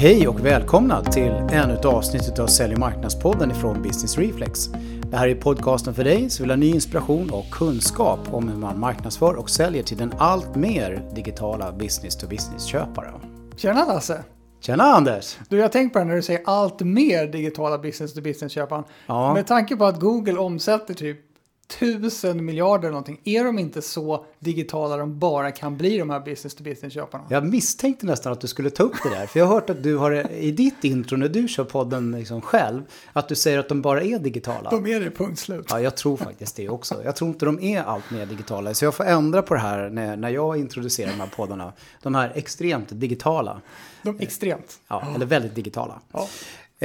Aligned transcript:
Hej 0.00 0.28
och 0.28 0.44
välkomna 0.44 1.04
till 1.04 1.30
ännu 1.30 1.74
ett 1.74 1.84
avsnitt 1.84 2.38
av 2.38 2.46
Sälj 2.46 2.74
och 2.74 2.80
marknadspodden 2.80 3.50
ifrån 3.50 3.82
Business 3.82 4.18
Reflex. 4.18 4.66
Det 5.10 5.16
här 5.16 5.28
är 5.28 5.34
podcasten 5.34 5.94
för 5.94 6.04
dig 6.04 6.30
som 6.30 6.42
vill 6.42 6.50
ha 6.50 6.56
ny 6.56 6.70
inspiration 6.70 7.30
och 7.30 7.50
kunskap 7.50 8.18
om 8.34 8.48
hur 8.48 8.56
man 8.56 8.80
marknadsför 8.80 9.34
och 9.34 9.50
säljer 9.50 9.82
till 9.82 9.96
den 9.96 10.12
allt 10.18 10.56
mer 10.56 11.10
digitala 11.14 11.72
business-to-business-köpare. 11.72 13.12
Tjena 13.56 13.84
Lasse! 13.84 14.24
Tjena 14.60 14.84
Anders! 14.84 15.38
Du, 15.48 15.56
jag 15.56 15.64
har 15.64 15.68
tänkt 15.68 15.92
på 15.92 15.98
det 15.98 16.04
när 16.04 16.16
du 16.16 16.22
säger 16.22 16.42
allt 16.44 16.80
mer 16.80 17.26
digitala 17.26 17.78
business-to-business-köparen. 17.78 18.84
Ja. 19.06 19.34
Med 19.34 19.46
tanke 19.46 19.76
på 19.76 19.84
att 19.84 20.00
Google 20.00 20.38
omsätter 20.38 20.94
typ 20.94 21.29
tusen 21.78 22.44
miljarder 22.44 22.88
någonting. 22.88 23.20
Är 23.24 23.44
de 23.44 23.58
inte 23.58 23.82
så 23.82 24.24
digitala 24.38 24.96
de 24.96 25.18
bara 25.18 25.52
kan 25.52 25.76
bli 25.76 25.98
de 25.98 26.10
här 26.10 26.20
business-to-business-köparna? 26.20 27.24
Jag 27.28 27.46
misstänkte 27.46 28.06
nästan 28.06 28.32
att 28.32 28.40
du 28.40 28.46
skulle 28.46 28.70
ta 28.70 28.82
upp 28.82 28.96
det 29.02 29.10
där. 29.10 29.26
För 29.26 29.38
jag 29.40 29.46
har 29.46 29.54
hört 29.54 29.70
att 29.70 29.82
du 29.82 29.96
har 29.96 30.32
i 30.32 30.50
ditt 30.50 30.84
intro 30.84 31.16
när 31.16 31.28
du 31.28 31.48
kör 31.48 31.64
podden 31.64 32.12
liksom 32.12 32.40
själv. 32.40 32.82
Att 33.12 33.28
du 33.28 33.34
säger 33.34 33.58
att 33.58 33.68
de 33.68 33.82
bara 33.82 34.02
är 34.02 34.18
digitala. 34.18 34.70
De 34.70 34.86
är 34.86 35.00
det, 35.00 35.10
punkt 35.10 35.38
slut. 35.38 35.66
Ja, 35.68 35.80
jag 35.80 35.96
tror 35.96 36.16
faktiskt 36.16 36.56
det 36.56 36.68
också. 36.68 37.00
Jag 37.04 37.16
tror 37.16 37.30
inte 37.30 37.44
de 37.44 37.60
är 37.60 37.82
allt 37.82 38.10
mer 38.10 38.26
digitala. 38.26 38.74
Så 38.74 38.84
jag 38.84 38.94
får 38.94 39.04
ändra 39.04 39.42
på 39.42 39.54
det 39.54 39.60
här 39.60 39.90
när, 39.90 40.16
när 40.16 40.30
jag 40.30 40.56
introducerar 40.56 41.10
de 41.10 41.20
här 41.20 41.30
poddarna. 41.36 41.72
De 42.02 42.14
här 42.14 42.32
extremt 42.34 42.88
digitala. 42.90 43.60
De 44.02 44.20
extremt. 44.20 44.78
Ja, 44.88 45.02
eller 45.14 45.26
väldigt 45.26 45.54
digitala. 45.54 46.00
Ja. 46.12 46.28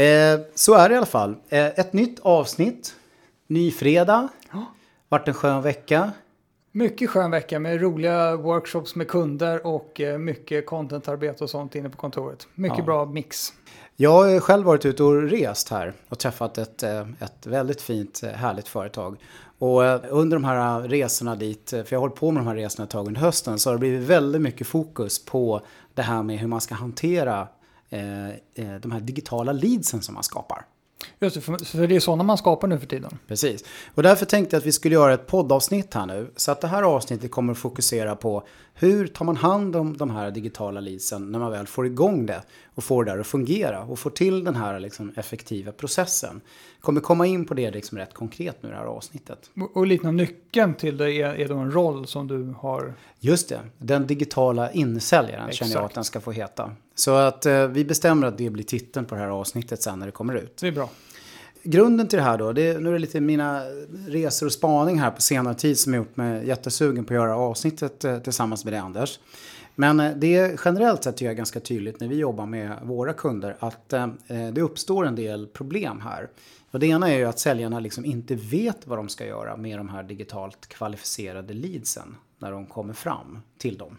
Eh, 0.02 0.39
så 0.55 0.73
är 0.73 0.89
det 0.89 0.95
i 0.95 0.97
alla 0.97 1.05
fall. 1.05 1.36
Eh, 1.49 1.66
ett 1.66 1.94
nytt 1.94 2.20
avsnitt. 2.20 2.95
Ny 3.47 3.72
fredag. 3.72 4.27
Vart 5.09 5.27
en 5.27 5.34
skön 5.34 5.62
vecka. 5.62 6.12
Mycket 6.72 7.09
skön 7.09 7.31
vecka 7.31 7.59
med 7.59 7.81
roliga 7.81 8.36
workshops 8.36 8.95
med 8.95 9.08
kunder 9.08 9.67
och 9.67 10.02
eh, 10.02 10.17
mycket 10.17 10.66
contentarbete 10.66 11.44
och 11.44 11.50
sånt 11.50 11.75
inne 11.75 11.89
på 11.89 11.97
kontoret. 11.97 12.47
Mycket 12.56 12.78
Ja. 12.78 12.84
bra 12.84 13.06
mix. 13.06 13.53
Jag 13.95 14.12
har 14.12 14.39
själv 14.39 14.66
varit 14.66 14.86
ute 14.86 15.03
och 15.03 15.22
rest 15.22 15.70
här 15.70 15.94
och 16.09 16.20
träffat 16.20 16.58
ett, 16.58 16.84
eh, 16.84 17.08
ett 17.20 17.47
väldigt 17.47 17.81
fint, 17.81 18.22
eh, 18.23 18.30
härligt 18.30 18.67
företag. 18.67 19.17
Och 19.59 19.81
under 20.09 20.38
de 20.38 20.44
här 20.44 20.81
resorna 20.81 21.36
dit, 21.36 21.69
för 21.69 21.86
jag 21.90 21.97
har 21.97 22.02
hållit 22.02 22.16
på 22.16 22.31
med 22.31 22.44
de 22.44 22.47
här 22.47 22.56
resorna 22.56 22.84
ett 22.84 22.90
tag 22.90 23.08
under 23.08 23.22
hösten, 23.22 23.59
så 23.59 23.69
har 23.69 23.75
det 23.75 23.80
blivit 23.80 24.08
väldigt 24.09 24.42
mycket 24.42 24.67
fokus 24.67 25.25
på 25.25 25.62
det 25.94 26.02
här 26.02 26.23
med 26.23 26.38
hur 26.40 26.47
man 26.47 26.62
ska 26.62 26.75
hantera 26.75 27.47
de 28.81 28.92
här 28.92 29.00
digitala 29.00 29.52
leadsen 29.52 30.02
som 30.02 30.14
man 30.14 30.23
skapar. 30.23 30.66
Just 31.20 31.36
det, 31.36 31.42
för, 31.42 31.88
det 31.88 31.95
är 31.95 32.00
sådana 32.00 32.23
man 32.23 32.38
skapar 32.38 32.67
nu 32.67 32.80
för 32.80 32.88
tiden. 32.88 33.17
Precis. 33.28 33.64
Och 33.95 34.03
därför 34.03 34.25
tänkte 34.25 34.56
jag 34.56 34.59
att 34.59 34.66
vi 34.66 34.72
skulle 34.72 34.95
göra 34.95 35.14
ett 35.14 35.28
poddavsnitt 35.28 35.94
här 35.94 36.06
nu. 36.06 36.31
Så 36.36 36.52
att 36.52 36.62
det 36.62 36.67
här 36.67 36.84
avsnittet 36.84 37.31
kommer 37.31 37.52
att 37.52 37.59
fokusera 37.59 38.16
på 38.16 38.44
hur 38.73 39.08
tar 39.08 39.25
man 39.25 39.38
hand 39.38 39.75
om 39.75 39.97
de 39.97 40.09
här 40.09 40.31
digitala 40.31 40.80
leadsen 40.80 41.31
när 41.31 41.39
man 41.39 41.52
väl 41.52 41.67
får 41.67 41.86
igång 41.86 42.25
det 42.25 42.42
och 42.75 42.84
får 42.84 43.03
det 43.03 43.12
där 43.12 43.20
att 43.20 43.28
fungera 43.28 43.84
och 43.84 44.00
får 44.00 44.09
till 44.09 44.44
den 44.44 44.56
här 44.56 44.80
liksom 44.80 45.14
effektiva 45.16 45.72
processen. 45.72 46.42
Kommer 46.80 47.02
komma 47.02 47.25
in 47.25 47.45
på 47.45 47.53
det 47.53 47.72
liksom 47.72 47.97
rätt 47.97 48.14
konkret 48.14 48.64
nu 48.64 48.69
i 48.69 48.72
det 48.72 48.78
här 48.78 48.86
avsnittet. 48.86 49.50
Och, 49.56 49.78
och 49.78 49.88
lite 49.88 50.12
nyckeln 50.12 50.73
till 50.73 50.97
det 50.97 51.12
är, 51.14 51.36
är 51.36 51.47
då 51.47 51.58
en 51.58 51.72
roll 51.72 52.08
som 52.08 52.28
du 52.28 52.53
har. 52.59 52.94
Just 53.19 53.50
det, 53.50 53.59
den 53.78 54.08
digitala 54.08 54.72
insäljaren 54.72 55.52
känner 55.52 55.72
jag 55.72 55.80
Exakt. 55.80 55.92
att 55.92 55.95
den 55.95 56.03
ska 56.03 56.22
få 56.22 56.31
heta. 56.31 56.72
Så 56.95 57.15
att 57.15 57.45
eh, 57.45 57.67
vi 57.67 57.85
bestämmer 57.85 58.27
att 58.27 58.38
det 58.38 58.49
blir 58.49 58.63
titeln 58.63 59.05
på 59.05 59.15
det 59.15 59.21
här 59.21 59.27
avsnittet 59.27 59.81
sen 59.81 59.99
när 59.99 60.05
det 60.05 60.11
kommer 60.11 60.35
ut. 60.35 60.57
Det 60.57 60.67
är 60.67 60.71
bra. 60.71 60.89
Grunden 61.67 62.07
till 62.07 62.17
det 62.17 62.23
här 62.23 62.38
då, 62.38 62.53
det 62.53 62.67
är, 62.67 62.79
nu 62.79 62.89
är 62.89 62.93
det 62.93 62.99
lite 62.99 63.21
mina 63.21 63.61
resor 64.07 64.45
och 64.45 64.51
spaning 64.51 64.99
här 64.99 65.11
på 65.11 65.21
senare 65.21 65.55
tid 65.55 65.79
som 65.79 65.93
gjort 65.93 66.17
mig 66.17 66.47
jättesugen 66.47 67.05
på 67.05 67.13
att 67.13 67.16
göra 67.16 67.38
avsnittet 67.38 68.05
eh, 68.05 68.19
tillsammans 68.19 68.66
med 68.66 68.73
dig 68.73 68.79
Anders. 68.79 69.19
Men 69.75 69.99
eh, 69.99 70.11
det 70.16 70.35
är 70.35 70.59
generellt 70.66 71.03
sett 71.03 71.17
tycker 71.17 71.25
jag 71.25 71.38
ganska 71.38 71.59
tydligt 71.59 72.00
när 72.00 72.07
vi 72.07 72.16
jobbar 72.16 72.45
med 72.45 72.79
våra 72.84 73.13
kunder 73.13 73.57
att 73.59 73.94
eh, 73.94 74.07
det 74.28 74.61
uppstår 74.61 75.05
en 75.05 75.16
del 75.16 75.47
problem 75.47 76.01
här. 76.01 76.29
Och 76.72 76.79
det 76.79 76.88
ena 76.88 77.11
är 77.11 77.17
ju 77.17 77.25
att 77.25 77.39
säljarna 77.39 77.79
liksom 77.79 78.05
inte 78.05 78.35
vet 78.35 78.88
vad 78.88 79.00
de 79.00 79.09
ska 79.09 79.25
göra 79.25 79.57
med 79.57 79.79
de 79.79 79.89
här 79.89 80.03
digitalt 80.03 80.67
kvalificerade 80.67 81.53
leadsen 81.53 82.16
när 82.39 82.51
de 82.51 82.66
kommer 82.66 82.94
fram 82.94 83.39
till 83.57 83.78
dem. 83.78 83.97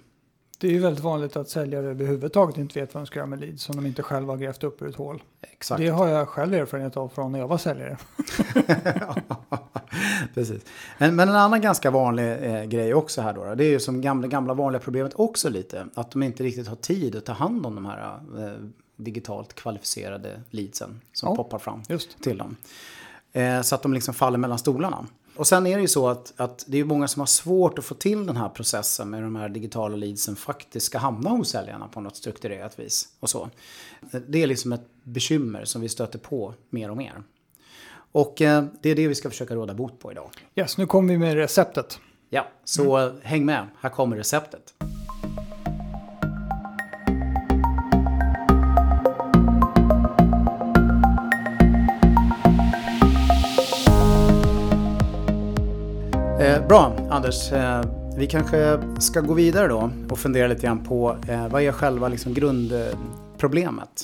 Det 0.58 0.66
är 0.66 0.72
ju 0.72 0.78
väldigt 0.78 1.04
vanligt 1.04 1.36
att 1.36 1.48
säljare 1.48 1.86
överhuvudtaget 1.86 2.56
inte 2.58 2.80
vet 2.80 2.94
vad 2.94 3.02
de 3.02 3.06
ska 3.06 3.18
göra 3.18 3.26
med 3.26 3.40
leads 3.40 3.62
som 3.62 3.76
de 3.76 3.86
inte 3.86 4.02
själva 4.02 4.32
har 4.32 4.38
grävt 4.38 4.64
upp 4.64 4.82
ur 4.82 4.88
ett 4.88 4.96
hål. 4.96 5.22
Exakt. 5.52 5.80
Det 5.80 5.88
har 5.88 6.08
jag 6.08 6.28
själv 6.28 6.54
erfarenhet 6.54 6.96
av 6.96 7.08
från 7.08 7.32
när 7.32 7.38
jag 7.38 7.48
var 7.48 7.58
säljare. 7.58 7.96
Precis. 10.34 10.62
Men, 10.98 11.16
men 11.16 11.28
en 11.28 11.34
annan 11.36 11.60
ganska 11.60 11.90
vanlig 11.90 12.32
eh, 12.32 12.64
grej 12.64 12.94
också 12.94 13.22
här 13.22 13.32
då, 13.32 13.54
det 13.54 13.64
är 13.64 13.68
ju 13.70 13.80
som 13.80 14.00
gamla, 14.00 14.28
gamla 14.28 14.54
vanliga 14.54 14.80
problemet 14.80 15.12
också 15.14 15.48
lite. 15.48 15.86
Att 15.94 16.10
de 16.10 16.22
inte 16.22 16.42
riktigt 16.42 16.68
har 16.68 16.76
tid 16.76 17.16
att 17.16 17.24
ta 17.24 17.32
hand 17.32 17.66
om 17.66 17.74
de 17.74 17.86
här 17.86 18.20
eh, 18.38 18.52
digitalt 18.96 19.54
kvalificerade 19.54 20.40
leadsen 20.50 21.00
som 21.12 21.28
Ja. 21.28 21.36
poppar 21.36 21.58
fram 21.58 21.82
Just. 21.88 22.22
till 22.22 22.38
dem. 22.38 22.56
Eh, 23.32 23.62
så 23.62 23.74
att 23.74 23.82
de 23.82 23.92
liksom 23.94 24.14
faller 24.14 24.38
mellan 24.38 24.58
stolarna. 24.58 25.06
Och 25.36 25.46
sen 25.46 25.66
är 25.66 25.76
det 25.76 25.82
ju 25.82 25.88
så 25.88 26.08
att, 26.08 26.32
att 26.36 26.64
det 26.68 26.78
är 26.78 26.84
många 26.84 27.08
som 27.08 27.20
har 27.20 27.26
svårt 27.26 27.78
att 27.78 27.84
få 27.84 27.94
till 27.94 28.26
den 28.26 28.36
här 28.36 28.48
processen 28.48 29.10
med 29.10 29.22
de 29.22 29.36
här 29.36 29.48
digitala 29.48 29.96
leadsen 29.96 30.36
faktiskt 30.36 30.86
ska 30.86 30.98
hamna 30.98 31.30
hos 31.30 31.50
säljarna 31.50 31.88
på 31.88 32.00
något 32.00 32.16
strukturerat 32.16 32.78
vis. 32.78 33.08
Och 33.20 33.30
så. 33.30 33.50
Det 34.28 34.42
är 34.42 34.46
liksom 34.46 34.72
ett 34.72 34.86
bekymmer 35.02 35.64
som 35.64 35.80
vi 35.80 35.88
stöter 35.88 36.18
på 36.18 36.54
mer 36.70 36.90
och 36.90 36.96
mer. 36.96 37.22
Och 38.12 38.42
eh, 38.42 38.64
det 38.82 38.90
är 38.90 38.94
det 38.94 39.08
vi 39.08 39.14
ska 39.14 39.30
försöka 39.30 39.54
råda 39.54 39.74
bot 39.74 40.00
på 40.00 40.12
idag. 40.12 40.30
Yes, 40.54 40.78
nu 40.78 40.86
kommer 40.86 41.12
vi 41.12 41.18
med 41.18 41.34
receptet. 41.34 41.98
Ja, 42.30 42.46
så 42.64 42.98
eh, 42.98 43.12
häng 43.22 43.44
med. 43.44 43.68
Här 43.80 43.90
kommer 43.90 44.16
receptet. 44.16 44.74
Bra, 56.68 56.92
Anders. 57.10 57.52
Eh, 57.52 57.84
vi 58.16 58.26
kanske 58.26 58.78
ska 58.98 59.20
gå 59.20 59.34
vidare 59.34 59.68
då 59.68 59.90
och 60.10 60.18
fundera 60.18 60.46
lite 60.46 60.62
grann 60.62 60.84
på 60.84 61.16
eh, 61.28 61.48
vad 61.48 61.62
är 61.62 61.72
själva 61.72 62.08
liksom 62.08 62.34
grundproblemet? 62.34 64.02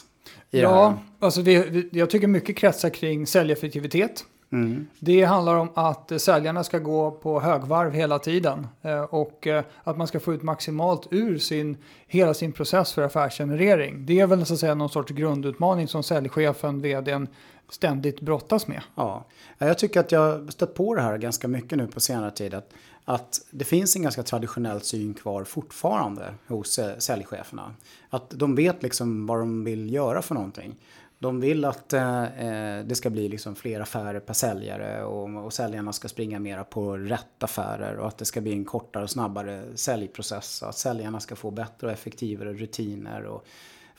Ja, 0.50 0.98
alltså 1.18 1.42
det, 1.42 1.84
jag 1.92 2.10
tycker 2.10 2.26
mycket 2.26 2.56
kretsar 2.56 2.88
kring 2.88 3.26
säljeffektivitet. 3.26 4.24
Mm. 4.52 4.86
Det 4.98 5.24
handlar 5.24 5.56
om 5.56 5.68
att 5.74 6.12
säljarna 6.20 6.64
ska 6.64 6.78
gå 6.78 7.10
på 7.10 7.40
högvarv 7.40 7.92
hela 7.92 8.18
tiden 8.18 8.66
eh, 8.82 9.02
och 9.02 9.46
att 9.84 9.96
man 9.96 10.06
ska 10.06 10.20
få 10.20 10.34
ut 10.34 10.42
maximalt 10.42 11.08
ur 11.10 11.38
sin, 11.38 11.76
hela 12.06 12.34
sin 12.34 12.52
process 12.52 12.92
för 12.92 13.02
affärsgenerering. 13.02 14.06
Det 14.06 14.20
är 14.20 14.26
väl 14.26 14.46
så 14.46 14.54
att 14.54 14.60
säga 14.60 14.74
någon 14.74 14.88
sorts 14.88 15.12
grundutmaning 15.12 15.88
som 15.88 16.02
säljchefen, 16.02 16.80
vdn 16.80 17.28
ständigt 17.68 18.20
brottas 18.20 18.66
med. 18.66 18.82
Ja, 18.94 19.24
jag 19.58 19.78
tycker 19.78 20.00
att 20.00 20.12
jag 20.12 20.52
stött 20.52 20.74
på 20.74 20.94
det 20.94 21.02
här 21.02 21.18
ganska 21.18 21.48
mycket 21.48 21.78
nu 21.78 21.86
på 21.86 22.00
senare 22.00 22.30
tid. 22.30 22.54
Att, 22.54 22.74
att 23.04 23.40
det 23.50 23.64
finns 23.64 23.96
en 23.96 24.02
ganska 24.02 24.22
traditionell 24.22 24.80
syn 24.80 25.14
kvar 25.14 25.44
fortfarande 25.44 26.34
hos 26.46 26.78
eh, 26.78 26.98
säljcheferna. 26.98 27.74
Att 28.10 28.30
de 28.30 28.54
vet 28.54 28.82
liksom 28.82 29.26
vad 29.26 29.38
de 29.38 29.64
vill 29.64 29.92
göra 29.92 30.22
för 30.22 30.34
någonting. 30.34 30.76
De 31.22 31.40
vill 31.40 31.64
att 31.64 31.92
eh, 31.92 32.22
eh, 32.22 32.84
det 32.84 32.94
ska 32.94 33.10
bli 33.10 33.28
liksom 33.28 33.54
fler 33.54 33.80
affärer 33.80 34.20
per 34.20 34.34
säljare 34.34 35.04
och, 35.04 35.44
och 35.44 35.52
säljarna 35.52 35.92
ska 35.92 36.08
springa 36.08 36.38
mera 36.38 36.64
på 36.64 36.96
rätt 36.96 37.42
affärer 37.42 37.96
och 37.96 38.08
att 38.08 38.18
det 38.18 38.24
ska 38.24 38.40
bli 38.40 38.52
en 38.52 38.64
kortare 38.64 39.02
och 39.02 39.10
snabbare 39.10 39.64
säljprocess. 39.74 40.62
Och 40.62 40.68
att 40.68 40.78
säljarna 40.78 41.20
ska 41.20 41.36
få 41.36 41.50
bättre 41.50 41.86
och 41.86 41.92
effektivare 41.92 42.52
rutiner 42.52 43.24
och 43.24 43.46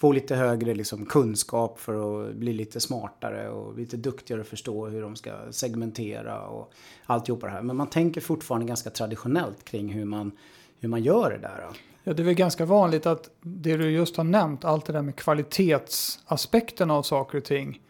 få 0.04 0.12
lite 0.12 0.36
högre 0.36 0.74
liksom, 0.74 1.06
kunskap 1.06 1.80
för 1.80 2.26
att 2.28 2.36
bli 2.36 2.54
lite 2.54 2.80
smartare 2.80 3.50
och 3.50 3.78
lite 3.78 3.98
duktigare 3.98 4.42
att 4.42 4.48
förstå 4.48 4.88
hur 4.88 5.02
de 5.02 5.16
ska 5.16 5.32
segmentera 5.52 6.48
och 6.48 6.74
alltihopa 7.06 7.46
det 7.46 7.52
här. 7.52 7.62
Men 7.62 7.76
man 7.76 7.88
tänker 7.88 8.22
fortfarande 8.22 8.68
ganska 8.68 8.90
traditionellt 8.90 9.66
kring 9.66 9.90
hur 9.90 10.06
man, 10.06 10.32
hur 10.80 10.90
man 10.90 11.04
gör 11.04 11.30
det 11.30 11.38
där. 11.38 11.66
Ja, 12.04 12.14
det 12.14 12.22
är 12.22 12.26
väl 12.26 12.34
ganska 12.34 12.66
vanligt 12.66 13.06
att 13.06 13.30
det 13.42 13.78
du 13.78 13.92
just 13.92 14.18
har 14.18 14.24
nämnt, 14.24 14.66
allt 14.66 14.86
det 14.86 14.94
där 14.94 15.02
med 15.02 15.16
kvalitetsaspekten 15.16 16.92
av 16.92 17.04
saker 17.04 17.38
och 17.38 17.44
ting, 17.44 17.82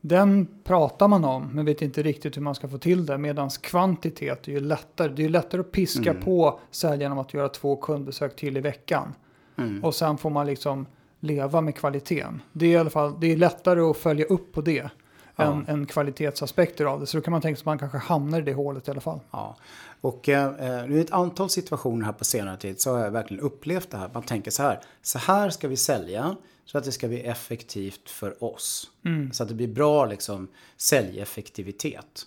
den 0.00 0.48
pratar 0.64 1.08
man 1.08 1.24
om 1.24 1.50
men 1.52 1.64
vet 1.64 1.82
inte 1.82 2.02
riktigt 2.02 2.36
hur 2.36 2.42
man 2.42 2.54
ska 2.54 2.68
få 2.68 2.78
till 2.78 3.06
det. 3.06 3.18
Medan 3.18 3.50
kvantitet 3.50 4.48
är 4.48 4.52
ju 4.52 4.60
lättare. 4.60 5.08
Det 5.08 5.22
är 5.22 5.24
ju 5.24 5.30
lättare 5.30 5.60
att 5.60 5.72
piska 5.72 6.10
Mm. 6.10 6.22
på 6.22 6.60
säljaren 6.70 7.12
om 7.12 7.18
att 7.18 7.34
göra 7.34 7.48
två 7.48 7.76
kundbesök 7.76 8.36
till 8.36 8.56
i 8.56 8.60
veckan. 8.60 9.14
Mm. 9.58 9.84
Och 9.84 9.94
sen 9.94 10.18
får 10.18 10.30
man 10.30 10.46
liksom 10.46 10.86
leva 11.20 11.60
med 11.60 11.76
kvaliteten. 11.76 12.42
Det 12.52 12.66
är 12.66 12.70
i 12.70 12.76
alla 12.76 12.90
fall 12.90 13.20
det 13.20 13.32
är 13.32 13.36
lättare 13.36 13.80
att 13.80 13.96
följa 13.96 14.24
upp 14.24 14.52
på 14.52 14.60
det 14.60 14.90
Ja. 15.36 15.44
än, 15.44 15.64
än 15.68 15.86
kvalitetsaspekter 15.86 16.84
av 16.84 17.00
det. 17.00 17.06
Så 17.06 17.16
då 17.16 17.22
kan 17.22 17.32
man 17.32 17.40
tänka 17.40 17.56
sig 17.56 17.62
att 17.62 17.66
man 17.66 17.78
kanske 17.78 17.98
hamnar 17.98 18.38
i 18.38 18.42
det 18.42 18.52
hålet 18.54 18.88
i 18.88 18.90
alla 18.90 19.00
fall. 19.00 19.20
Ja. 19.30 19.56
Och 20.00 20.28
eh, 20.28 20.92
i 20.96 21.00
ett 21.00 21.10
antal 21.12 21.50
situationer 21.50 22.04
här 22.06 22.12
på 22.12 22.24
senare 22.24 22.56
tid 22.56 22.80
så 22.80 22.92
har 22.92 23.04
jag 23.04 23.10
verkligen 23.10 23.42
upplevt 23.42 23.90
det 23.90 23.96
här. 23.96 24.10
Man 24.14 24.22
tänker 24.22 24.50
så 24.50 24.62
här, 24.62 24.80
så 25.02 25.18
här 25.18 25.50
ska 25.50 25.68
vi 25.68 25.76
sälja 25.76 26.36
så 26.64 26.78
att 26.78 26.84
det 26.84 26.92
ska 26.92 27.08
bli 27.08 27.20
effektivt 27.20 28.10
för 28.10 28.44
oss. 28.44 28.90
Så 29.32 29.42
att 29.42 29.48
det 29.48 29.54
blir 29.54 29.68
bra 29.68 30.06
liksom, 30.06 30.48
säljeffektivitet. 30.76 32.26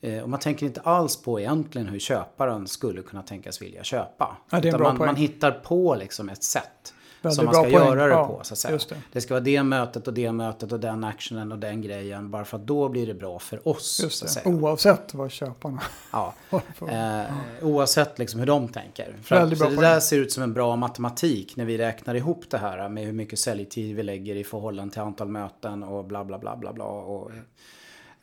Eh, 0.00 0.22
och 0.22 0.28
man 0.28 0.40
tänker 0.40 0.66
inte 0.66 0.80
alls 0.80 1.22
på 1.22 1.40
egentligen 1.40 1.86
hur 1.88 1.98
köparen 1.98 2.66
skulle 2.68 3.02
kunna 3.02 3.22
tänkas 3.22 3.62
vilja 3.62 3.84
köpa. 3.84 4.36
Ja, 4.50 4.60
det 4.60 4.68
är 4.68 4.68
en 4.68 4.68
Utan 4.68 4.78
bra 4.80 4.88
man, 4.88 4.96
poäng. 4.98 5.06
man 5.06 5.16
hittar 5.16 5.50
på 5.50 5.94
liksom 5.94 6.28
ett 6.28 6.42
sätt 6.44 6.94
som 7.30 7.44
man 7.44 7.54
ska 7.54 7.62
poäng. 7.62 7.72
göra 7.72 8.06
det 8.06 8.12
Ja, 8.12 8.26
på. 8.26 8.44
Så 8.44 8.54
att 8.54 8.58
säga. 8.58 8.78
det. 8.88 8.96
Det. 9.12 9.20
ska 9.20 9.34
vara 9.34 9.44
det 9.44 9.62
mötet 9.62 10.08
och 10.08 10.14
det 10.14 10.32
mötet 10.32 10.72
och 10.72 10.80
den 10.80 11.04
actionen 11.04 11.52
och 11.52 11.58
den 11.58 11.82
grejen. 11.82 12.30
Bara 12.30 12.44
för 12.44 12.56
att 12.56 12.66
då 12.66 12.88
blir 12.88 13.06
det 13.06 13.14
bra 13.14 13.38
för 13.38 13.68
oss. 13.68 14.00
Just 14.02 14.18
så 14.18 14.24
att 14.24 14.30
säga. 14.30 14.48
Oavsett 14.54 15.14
vad 15.14 15.30
köparna 15.30 15.82
Ja. 16.12 16.34
Eh, 16.88 17.24
oavsett 17.62 18.18
liksom 18.18 18.40
hur 18.40 18.46
de 18.46 18.68
tänker. 18.68 19.16
För 19.22 19.36
att, 19.36 19.58
så 19.58 19.68
det 19.68 19.76
där 19.76 20.00
ser 20.00 20.18
ut 20.18 20.32
som 20.32 20.42
en 20.42 20.52
bra 20.52 20.76
matematik 20.76 21.56
när 21.56 21.64
vi 21.64 21.78
räknar 21.78 22.14
ihop 22.14 22.44
det 22.50 22.58
här 22.58 22.88
med 22.88 23.04
hur 23.04 23.12
mycket 23.12 23.38
säljtid 23.38 23.96
vi 23.96 24.02
lägger 24.02 24.34
i 24.36 24.44
förhållande 24.44 24.92
till 24.92 25.02
antal 25.02 25.28
möten 25.28 25.82
och 25.82 26.04
bla 26.04 26.24
bla 26.24 26.38
bla 26.38 26.56
bla 26.56 26.72
bla. 26.72 26.84
Och, 26.84 27.30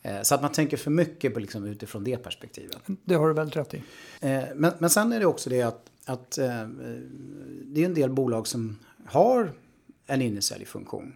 eh, 0.02 0.22
så 0.22 0.36
att 0.36 0.42
man 0.42 0.52
tänker 0.52 0.78
för 0.78 0.92
mycket 0.92 1.34
på 1.34 1.40
liksom 1.40 1.66
utifrån 1.66 2.04
det 2.04 2.18
perspektivet. 2.18 2.78
Det 2.86 3.16
har 3.16 3.28
du 3.28 3.34
väldigt 3.34 3.56
rätt 3.56 3.74
i. 3.74 3.84
Eh, 4.22 4.44
men, 4.56 4.72
men 4.78 4.90
sen 4.90 5.14
är 5.14 5.20
det 5.20 5.26
också 5.26 5.50
det 5.50 5.62
att, 5.62 5.82
att 6.06 6.38
eh, 6.38 6.68
det 7.64 7.82
är 7.82 7.86
en 7.86 7.94
del 7.94 8.10
bolag 8.10 8.48
som 8.48 8.80
har 9.12 9.52
en 10.06 10.22
innesäljfunktion. 10.22 11.16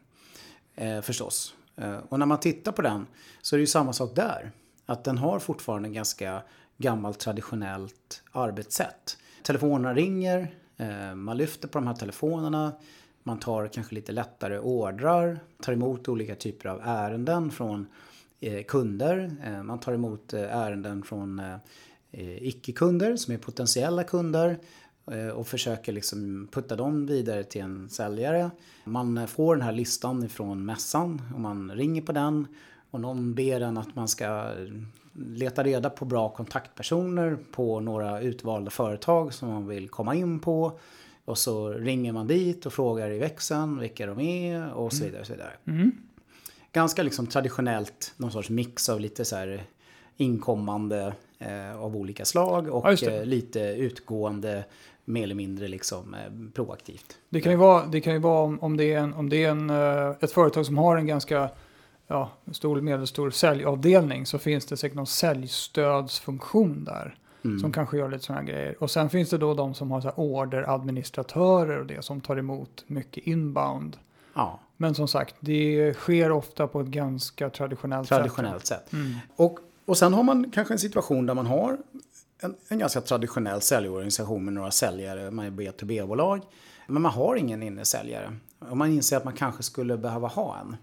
Eh, 0.76 1.02
förstås. 1.02 1.56
Eh, 1.76 1.98
och 2.10 2.20
när 2.20 2.26
man 2.26 2.40
tittar 2.40 2.72
på 2.72 2.82
den 2.82 3.08
så 3.42 3.56
är 3.56 3.58
det 3.58 3.62
ju 3.62 3.68
samma 3.68 3.94
sak 3.94 4.16
där. 4.16 4.52
Att 4.86 5.04
den 5.04 5.18
har 5.18 5.40
fortfarande 5.40 5.90
en 5.90 5.94
ganska 5.94 6.42
gammalt 6.78 7.20
traditionellt 7.20 8.24
arbetssätt. 8.32 9.18
Telefonerna 9.44 9.94
ringer, 9.94 10.56
eh, 10.78 11.16
man 11.16 11.38
lyfter 11.38 11.68
på 11.68 11.78
de 11.78 11.88
här 11.88 11.96
telefonerna, 11.96 12.74
man 13.24 13.40
tar 13.40 13.68
kanske 13.68 13.96
lite 13.96 14.12
lättare 14.12 14.60
ordrar, 14.60 15.40
tar 15.62 15.74
emot 15.74 16.08
olika 16.08 16.36
typer 16.36 16.70
av 16.70 16.82
ärenden 16.84 17.52
från 17.52 17.88
eh, 18.40 18.64
kunder, 18.64 19.36
eh, 19.44 19.64
man 19.64 19.80
tar 19.80 19.94
emot 19.94 20.34
eh, 20.34 20.58
ärenden 20.58 21.04
från 21.04 21.40
eh, 21.40 21.56
eh 22.12 22.44
icke-kunder 22.44 23.16
som 23.16 23.34
är 23.34 23.38
potentiella 23.38 24.04
kunder 24.04 24.60
och 25.36 25.48
försöker 25.48 25.94
liksom 25.94 26.48
putta 26.52 26.76
dem 26.76 27.06
vidare 27.06 27.44
till 27.44 27.62
en 27.62 27.90
säljare. 27.90 28.52
Man 28.84 29.18
eh, 29.18 29.26
får 29.26 29.56
den 29.56 29.66
här 29.66 29.72
listan 29.72 30.24
ifrån 30.24 30.66
mässan 30.66 31.22
och 31.34 31.40
man 31.40 31.72
ringer 31.72 32.02
på 32.02 32.12
den 32.12 32.48
och 32.92 33.02
någon 33.02 33.34
ber 33.34 33.62
en 33.62 33.78
att 33.78 33.96
man 33.96 34.08
ska 34.08 34.26
eh, 34.26 34.54
leta 35.14 35.64
reda 35.64 35.90
på 35.90 36.06
bra 36.06 36.30
kontaktpersoner 36.30 37.38
på 37.52 37.80
några 37.80 38.22
utvalda 38.22 38.72
företag 38.72 39.34
som 39.34 39.50
man 39.50 39.68
vill 39.68 39.90
komma 39.90 40.16
in 40.16 40.40
på. 40.40 40.80
Och 41.26 41.38
så 41.38 41.70
ringer 41.70 42.12
man 42.12 42.28
dit 42.28 42.66
och 42.66 42.74
frågar 42.74 43.12
i 43.12 43.20
växeln 43.20 43.80
vilka 43.80 44.06
de 44.06 44.20
är 44.20 44.74
och 44.74 44.94
så 44.94 45.06
vidare. 45.06 45.22
Och 45.22 45.28
så 45.28 45.34
vidare. 45.34 45.52
Ganska 46.72 47.04
liksom 47.04 47.28
traditionellt, 47.28 48.14
någon 48.18 48.32
sorts 48.32 48.50
mix 48.50 48.90
av 48.90 49.00
lite 49.00 49.26
så 49.26 49.36
här 49.36 49.64
inkommande 50.18 51.14
eh, 51.40 51.82
av 51.82 51.96
olika 51.96 52.26
slag 52.26 52.68
och 52.68 52.86
Ja, 53.02 53.10
eh, 53.10 53.26
lite 53.26 53.60
utgående 53.60 54.66
mer 55.06 55.24
eller 55.24 55.36
mindre 55.36 55.68
liksom 55.68 56.14
eh, 56.14 56.54
proaktivt. 56.54 57.18
Det 57.30 57.42
kan 57.42 57.52
ju 57.52 57.58
vara, 57.58 57.86
det 57.86 58.02
kan 58.02 58.14
ju 58.14 58.20
vara 58.20 58.44
om, 58.44 58.60
om 58.60 58.78
det 58.78 58.94
är, 58.94 59.00
en, 59.00 59.14
om 59.14 59.30
det 59.30 59.44
är 59.44 59.50
en, 59.50 59.70
eh, 59.70 60.16
ett 60.20 60.32
företag 60.32 60.66
som 60.66 60.78
har 60.78 60.98
en 60.98 61.08
ganska 61.08 61.50
ja, 62.08 62.32
stor 62.52 62.82
medelstor 62.82 63.32
säljavdelning 63.32 64.26
så 64.26 64.38
finns 64.40 64.66
det 64.66 64.78
säkert 64.78 64.96
någon 64.96 65.08
säljstödsfunktion 65.08 66.84
där. 66.84 67.16
Mm. 67.46 67.60
Som 67.60 67.72
kanske 67.72 67.98
gör 67.98 68.10
lite 68.10 68.24
sådana 68.24 68.44
grejer. 68.44 68.76
Och 68.80 68.92
sen 68.92 69.10
finns 69.10 69.30
det 69.30 69.38
då 69.38 69.54
de 69.54 69.74
som 69.74 69.92
har 69.92 70.02
så 70.02 70.08
här 70.08 70.20
orderadministratörer 70.20 71.80
och 71.80 71.86
det 71.86 72.06
som 72.06 72.22
tar 72.22 72.38
emot 72.38 72.84
mycket 72.88 73.28
inbound. 73.28 73.98
Ja, 74.34 74.60
Men 74.78 74.96
som 74.96 75.08
sagt, 75.08 75.36
det 75.40 75.94
sker 75.94 76.32
ofta 76.32 76.68
på 76.68 76.82
ett 76.82 76.88
ganska 76.88 77.50
traditionellt, 77.50 78.08
traditionellt 78.08 78.66
sätt. 78.66 78.84
sätt. 78.84 78.94
Mm. 78.94 79.14
Och, 79.36 79.60
och 79.86 79.98
sen 79.98 80.14
har 80.14 80.24
man 80.24 80.52
kanske 80.52 80.74
en 80.74 80.80
situation 80.80 81.26
där 81.26 81.34
man 81.34 81.46
har 81.46 81.78
en, 82.44 82.56
en 82.68 82.80
ganska 82.80 83.02
traditionell 83.02 83.62
säljorganisation 83.62 84.46
med 84.46 84.54
några 84.54 84.72
säljare, 84.72 85.32
man 85.32 85.46
är 85.46 85.52
B2B-bolag. 85.52 86.42
Men 86.88 87.02
man 87.02 87.12
har 87.12 87.36
ingen 87.36 87.64
innesäljare. 87.64 88.34
Och 88.60 88.78
man 88.78 88.92
inser 88.92 89.18
att 89.18 89.26
man 89.26 89.34
kanske 89.34 89.64
skulle 89.64 89.98
behöva 89.98 90.28
ha 90.28 90.60
en. 90.60 90.76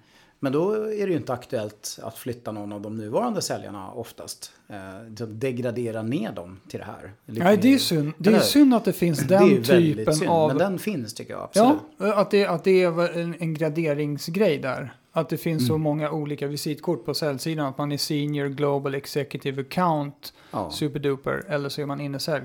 Men 0.43 0.53
då 0.53 0.73
är 0.73 1.07
det 1.07 1.13
ju 1.13 1.17
inte 1.17 1.33
aktuellt 1.33 1.99
att 2.03 2.19
flytta 2.19 2.53
någon 2.53 2.73
av 2.73 2.81
de 2.81 2.97
nuvarande 2.97 3.43
säljarna 3.43 3.91
oftast. 3.91 4.53
Eh, 4.69 5.01
degradera 5.27 6.03
ner 6.03 6.33
dem 6.33 6.61
till 6.69 6.79
det 6.79 6.87
här. 6.87 7.13
Lite 7.27 7.45
Nej, 7.45 7.57
det 7.57 7.75
är 7.75 7.79
synd. 7.79 8.13
Det 8.19 8.31
är 8.31 8.35
Eller? 8.35 8.45
synd 8.45 8.75
att 8.75 8.85
det 8.85 8.93
finns 8.93 9.19
Det 9.19 9.35
är 9.35 9.41
den 9.41 9.63
typen 9.63 10.15
synd, 10.15 10.31
av... 10.31 10.49
Men 10.49 10.59
den 10.59 10.79
finns 10.79 11.15
tycker 11.15 11.33
jag 11.33 11.43
absolut. 11.43 11.79
Ja, 11.99 12.15
att 12.15 12.31
det, 12.31 12.47
att 12.47 12.65
det 12.65 12.83
är 12.83 13.19
en, 13.19 13.35
en 13.39 13.55
graderingsgrej 13.55 14.59
där. 14.59 14.95
Att 15.13 15.29
det 15.29 15.37
finns 15.37 15.61
Mm. 15.63 15.69
så 15.69 15.79
många 15.79 16.11
olika 16.11 16.47
visitkort 16.47 17.05
på 17.05 17.15
säljsidan. 17.15 17.67
Att 17.67 17.79
man 17.79 17.93
är 17.93 17.97
senior, 17.97 18.49
global, 18.49 18.95
executive 18.95 19.63
account, 19.63 20.33
Ja. 20.51 20.71
superduper 20.71 21.45
eller 21.49 21.69
så 21.69 21.81
är 21.83 21.87
man 21.87 22.01
innesälj. 22.01 22.45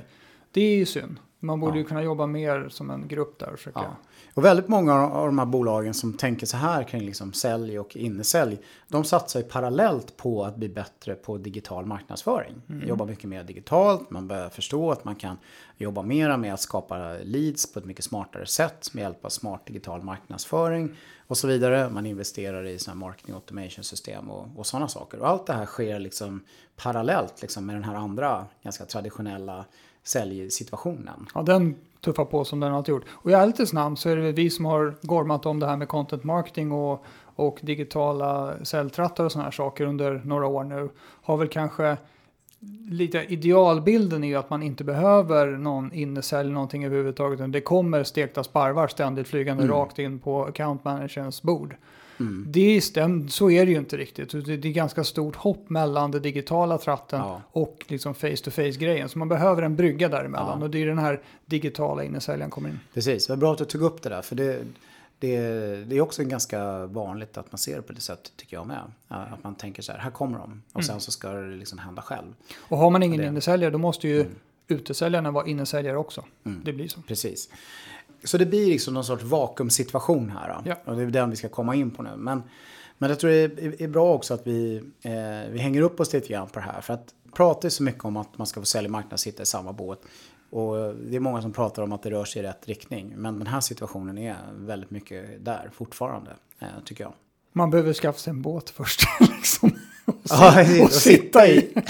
Det 0.52 0.62
är 0.62 0.76
ju 0.78 0.86
synd. 0.86 1.18
Man 1.46 1.60
borde 1.60 1.74
Ja. 1.74 1.78
ju 1.78 1.84
kunna 1.84 2.04
jobba 2.04 2.26
mer 2.26 2.70
som 2.70 2.90
en 2.90 3.08
grupp 3.08 3.40
där 3.40 3.50
och 3.52 3.58
försöka. 3.58 3.80
Ja. 3.80 3.96
Och 4.34 4.46
väldigt 4.46 4.68
många 4.68 4.94
av 5.08 5.26
de 5.26 5.40
här 5.40 5.46
bolagen 5.46 5.94
som 5.94 6.14
tänker 6.14 6.46
så 6.46 6.58
här 6.58 6.84
kring 6.84 7.02
liksom 7.02 7.34
sälj 7.34 7.80
och 7.80 7.96
innesälj. 7.98 8.60
De 8.88 9.04
satsar 9.04 9.40
ju 9.40 9.46
parallellt 9.46 10.18
på 10.18 10.44
att 10.44 10.56
bli 10.56 10.70
bättre 10.70 11.16
på 11.16 11.38
digital 11.38 11.86
marknadsföring. 11.86 12.56
Jobbar 12.86 13.06
mycket 13.06 13.30
mer 13.30 13.44
digitalt, 13.44 14.10
man 14.10 14.28
börjar 14.28 14.50
förstå 14.50 14.92
att 14.92 15.06
man 15.06 15.16
kan 15.16 15.38
jobba 15.78 16.02
mera 16.02 16.38
med 16.38 16.54
att 16.54 16.60
skapa 16.60 17.14
leads 17.24 17.74
på 17.74 17.80
ett 17.80 17.86
mycket 17.86 18.06
smartare 18.06 18.46
sätt 18.46 18.94
med 18.94 19.02
hjälp 19.02 19.26
av 19.26 19.30
smart 19.30 19.66
digital 19.66 20.02
marknadsföring 20.02 20.96
och 21.28 21.38
så 21.38 21.48
vidare. 21.48 21.90
Man 21.90 22.06
investerar 22.06 22.66
i 22.66 22.78
här 22.88 22.94
marketing 22.94 23.36
automation 23.36 23.84
system 23.84 24.32
och, 24.32 24.48
och 24.60 24.66
sådana 24.66 24.88
saker. 24.88 25.20
Och 25.20 25.28
allt 25.28 25.46
det 25.48 25.54
här 25.54 25.66
sker 25.66 26.00
liksom 26.00 26.44
parallellt 26.76 27.42
liksom 27.42 27.66
med 27.66 27.76
den 27.76 27.84
här 27.84 27.96
andra 27.96 28.46
ganska 28.64 28.86
traditionella 28.86 29.66
säljsituationen. 30.08 31.28
Ja, 31.34 31.42
den 31.42 31.76
tuffar 32.02 32.26
på 32.26 32.46
som 32.46 32.60
den 32.60 32.74
alltid 32.74 32.94
gjort. 32.94 33.06
Och 33.10 33.32
i 33.32 33.34
ärlighetens 33.34 33.74
namn 33.74 33.98
så 33.98 34.10
är 34.10 34.16
det 34.16 34.32
vi 34.32 34.50
som 34.50 34.66
har 34.66 34.96
gormat 35.02 35.46
om 35.46 35.60
det 35.60 35.66
här 35.68 35.78
med 35.78 35.88
content 35.88 36.24
marketing 36.24 36.72
och, 36.72 37.06
och 37.36 37.60
digitala 37.62 38.54
säljtrattar 38.64 39.26
och 39.26 39.32
sådana 39.32 39.44
här 39.44 39.52
saker 39.52 39.86
under 39.86 40.22
några 40.26 40.48
år 40.48 40.64
nu. 40.64 40.90
Har 41.22 41.38
väl 41.38 41.48
kanske 41.48 41.98
lite 42.90 43.26
idealbilden 43.28 44.24
är 44.24 44.28
ju 44.28 44.36
att 44.36 44.50
man 44.50 44.64
inte 44.64 44.84
behöver 44.84 45.48
någon 45.48 45.94
innesälj 45.94 46.52
någonting 46.52 46.86
överhuvudtaget. 46.86 47.52
Det 47.52 47.62
kommer 47.62 48.04
stekta 48.04 48.44
sparvar 48.44 48.88
ständigt 48.88 49.28
flygande 49.28 49.64
Mm. 49.64 49.76
rakt 49.76 50.00
in 50.00 50.20
på 50.20 50.46
account 50.46 50.84
managerns 50.84 51.42
bord. 51.42 51.76
Det 52.48 52.78
är 52.78 52.82
stäm, 52.82 53.30
så 53.30 53.50
är 53.52 53.66
det 53.66 53.72
ju 53.72 53.78
inte 53.78 53.98
riktigt. 53.98 54.32
Det 54.46 54.58
det 54.58 54.68
är 54.68 54.72
ganska 54.74 55.04
stort 55.04 55.36
hopp 55.36 55.70
mellan 55.70 56.12
det 56.12 56.20
digitala 56.20 56.78
tratten 56.78 57.20
Ja. 57.20 57.42
och 57.52 57.86
liksom 57.88 58.14
face-to-face-grejen. 58.16 59.10
Så 59.10 59.20
man 59.20 59.30
behöver 59.30 59.62
en 59.62 59.76
brygga 59.76 60.10
däremellan. 60.10 60.60
Ja. 60.60 60.64
Och 60.66 60.70
det 60.72 60.82
är 60.82 60.86
den 60.88 60.98
här 61.00 61.22
digitala 61.46 62.04
innesäljaren 62.04 62.50
kommer 62.52 62.70
in. 62.70 62.80
Precis, 62.94 63.30
vad 63.30 63.40
bra 63.40 63.52
att 63.52 63.58
du 63.58 63.66
tog 63.66 63.82
upp 63.82 64.02
det 64.02 64.10
där. 64.10 64.22
För 64.22 64.36
det, 64.36 64.60
det, 65.20 65.38
det 65.86 65.98
är 65.98 66.02
också 66.02 66.24
ganska 66.24 66.86
vanligt 66.86 67.38
att 67.38 67.52
man 67.52 67.60
ser 67.60 67.76
det 67.76 67.82
på 67.82 67.94
det 67.94 68.02
sättet, 68.02 68.32
tycker 68.38 68.58
jag 68.58 68.68
med. 68.68 68.82
Att 69.08 69.44
man 69.44 69.56
tänker 69.56 69.82
så 69.82 69.92
här, 69.92 70.00
här 70.00 70.12
kommer 70.12 70.38
de. 70.38 70.62
Och 70.74 70.84
sen 70.86 71.00
så 71.00 71.12
ska 71.12 71.30
det 71.32 71.56
liksom 71.56 71.78
hända 71.80 72.02
själv. 72.02 72.34
Och 72.60 72.78
har 72.78 72.90
man 72.90 73.04
ingen 73.04 73.22
Det- 73.22 73.28
innesäljare 73.28 73.72
då 73.72 73.78
måste 73.78 74.08
ju 74.08 74.22
Mm. 74.22 74.32
utesäljarna 74.68 75.32
vara 75.32 75.48
innesäljare 75.48 75.98
också. 75.98 76.24
Det 76.44 76.74
blir 76.74 76.88
så. 76.88 77.02
Precis. 77.02 77.50
Så 78.26 78.38
det 78.38 78.46
blir 78.46 78.66
liksom 78.68 78.94
någon 78.94 79.04
sorts 79.06 79.24
vakuumsituation 79.24 80.30
här. 80.30 80.62
Ja. 80.66 80.76
Och 80.86 80.96
det 80.96 81.02
är 81.04 81.08
den 81.08 81.30
vi 81.30 81.36
ska 81.36 81.50
komma 81.50 81.76
in 81.76 81.92
på 81.92 82.04
nu. 82.04 82.10
Men, 82.18 82.44
men 82.98 83.10
jag 83.10 83.20
tror 83.20 83.32
det 83.32 83.38
är, 83.44 83.82
är 83.82 83.88
bra 83.88 84.14
också 84.14 84.34
att 84.34 84.48
vi, 84.48 84.76
eh, 85.02 85.52
vi 85.52 85.60
hänger 85.60 85.82
upp 85.82 86.00
oss 86.00 86.14
lite 86.14 86.28
grann 86.28 86.48
på 86.48 86.60
det 86.60 86.66
här. 86.66 86.82
För 86.82 86.94
att 86.94 87.14
prata 87.34 87.70
så 87.70 87.84
mycket 87.84 88.06
om 88.06 88.18
att 88.18 88.38
man 88.38 88.48
ska 88.48 88.60
få 88.62 88.66
sälja 88.66 88.90
marknadshittar 88.90 89.44
i 89.44 89.46
samma 89.46 89.74
båt. 89.74 90.02
Och 90.50 90.76
det 90.96 91.16
är 91.16 91.20
många 91.20 91.42
som 91.42 91.54
pratar 91.54 91.84
om 91.84 91.92
att 91.92 92.04
det 92.04 92.10
rör 92.12 92.26
sig 92.26 92.42
i 92.42 92.46
rätt 92.46 92.68
riktning. 92.68 93.14
Men 93.16 93.40
den 93.40 93.48
här 93.48 93.60
situationen 93.62 94.18
är 94.18 94.36
väldigt 94.58 94.92
mycket 94.92 95.46
där 95.46 95.70
fortfarande, 95.74 96.32
eh, 96.60 96.68
tycker 96.86 97.04
jag. 97.04 97.14
Man 97.54 97.70
behöver 97.70 97.94
skaffa 97.94 98.18
sig 98.20 98.32
en 98.32 98.42
båt 98.42 98.70
först. 98.70 99.02
liksom. 99.20 99.72
och, 100.06 100.16
Ja, 100.30 100.66
si- 100.66 100.84
och 100.84 100.92
sitta 100.92 101.48
i. 101.48 101.74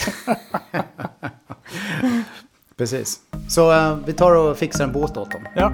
Precis. 2.77 3.19
Så 3.49 3.71
eh, 3.71 3.97
vi 4.05 4.13
tar 4.13 4.35
och 4.35 4.57
fixar 4.57 4.83
en 4.83 4.91
båt 4.91 5.17
åt 5.17 5.31
dem. 5.31 5.45
Ja. 5.55 5.71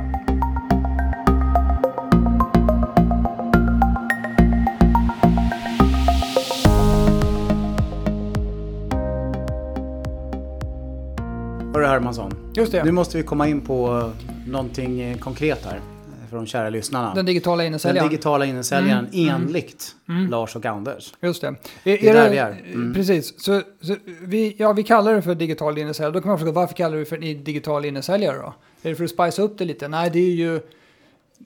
Hermansson. 11.92 12.32
Just 12.54 12.72
det. 12.72 12.84
Nu 12.84 12.92
måste 12.92 13.18
vi 13.18 13.24
komma 13.24 13.48
in 13.48 13.62
på 13.62 14.12
någonting 14.48 15.02
eh, 15.02 15.18
konkret 15.18 15.66
här. 15.66 15.76
eh, 15.76 16.30
För 16.30 16.36
de 16.38 16.46
kära 16.46 16.70
lyssnarna. 16.70 17.14
Den 17.16 17.26
digitala 17.26 17.58
Den 17.64 17.68
innesäljaren. 17.68 18.10
digitala 18.10 18.46
innesäljaren 18.46 19.08
Mm, 19.14 19.30
enligt 19.36 19.96
Lars 20.30 20.56
och 20.56 20.66
Anders. 20.66 21.14
Just 21.22 21.42
det. 21.42 21.48
Är, 21.48 21.54
Det 21.84 22.10
är 22.10 22.14
där 22.14 22.30
vi 22.30 22.38
är. 22.38 22.62
Mm. 22.74 22.94
Precis. 22.94 23.44
Så, 23.44 23.62
så 23.82 23.96
vi, 24.22 24.56
ja, 24.60 24.74
vi 24.74 24.84
kallar 24.84 25.14
det 25.14 25.22
för 25.22 25.36
digital 25.36 25.78
innesäljare. 25.78 26.14
Då 26.14 26.22
kan 26.22 26.30
man 26.30 26.38
fråga 26.40 26.52
varför 26.52 26.76
kallar 26.76 26.94
vi 26.98 27.00
det 27.04 27.10
för 27.10 27.24
en 27.24 27.44
digital 27.44 27.86
innesäljare 27.86 28.38
då? 28.38 28.54
Är 28.82 28.90
det 28.90 28.96
för 28.96 29.04
att 29.04 29.10
spicea 29.10 29.46
upp 29.46 29.58
det 29.58 29.66
lite? 29.66 29.88
Nej, 29.88 30.10
det 30.14 30.20
är 30.20 30.32
ju... 30.32 30.62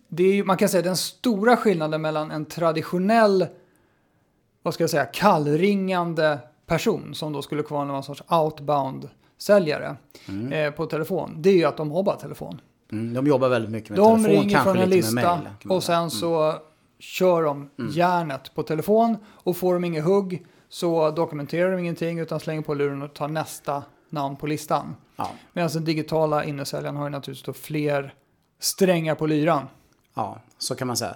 Det 0.08 0.24
är 0.24 0.34
ju, 0.34 0.44
man 0.44 0.58
kan 0.58 0.70
säga 0.70 0.82
den 0.84 0.96
stora 0.98 1.58
skillnaden 1.58 2.02
mellan 2.02 2.32
en 2.32 2.46
traditionell, 2.46 3.46
vad 4.64 4.74
ska 4.74 4.84
jag 4.84 4.90
säga, 4.90 5.06
kallringande 5.06 6.40
person 6.66 7.16
som 7.16 7.34
då 7.34 7.42
skulle 7.42 7.62
vara 7.62 7.86
någon 7.86 8.04
sorts 8.04 8.24
outbound-säljare 9.40 9.96
Mm. 10.28 10.52
eh, 10.54 10.72
på 10.72 10.86
telefon. 10.86 11.36
Det 11.42 11.50
är 11.50 11.54
ju 11.54 11.66
att 11.66 11.78
de 11.78 11.92
har 11.92 12.04
bara 12.04 12.16
telefon. 12.16 12.62
Mm, 12.92 13.14
de 13.14 13.28
jobbar 13.28 13.50
väldigt 13.50 13.72
mycket 13.72 13.90
med 13.90 14.00
De 14.00 14.24
telefon, 14.24 14.42
ringer 14.42 14.50
kanske 14.56 14.72
från 14.74 14.84
en 14.84 14.90
lista 14.90 15.16
mail. 15.16 15.28
och 15.70 15.84
säga. 15.84 15.98
Mm. 15.98 16.10
sen 16.10 16.20
så 16.20 16.56
kör 17.00 17.44
de 17.44 17.70
järnet 17.92 18.56
på 18.56 18.64
telefon 18.64 19.18
och 19.28 19.58
får 19.58 19.74
de 19.74 19.84
inget 19.84 20.04
hugg 20.06 20.46
så 20.70 21.12
dokumenterar 21.12 21.72
de 21.72 21.80
ingenting 21.80 22.20
utan 22.20 22.40
slänger 22.40 22.62
på 22.62 22.74
luren 22.74 23.02
och 23.02 23.14
tar 23.14 23.28
nästa 23.28 23.84
namn 24.10 24.36
på 24.36 24.48
listan. 24.48 24.96
Ja, 25.16 25.32
Medan 25.54 25.70
den 25.74 25.86
digitala 25.86 26.44
innesäljaren 26.44 26.96
har 26.96 27.04
ju 27.04 27.10
naturligtvis 27.10 27.46
då 27.46 27.54
fler 27.54 28.14
strängar 28.60 29.16
på 29.16 29.26
lyran. 29.26 29.68
ja, 30.14 30.42
så 30.58 30.76
kan 30.76 30.88
man 30.88 30.98
säga. 30.98 31.16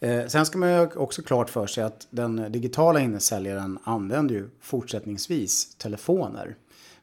Eh, 0.00 0.26
sen 0.26 0.46
ska 0.46 0.58
man 0.58 0.68
ju 0.72 0.86
också 0.86 1.22
klart 1.22 1.50
för 1.50 1.66
sig 1.66 1.84
att 1.84 2.06
den 2.10 2.52
digitala 2.52 3.00
innesäljaren 3.00 3.78
använder 3.84 4.34
ju 4.34 4.50
fortsättningsvis 4.60 5.74
telefoner. 5.76 6.56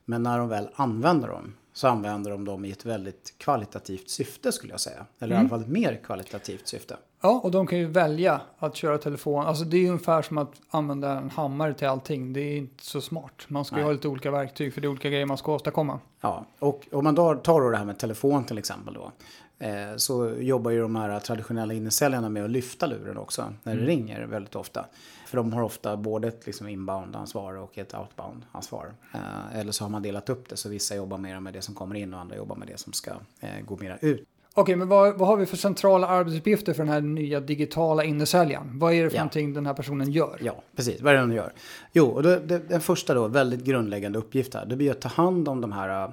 Men 0.09 0.23
när 0.23 0.39
de 0.39 0.49
väl 0.49 0.69
använder 0.75 1.27
dem 1.27 1.53
så 1.73 1.87
använder 1.87 2.31
de 2.31 2.45
dem 2.45 2.65
i 2.65 2.71
ett 2.71 2.85
väldigt 2.85 3.33
kvalitativt 3.37 4.09
syfte 4.09 4.51
skulle 4.51 4.73
jag 4.73 4.79
säga. 4.79 5.05
Eller 5.19 5.35
i 5.35 5.39
alla 5.39 5.49
fall 5.49 5.61
ett 5.61 5.67
mer 5.67 5.99
kvalitativt 6.03 6.67
syfte. 6.67 6.97
Ja, 7.21 7.39
och 7.43 7.51
de 7.51 7.67
kan 7.67 7.79
ju 7.79 7.85
välja 7.85 8.41
att 8.57 8.75
köra 8.75 8.97
telefon. 8.97 9.45
Alltså 9.45 9.63
det 9.63 9.77
är 9.77 9.81
ju 9.81 9.87
ungefär 9.87 10.21
som 10.21 10.37
att 10.37 10.51
använda 10.69 11.11
en 11.11 11.29
hammare 11.29 11.73
till 11.73 11.87
allting. 11.87 12.33
Det 12.33 12.39
är 12.39 12.57
inte 12.57 12.85
så 12.85 13.01
smart. 13.01 13.45
Man 13.47 13.65
ska 13.65 13.77
ju 13.77 13.83
ha 13.83 13.91
lite 13.91 14.07
olika 14.07 14.31
verktyg 14.31 14.73
för 14.73 14.81
det 14.81 14.87
är 14.87 14.89
olika 14.89 15.09
grejer 15.09 15.25
man 15.25 15.37
ska 15.37 15.53
åstadkomma. 15.53 15.99
Ja, 16.21 16.45
och 16.59 16.87
om 16.91 17.03
man 17.03 17.15
då 17.15 17.35
tar 17.35 17.61
då 17.61 17.69
det 17.69 17.77
här 17.77 17.85
med 17.85 17.97
telefon 17.97 18.43
till 18.43 18.57
exempel 18.57 18.93
då. 18.93 19.11
Eh, 19.59 19.95
så 19.97 20.29
jobbar 20.39 20.71
ju 20.71 20.81
de 20.81 20.95
här 20.95 21.19
traditionella 21.19 21.73
innesäljarna 21.73 22.29
med 22.29 22.43
att 22.43 22.51
lyfta 22.51 22.85
luren 22.85 23.17
också 23.17 23.53
när 23.63 23.75
det 23.75 23.85
ringer 23.85 24.25
väldigt 24.25 24.55
ofta. 24.55 24.85
För 25.27 25.38
de 25.38 25.53
har 25.53 25.62
ofta 25.62 25.98
både 25.98 26.27
ett 26.27 26.46
liksom 26.46 26.67
inbound-ansvar 26.67 27.53
och 27.57 27.77
ett 27.77 27.93
outbound-ansvar. 27.93 28.93
Eh, 29.13 29.60
eller 29.60 29.72
så 29.72 29.84
har 29.84 29.89
man 29.89 30.01
delat 30.01 30.29
upp 30.29 30.50
det 30.50 30.57
så 30.57 30.69
vissa 30.69 30.96
jobbar 30.96 31.17
mer 31.17 31.39
med 31.39 31.53
det 31.53 31.62
som 31.62 31.75
kommer 31.75 31.96
in 31.96 32.13
och 32.13 32.19
andra 32.19 32.36
jobbar 32.36 32.55
med 32.55 32.67
det 32.67 32.77
som 32.79 32.93
ska 32.93 33.12
eh, 33.39 33.50
gå 33.65 33.77
mera 33.77 33.98
ut. 33.98 34.27
Okej, 34.53 34.75
men 34.75 34.88
vad, 34.88 35.17
vad 35.17 35.27
har 35.27 35.38
vi 35.38 35.46
för 35.46 35.57
centrala 35.57 36.07
arbetsuppgifter 36.07 36.74
för 36.74 36.84
den 36.84 36.93
här 36.93 37.01
nya 37.01 37.39
digitala 37.39 38.03
innesäljaren? 38.03 38.79
Vad 38.79 38.93
är 38.93 39.03
det 39.03 39.10
för 39.10 39.17
Ja. 39.17 39.22
någonting 39.24 39.53
den 39.53 39.65
här 39.65 39.74
personen 39.74 40.12
gör? 40.12 40.38
Ja, 40.41 40.63
precis. 40.75 41.01
Vad 41.01 41.13
är 41.13 41.17
det 41.17 41.22
de 41.22 41.31
gör? 41.34 41.53
Jo, 41.93 42.05
och 42.05 42.24
det, 42.24 42.39
det, 42.39 42.57
den 42.69 42.81
första 42.81 43.13
då, 43.13 43.27
väldigt 43.27 43.63
grundläggande 43.63 44.19
uppgift 44.19 44.53
här, 44.53 44.65
det 44.65 44.75
blir 44.75 44.91
att 44.91 45.01
ta 45.01 45.10
hand 45.10 45.48
om 45.50 45.62
de 45.62 45.72
här 45.72 46.03
äh, 46.03 46.10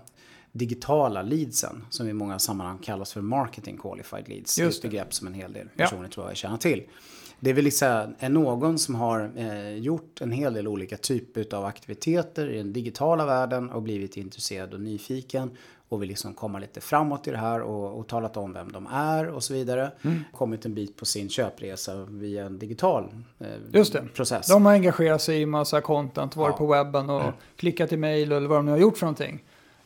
digitala 0.52 1.22
leadsen 1.22 1.84
som 1.90 2.08
i 2.08 2.12
många 2.12 2.38
sammanhang 2.38 2.78
kallas 2.78 3.12
för 3.12 3.20
marketing 3.20 3.76
qualified 3.78 4.28
leads. 4.28 4.58
Just 4.58 4.82
det 4.82 4.88
ett 4.88 4.90
begrepp 4.92 5.14
som 5.14 5.26
en 5.26 5.34
hel 5.34 5.52
del 5.52 5.68
Ja. 5.76 5.84
personer 5.84 6.08
tror 6.08 6.26
jag 6.26 6.36
känner 6.36 6.56
till. 6.56 6.82
Det 7.44 7.52
vill 7.52 7.72
säga 7.76 8.10
är 8.18 8.28
någon 8.28 8.78
som 8.78 8.94
har 8.94 9.30
eh, 9.36 9.76
gjort 9.76 10.20
en 10.20 10.32
hel 10.32 10.54
del 10.54 10.68
olika 10.68 10.96
typer 10.96 11.54
av 11.54 11.64
aktiviteter 11.64 12.50
i 12.50 12.56
den 12.58 12.72
digitala 12.72 13.26
världen 13.26 13.70
och 13.70 13.82
blivit 13.82 14.16
intresserad 14.16 14.74
och 14.74 14.80
nyfiken 14.80 15.50
och 15.88 16.02
vill 16.02 16.08
liksom 16.08 16.34
komma 16.34 16.58
lite 16.58 16.80
framåt 16.80 17.28
i 17.28 17.30
det 17.30 17.38
här 17.38 17.60
och, 17.62 17.98
och 17.98 18.08
talat 18.08 18.36
om 18.36 18.52
vem 18.52 18.72
de 18.72 18.86
är 18.86 19.28
och 19.28 19.42
så 19.44 19.54
vidare. 19.54 19.92
Mm. 20.02 20.20
Kommit 20.32 20.64
en 20.66 20.74
bit 20.74 20.96
på 20.96 21.04
sin 21.04 21.28
köpresa 21.28 22.04
via 22.10 22.46
en 22.46 22.58
digital 22.58 23.04
eh, 23.38 23.46
Just 23.72 23.92
det. 23.92 24.02
process. 24.14 24.48
De 24.48 24.66
har 24.66 24.72
engagerat 24.72 25.22
sig 25.22 25.40
i 25.40 25.46
massa 25.46 25.80
content, 25.80 26.36
varit 26.36 26.52
Ja. 26.52 26.56
på 26.58 26.66
webben 26.66 27.10
och 27.10 27.32
klickat 27.56 27.92
i 27.92 27.96
mail 27.96 28.32
eller 28.32 28.48
vad 28.48 28.58
de 28.58 28.64
nu 28.66 28.72
har 28.72 28.78
gjort 28.78 28.98
för 28.98 29.06
någonting. 29.06 29.42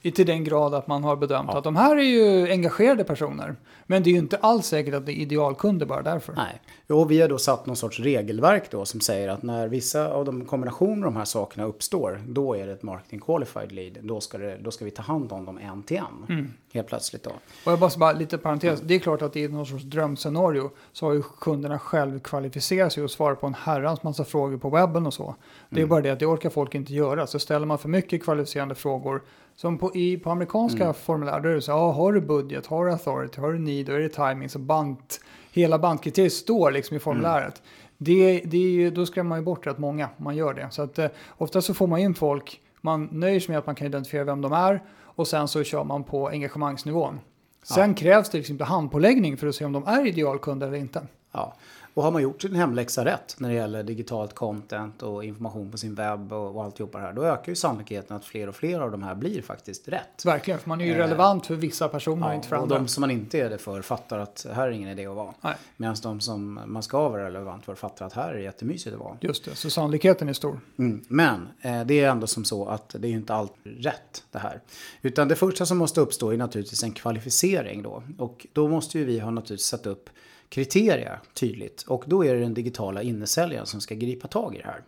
I 0.08 0.12
till 0.12 0.26
den 0.26 0.44
grad 0.44 0.74
att 0.74 0.86
man 0.86 1.04
har 1.04 1.16
bedömt 1.16 1.48
Ja. 1.52 1.58
att 1.58 1.64
de 1.64 1.76
här 1.76 1.96
är 1.96 2.02
ju 2.02 2.50
engagerade 2.50 3.04
personer. 3.04 3.56
Men 3.86 4.02
det 4.02 4.10
är 4.10 4.12
ju 4.12 4.18
inte 4.18 4.36
alls 4.36 4.66
säkert 4.66 4.94
att 4.94 5.06
det 5.06 5.12
är 5.12 5.14
idealkunder 5.22 5.86
bara 5.86 6.02
därför. 6.02 6.32
Nej, 6.36 6.60
jo, 6.88 7.04
vi 7.04 7.20
har 7.20 7.28
då 7.28 7.38
satt 7.38 7.66
någon 7.66 7.76
sorts 7.76 8.00
regelverk 8.00 8.70
då 8.70 8.84
som 8.84 9.00
säger 9.00 9.28
att 9.28 9.42
när 9.42 9.68
vissa 9.68 10.08
av 10.12 10.24
de 10.24 10.44
kombinationer 10.44 11.06
av 11.06 11.12
de 11.12 11.16
här 11.16 11.24
sakerna 11.24 11.64
uppstår, 11.64 12.20
då 12.28 12.54
är 12.56 12.66
det 12.66 12.72
ett 12.72 12.82
marketing 12.82 13.20
qualified 13.20 13.72
lead. 13.72 13.98
Då 14.02 14.20
ska, 14.20 14.38
det, 14.38 14.56
då 14.60 14.70
ska 14.70 14.84
vi 14.84 14.90
ta 14.90 15.02
hand 15.02 15.32
om 15.32 15.44
dem 15.44 15.58
en 15.58 15.82
till 15.82 15.96
en. 15.96 16.36
Mm. 16.36 16.52
Helt 16.72 16.88
plötsligt 16.88 17.22
då. 17.22 17.30
Och 17.64 17.72
jag 17.72 17.78
bara, 17.78 17.90
bara 17.96 18.12
lite 18.12 18.38
parentes, 18.38 18.80
det 18.80 18.94
är 18.94 18.98
klart 18.98 19.22
att 19.22 19.36
i 19.36 19.48
någon 19.48 19.66
sorts 19.66 19.84
drömscenario 19.84 20.70
så 20.92 21.06
har 21.06 21.12
ju 21.12 21.22
kunderna 21.40 21.78
själv 21.78 22.20
kvalificerat 22.20 22.92
sig 22.92 23.02
och 23.04 23.10
svarat 23.10 23.40
på 23.40 23.46
en 23.46 23.54
herrans 23.54 24.02
massa 24.02 24.24
frågor 24.24 24.56
på 24.58 24.70
webben 24.70 25.06
och 25.06 25.14
så. 25.14 25.34
Det 25.70 25.76
är 25.76 25.78
Mm. 25.78 25.88
bara 25.88 26.00
det 26.00 26.10
att 26.10 26.18
det 26.18 26.26
orkar 26.26 26.50
folk 26.50 26.74
inte 26.74 26.94
göra. 26.94 27.26
Så 27.26 27.38
ställer 27.38 27.66
man 27.66 27.78
för 27.78 27.88
mycket 27.88 28.22
kvalificerande 28.24 28.74
frågor, 28.74 29.22
som 29.60 29.78
på, 29.78 29.96
i, 29.96 30.16
på 30.16 30.30
amerikanska 30.30 30.82
Mm. 30.82 30.94
formulär, 30.94 31.40
då 31.40 31.48
är 31.48 31.54
det 31.54 31.62
så 31.62 31.70
ja, 31.70 31.92
har 31.92 32.12
du 32.12 32.20
budget, 32.20 32.66
har 32.66 32.84
du 32.86 32.92
authority, 32.92 33.40
har 33.40 33.52
du 33.52 33.58
need, 33.58 33.86
då 33.86 33.92
är 33.92 33.98
det 33.98 34.08
timing, 34.08 34.48
så 34.48 34.58
bant, 34.58 35.20
hela 35.52 35.78
bantkriteriet 35.78 36.32
står 36.32 36.70
liksom 36.70 36.96
i 36.96 37.00
formuläret. 37.00 37.62
Det, 37.96 38.40
det 38.44 38.56
är 38.56 38.70
ju, 38.70 38.90
då 38.90 39.06
skrämmer 39.06 39.28
man 39.28 39.38
ju 39.38 39.44
bort 39.44 39.66
rätt 39.66 39.78
många 39.78 40.08
man 40.16 40.36
gör 40.36 40.54
det. 40.54 40.68
Så 40.70 40.82
att 40.82 40.98
eh, 40.98 41.06
ofta 41.38 41.62
så 41.62 41.74
får 41.74 41.86
man 41.86 41.98
in 41.98 42.14
folk, 42.14 42.60
man 42.80 43.08
nöjer 43.12 43.40
sig 43.40 43.50
med 43.52 43.58
att 43.58 43.66
man 43.66 43.74
kan 43.74 43.86
identifiera 43.86 44.24
vem 44.24 44.40
de 44.40 44.52
är 44.52 44.82
och 45.02 45.28
sen 45.28 45.48
så 45.48 45.62
kör 45.64 45.84
man 45.84 46.04
på 46.04 46.28
engagemangsnivån. 46.28 47.20
Sen 47.62 47.94
krävs 47.94 48.30
det 48.30 48.38
liksom 48.38 48.60
handpåläggning 48.60 49.36
för 49.36 49.46
att 49.46 49.54
se 49.54 49.64
om 49.64 49.72
de 49.72 49.86
är 49.86 50.06
idealkunder 50.06 50.66
eller 50.66 50.78
inte. 50.78 51.06
Ja. 51.32 51.54
Och 51.98 52.04
har 52.04 52.10
man 52.10 52.22
gjort 52.22 52.42
sin 52.42 52.54
hemläxa 52.54 53.04
rätt 53.04 53.36
när 53.38 53.48
det 53.48 53.54
gäller 53.54 53.82
digitalt 53.82 54.34
content 54.34 55.02
och 55.02 55.24
information 55.24 55.70
på 55.70 55.78
sin 55.78 55.94
webb 55.94 56.32
och, 56.32 56.56
och 56.56 56.64
alltihopa 56.64 56.98
det 56.98 57.04
här, 57.04 57.12
då 57.12 57.24
ökar 57.24 57.52
ju 57.52 57.56
sannolikheten 57.56 58.16
att 58.16 58.24
fler 58.24 58.48
och 58.48 58.54
fler 58.54 58.80
av 58.80 58.90
de 58.90 59.02
här 59.02 59.14
blir 59.14 59.42
faktiskt 59.42 59.88
rätt. 59.88 60.24
Verkligen, 60.24 60.60
för 60.60 60.68
man 60.68 60.80
är 60.80 60.84
ju 60.84 60.92
Eh, 60.92 60.96
relevant 60.96 61.46
för 61.46 61.54
vissa 61.54 61.88
personer 61.88 62.28
och 62.28 62.34
inte 62.34 62.48
för 62.48 62.56
och 62.56 62.62
andra. 62.62 62.78
de 62.78 62.88
som 62.88 63.00
man 63.00 63.10
inte 63.10 63.38
är 63.38 63.50
det 63.50 63.58
för 63.58 63.82
fattar 63.82 64.18
att 64.18 64.46
här 64.52 64.68
är 64.68 64.72
ingen 64.72 64.88
idé 64.88 65.06
att 65.06 65.16
vara. 65.16 65.34
Medan 65.76 65.96
de 66.02 66.20
som 66.20 66.60
man 66.66 66.82
ska 66.82 67.08
vara 67.08 67.24
relevant 67.24 67.64
för 67.64 67.74
fattar 67.74 68.06
att 68.06 68.12
här 68.12 68.34
är 68.34 68.38
jättemysigt 68.38 68.94
att 68.94 69.00
vara. 69.00 69.16
just 69.20 69.44
det, 69.44 69.54
så 69.54 69.70
sannolikheten 69.70 70.28
är 70.28 70.32
stor. 70.32 70.60
Mm. 70.78 71.04
Men 71.08 71.48
eh, 71.60 71.84
det 71.84 72.00
är 72.00 72.10
ändå 72.10 72.26
som 72.26 72.44
så 72.44 72.68
att 72.68 72.88
det 72.98 73.08
är 73.08 73.10
ju 73.10 73.16
inte 73.16 73.34
alltid 73.34 73.84
rätt 73.84 74.24
det 74.30 74.38
här. 74.38 74.60
Utan 75.02 75.28
det 75.28 75.36
första 75.36 75.66
som 75.66 75.78
måste 75.78 76.00
uppstå 76.00 76.30
är 76.30 76.36
naturligtvis 76.36 76.82
en 76.82 76.92
kvalificering 76.92 77.82
då. 77.82 78.02
Och 78.18 78.46
då 78.52 78.68
måste 78.68 78.98
ju 78.98 79.04
vi 79.04 79.18
ha 79.18 79.30
naturligtvis 79.30 79.66
satt 79.66 79.86
upp 79.86 80.10
kriterier 80.48 81.20
tydligt. 81.34 81.82
Och 81.82 82.04
då 82.06 82.24
är 82.24 82.34
det 82.34 82.40
den 82.40 82.54
digitala 82.54 83.02
innesäljaren 83.02 83.66
som 83.66 83.80
ska 83.80 83.94
gripa 83.94 84.28
tag 84.28 84.54
i 84.54 84.58
det 84.58 84.66
här. 84.66 84.82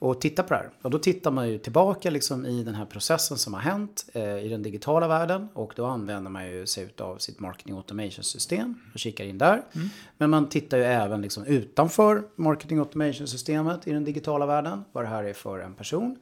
Och 0.00 0.20
titta 0.20 0.42
på 0.42 0.54
det 0.54 0.60
här. 0.60 0.70
Och 0.82 0.90
då 0.90 0.98
tittar 0.98 1.30
man 1.30 1.48
ju 1.48 1.58
tillbaka 1.58 2.10
liksom 2.10 2.46
i 2.46 2.64
den 2.64 2.74
här 2.74 2.84
processen 2.84 3.38
som 3.38 3.54
har 3.54 3.60
hänt 3.60 4.06
eh, 4.12 4.38
i 4.38 4.48
den 4.48 4.62
digitala 4.62 5.08
världen. 5.08 5.48
Och 5.54 5.72
då 5.76 5.86
använder 5.86 6.30
man 6.30 6.50
ju 6.50 6.66
sig 6.66 6.88
av 6.98 7.18
sitt 7.18 7.40
marketing 7.40 7.76
automation 7.76 8.24
system 8.24 8.74
och 8.92 8.98
kikar 8.98 9.24
in 9.24 9.38
där. 9.38 9.62
Men 10.18 10.30
man 10.30 10.48
tittar 10.48 10.78
ju 10.78 10.84
även 10.84 11.22
liksom 11.22 11.44
utanför 11.44 12.22
marketing 12.36 12.78
automation 12.78 13.26
systemet 13.26 13.86
i 13.86 13.92
den 13.92 14.04
digitala 14.04 14.46
världen. 14.46 14.84
Vad 14.92 15.04
det 15.04 15.08
här 15.08 15.24
är 15.24 15.32
för 15.32 15.58
en 15.58 15.74
person. 15.74 16.16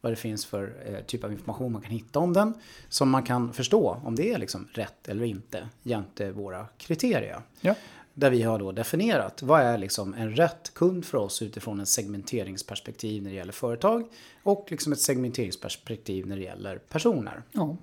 Vad 0.00 0.12
det 0.12 0.16
finns 0.16 0.46
för 0.46 0.74
eh, 0.86 1.04
typ 1.06 1.24
av 1.24 1.32
information 1.32 1.72
man 1.72 1.82
kan 1.82 1.90
hitta 1.90 2.18
om 2.18 2.32
den. 2.32 2.54
Som 2.88 3.10
man 3.10 3.22
kan 3.22 3.52
förstå 3.52 4.00
om 4.04 4.16
det 4.16 4.32
är 4.32 4.38
liksom 4.38 4.68
rätt 4.72 5.08
eller 5.08 5.24
inte 5.24 5.68
jämte 5.82 6.30
våra 6.30 6.66
kriterier. 6.78 7.40
Ja. 7.60 7.74
Där 8.14 8.30
vi 8.30 8.42
har 8.42 8.58
då 8.58 8.72
definierat 8.72 9.42
vad 9.42 9.60
är 9.60 9.78
liksom 9.78 10.14
en 10.14 10.36
rätt 10.36 10.74
kund 10.74 11.04
för 11.04 11.18
oss 11.18 11.42
utifrån 11.42 11.80
en 11.80 11.86
segmenteringsperspektiv 11.86 13.22
när 13.22 13.30
det 13.30 13.36
gäller 13.36 13.52
företag 13.52 14.04
och 14.42 14.66
liksom 14.68 14.92
ett 14.92 15.00
segmenteringsperspektiv 15.00 16.26
när 16.26 16.36
det 16.36 16.42
gäller 16.42 16.78
personer. 16.78 17.42
Ja. 17.52 17.76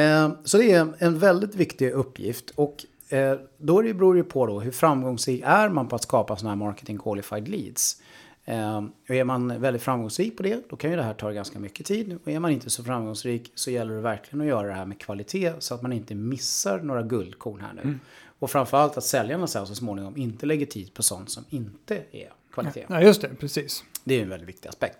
Eh, 0.00 0.30
Så 0.44 0.58
det 0.58 0.72
är 0.72 0.94
en 0.98 1.18
väldigt 1.18 1.54
viktig 1.54 1.90
uppgift 1.90 2.50
och 2.50 2.84
eh, 3.08 3.38
då 3.58 3.82
beror 3.82 4.14
det 4.14 4.24
på 4.24 4.46
då 4.46 4.60
hur 4.60 4.72
framgångsrik 4.72 5.42
är 5.44 5.68
man 5.68 5.88
på 5.88 5.96
att 5.96 6.02
skapa 6.02 6.36
sådana 6.36 6.50
här 6.50 6.66
marketing 6.66 6.98
qualified 6.98 7.48
leads. 7.48 8.02
Eh, 8.44 8.84
Och 9.08 9.14
är 9.14 9.24
man 9.24 9.60
väldigt 9.60 9.82
framgångsrik 9.82 10.36
på 10.36 10.42
det, 10.42 10.62
då 10.70 10.76
kan 10.76 10.90
ju 10.90 10.96
det 10.96 11.02
här 11.02 11.14
ta 11.14 11.30
ganska 11.30 11.58
mycket 11.58 11.86
tid. 11.86 12.18
Och 12.24 12.30
är 12.30 12.40
man 12.40 12.50
inte 12.50 12.70
så 12.70 12.84
framgångsrik 12.84 13.52
så 13.54 13.70
gäller 13.70 13.94
det 13.94 14.00
verkligen 14.00 14.40
att 14.40 14.46
göra 14.46 14.66
det 14.66 14.74
här 14.74 14.86
med 14.86 14.98
kvalitet 15.00 15.52
så 15.58 15.74
att 15.74 15.82
man 15.82 15.92
inte 15.92 16.14
missar 16.14 16.80
några 16.80 17.02
guldkorn 17.02 17.60
här 17.60 17.72
nu. 17.84 17.98
Och 18.38 18.50
framförallt 18.50 18.96
att 18.96 19.04
säljarna 19.04 19.46
sen 19.46 19.66
så 19.66 19.74
småningom 19.74 20.16
inte 20.16 20.46
lägger 20.46 20.66
tid 20.66 20.94
på 20.94 21.02
sånt 21.02 21.30
som 21.30 21.44
inte 21.50 22.02
är 22.12 22.32
kvalitet. 22.52 22.86
ja, 22.88 23.00
just 23.02 23.20
det, 23.22 23.28
precis. 23.28 23.84
Det 24.04 24.14
är 24.18 24.22
en 24.22 24.28
väldigt 24.28 24.48
viktig 24.48 24.68
aspekt. 24.68 24.98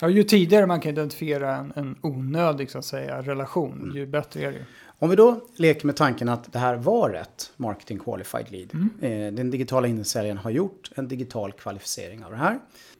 Ja, 0.00 0.08
ju 0.08 0.22
tidigare 0.22 0.66
man 0.66 0.80
kan 0.80 0.92
identifiera 0.92 1.56
en, 1.56 1.72
en 1.76 1.96
onödig 2.02 2.70
så 2.70 2.78
att 2.78 2.84
säga, 2.84 3.22
relation, 3.22 3.72
Mm. 3.82 3.96
ju 3.96 4.06
bättre 4.06 4.40
är 4.42 4.52
det. 4.52 4.64
Om 4.98 5.10
vi 5.10 5.16
då 5.16 5.40
leker 5.56 5.86
med 5.86 5.96
tanken 5.96 6.28
att 6.28 6.52
det 6.52 6.58
här 6.58 6.74
var 6.76 7.10
rätt 7.10 7.52
marketing 7.56 7.98
qualified 7.98 8.50
lead. 8.50 8.70
Eh, 9.00 9.32
den 9.34 9.50
digitala 9.50 9.88
insäljaren 9.88 10.38
har 10.38 10.50
gjort 10.50 10.90
en 10.94 11.08
digital 11.08 11.52
kvalificering 11.52 12.24
av 12.24 12.30
det 12.30 12.36
här. 12.36 12.58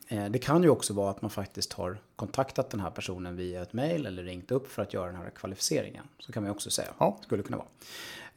Eh, 0.08 0.24
det 0.24 0.38
kan 0.38 0.62
ju 0.62 0.68
också 0.68 0.94
vara 0.94 1.10
att 1.10 1.22
man 1.22 1.30
faktiskt 1.30 1.72
har 1.72 1.98
kontaktat 2.16 2.70
den 2.70 2.80
här 2.80 2.90
personen 2.90 3.36
via 3.36 3.62
ett 3.62 3.72
mail 3.72 4.06
eller 4.06 4.22
ringt 4.22 4.50
upp 4.50 4.72
för 4.72 4.82
att 4.82 4.94
göra 4.94 5.06
den 5.06 5.16
här 5.16 5.30
kvalificeringen. 5.30 6.04
Så 6.18 6.32
kan 6.32 6.42
man 6.42 6.52
också 6.52 6.70
säga. 6.70 6.88
Ja. 6.98 7.18
Skulle 7.22 7.42
kunna 7.42 7.56
vara. 7.56 7.68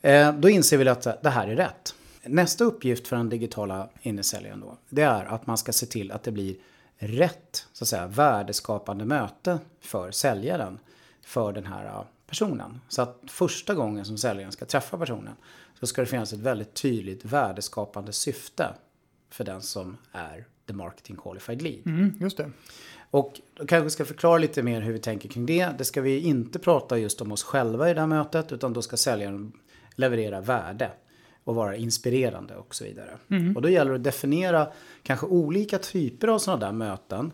Eh, 0.02 0.34
då 0.34 0.50
inser 0.50 0.78
vi 0.78 0.88
att 0.88 1.24
det 1.24 1.30
här 1.30 1.48
är 1.48 1.56
rätt. 1.56 1.96
Nästa 2.24 2.64
uppgift 2.64 3.08
för 3.08 3.16
den 3.16 3.30
digitala 3.30 3.90
innesäljaren 4.02 4.60
då, 4.60 4.78
det 4.90 5.02
är 5.02 5.26
att 5.26 5.48
man 5.48 5.58
ska 5.58 5.72
se 5.72 5.86
till 5.86 6.12
att 6.12 6.24
det 6.24 6.32
blir 6.32 6.56
rätt, 6.98 7.68
så 7.74 7.84
att 7.84 7.88
säga, 7.88 8.08
värdeskapande 8.08 9.06
möte 9.06 9.60
för 9.82 10.12
säljaren 10.12 10.80
för 11.26 11.54
den 11.54 11.66
här 11.66 11.86
eh, 11.86 12.04
personen. 12.28 12.82
Så 12.90 13.02
att 13.02 13.22
första 13.28 13.74
gången 13.74 14.06
som 14.06 14.18
säljaren 14.18 14.52
ska 14.52 14.66
träffa 14.66 14.98
personen 14.98 15.34
så 15.80 15.88
ska 15.88 16.02
det 16.02 16.08
finnas 16.08 16.34
ett 16.34 16.40
väldigt 16.40 16.74
tydligt 16.74 17.26
värdeskapande 17.26 18.14
syfte 18.14 18.68
för 19.30 19.44
den 19.44 19.62
som 19.62 19.98
är 20.12 20.46
the 20.68 20.74
marketing 20.74 21.16
qualified 21.16 21.62
lead. 21.62 21.88
Mm, 21.88 22.18
just 22.20 22.38
det. 22.38 22.52
Och 23.12 23.42
då 23.54 23.66
kanske 23.66 23.84
vi 23.84 23.90
ska 23.90 24.06
förklara 24.06 24.38
lite 24.38 24.64
mer 24.64 24.82
hur 24.82 24.94
vi 24.94 25.00
tänker 25.00 25.30
kring 25.30 25.46
det. 25.46 25.70
Det 25.78 25.86
ska 25.86 26.02
vi 26.02 26.20
inte 26.20 26.60
prata 26.60 26.98
just 26.98 27.22
om 27.22 27.32
oss 27.32 27.44
själva 27.44 27.90
i 27.90 27.94
det 27.94 28.00
här 28.00 28.08
mötet 28.08 28.52
utan 28.52 28.74
då 28.74 28.82
ska 28.82 28.98
säljaren 28.98 29.52
leverera 30.00 30.42
värde 30.42 30.92
och 31.44 31.56
vara 31.56 31.76
inspirerande 31.76 32.56
och 32.56 32.76
så 32.76 32.84
vidare. 32.84 33.18
Mm. 33.30 33.56
Och 33.56 33.62
då 33.62 33.70
gäller 33.70 33.92
det 33.92 33.98
att 33.98 34.04
definiera 34.04 34.68
kanske 35.04 35.26
olika 35.26 35.78
typer 35.78 36.28
av 36.28 36.40
sådana 36.40 36.66
där 36.66 36.72
möten 36.72 37.34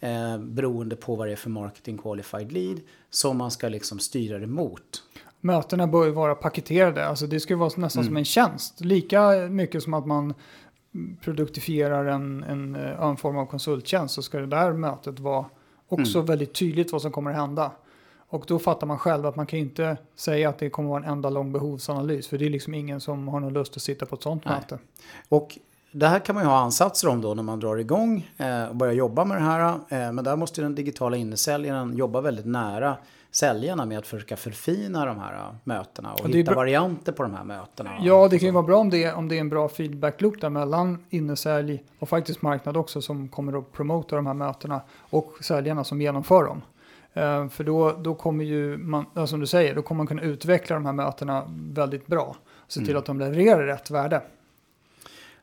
eh, 0.00 0.38
beroende 0.38 0.96
på 0.96 1.14
vad 1.16 1.28
det 1.28 1.32
är 1.32 1.36
för 1.36 1.50
marketing 1.50 1.98
qualified 1.98 2.52
lead 2.52 2.80
som 3.10 3.38
man 3.38 3.50
ska 3.50 3.68
liksom 3.68 3.98
styra 3.98 4.38
det 4.38 4.46
mot. 4.46 5.02
Mötena 5.40 5.86
bör 5.86 6.04
ju 6.04 6.10
vara 6.10 6.34
paketerade, 6.34 7.06
alltså 7.06 7.26
det 7.26 7.40
ska 7.40 7.56
vara 7.56 7.70
nästan 7.76 8.02
mm. 8.02 8.10
som 8.10 8.16
en 8.16 8.24
tjänst. 8.24 8.80
Lika 8.80 9.30
mycket 9.50 9.82
som 9.82 9.94
att 9.94 10.06
man 10.06 10.34
produktifierar 11.20 12.04
en, 12.04 12.42
en, 12.42 12.76
eh, 12.76 13.02
en 13.02 13.16
form 13.16 13.36
av 13.36 13.46
konsulttjänst 13.46 14.14
så 14.14 14.22
ska 14.22 14.38
det 14.38 14.46
där 14.46 14.72
mötet 14.72 15.18
vara 15.18 15.46
också 15.88 16.18
mm. 16.18 16.26
väldigt 16.26 16.54
tydligt 16.54 16.92
vad 16.92 17.02
som 17.02 17.12
kommer 17.12 17.30
att 17.30 17.36
hända. 17.36 17.72
Och 18.34 18.44
då 18.46 18.58
fattar 18.58 18.86
man 18.86 18.98
själv 18.98 19.26
att 19.26 19.36
man 19.36 19.46
kan 19.46 19.58
inte 19.58 19.96
säga 20.16 20.48
att 20.48 20.58
det 20.58 20.70
kommer 20.70 20.88
vara 20.88 21.04
en 21.04 21.10
enda 21.10 21.30
lång 21.30 21.52
behovsanalys. 21.52 22.28
För 22.28 22.38
det 22.38 22.46
är 22.46 22.50
liksom 22.50 22.74
ingen 22.74 23.00
som 23.00 23.28
har 23.28 23.40
någon 23.40 23.52
lust 23.52 23.76
att 23.76 23.82
sitta 23.82 24.06
på 24.06 24.14
ett 24.14 24.22
sånt 24.22 24.44
Nej. 24.44 24.54
möte. 24.54 24.78
Och 25.28 25.58
det 25.92 26.06
här 26.06 26.18
kan 26.18 26.34
man 26.34 26.44
ju 26.44 26.50
ha 26.50 26.58
ansatser 26.58 27.08
om 27.08 27.20
då 27.20 27.34
när 27.34 27.42
man 27.42 27.60
drar 27.60 27.76
igång 27.76 28.30
eh, 28.36 28.64
och 28.64 28.76
börjar 28.76 28.92
jobba 28.92 29.24
med 29.24 29.36
det 29.36 29.42
här. 29.42 29.68
Eh, 29.88 30.12
men 30.12 30.24
där 30.24 30.36
måste 30.36 30.62
den 30.62 30.74
digitala 30.74 31.16
innesäljaren 31.16 31.96
jobba 31.96 32.20
väldigt 32.20 32.46
nära 32.46 32.96
säljarna 33.30 33.86
med 33.86 33.98
att 33.98 34.06
försöka 34.06 34.36
förfina 34.36 35.06
de 35.06 35.18
här 35.18 35.34
äh, 35.34 35.54
mötena 35.64 36.12
och, 36.12 36.20
och 36.20 36.30
hitta 36.30 36.54
varianter 36.54 37.12
på 37.12 37.22
de 37.22 37.34
här 37.34 37.44
mötena. 37.44 37.90
Ja, 38.00 38.28
det 38.28 38.38
kan 38.38 38.46
ju 38.46 38.52
vara 38.52 38.66
bra 38.66 38.78
om 38.78 38.90
det, 38.90 39.12
om 39.12 39.28
det 39.28 39.36
är 39.36 39.40
en 39.40 39.48
bra 39.48 39.68
feedback-loop 39.68 40.40
där 40.40 40.50
mellan 40.50 41.04
innesälj 41.10 41.84
och 41.98 42.08
faktiskt 42.08 42.42
marknad 42.42 42.76
också 42.76 43.02
som 43.02 43.28
kommer 43.28 43.58
att 43.58 43.72
promota 43.72 44.16
de 44.16 44.26
här 44.26 44.34
mötena 44.34 44.80
och 45.10 45.32
säljarna 45.40 45.84
som 45.84 46.00
genomför 46.00 46.44
dem. 46.44 46.62
Uh, 47.16 47.48
för 47.48 47.64
då, 47.64 47.92
då 48.02 48.14
kommer 48.14 48.44
ju 48.44 48.76
man, 48.76 49.06
ja, 49.14 49.26
som 49.26 49.40
du 49.40 49.46
säger, 49.46 49.74
då 49.74 49.82
kommer 49.82 49.96
man 49.96 50.06
kunna 50.06 50.22
utveckla 50.22 50.76
de 50.76 50.86
här 50.86 50.92
mötena 50.92 51.44
väldigt 51.48 52.06
bra. 52.06 52.36
Se 52.68 52.80
till 52.80 52.90
mm. 52.90 52.98
att 52.98 53.06
de 53.06 53.18
levererar 53.18 53.66
rätt 53.66 53.90
värde. 53.90 54.22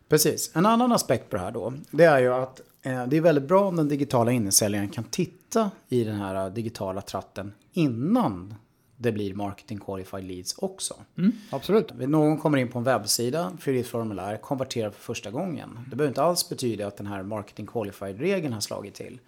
Precis. 0.09 0.51
En 0.55 0.65
annan 0.65 0.91
aspekt 0.91 1.29
på 1.29 1.35
det 1.35 1.41
här 1.41 1.51
då, 1.51 1.73
det 1.91 2.03
är 2.03 2.19
ju 2.19 2.33
att 2.33 2.61
eh, 2.81 3.07
det 3.07 3.17
är 3.17 3.21
väldigt 3.21 3.47
bra 3.47 3.67
om 3.67 3.75
den 3.75 3.87
digitala 3.87 4.31
innesäljaren 4.31 4.89
kan 4.89 5.03
titta 5.03 5.71
i 5.89 6.03
den 6.03 6.15
här 6.15 6.49
digitala 6.49 7.01
tratten 7.01 7.53
innan 7.73 8.53
det 8.97 9.11
blir 9.11 9.33
marketing 9.33 9.79
qualified 9.79 10.23
leads 10.23 10.57
också. 10.57 10.93
Mm, 11.17 11.31
absolut. 11.49 11.93
Någon 11.93 12.37
kommer 12.37 12.57
in 12.57 12.67
på 12.67 12.77
en 12.79 12.83
webbsida, 12.83 13.51
fyller 13.59 13.77
i 13.77 13.81
ett 13.81 13.87
formulär, 13.87 14.37
konverterar 14.37 14.89
för 14.89 15.01
första 15.01 15.31
gången. 15.31 15.79
Det 15.89 15.95
behöver 15.95 16.11
inte 16.11 16.23
alls 16.23 16.49
betyda 16.49 16.87
att 16.87 16.97
den 16.97 17.07
här 17.07 17.23
marketing 17.23 17.65
qualified-regeln 17.65 18.53
har 18.53 18.61
slagit 18.61 18.93
till. 18.93 19.19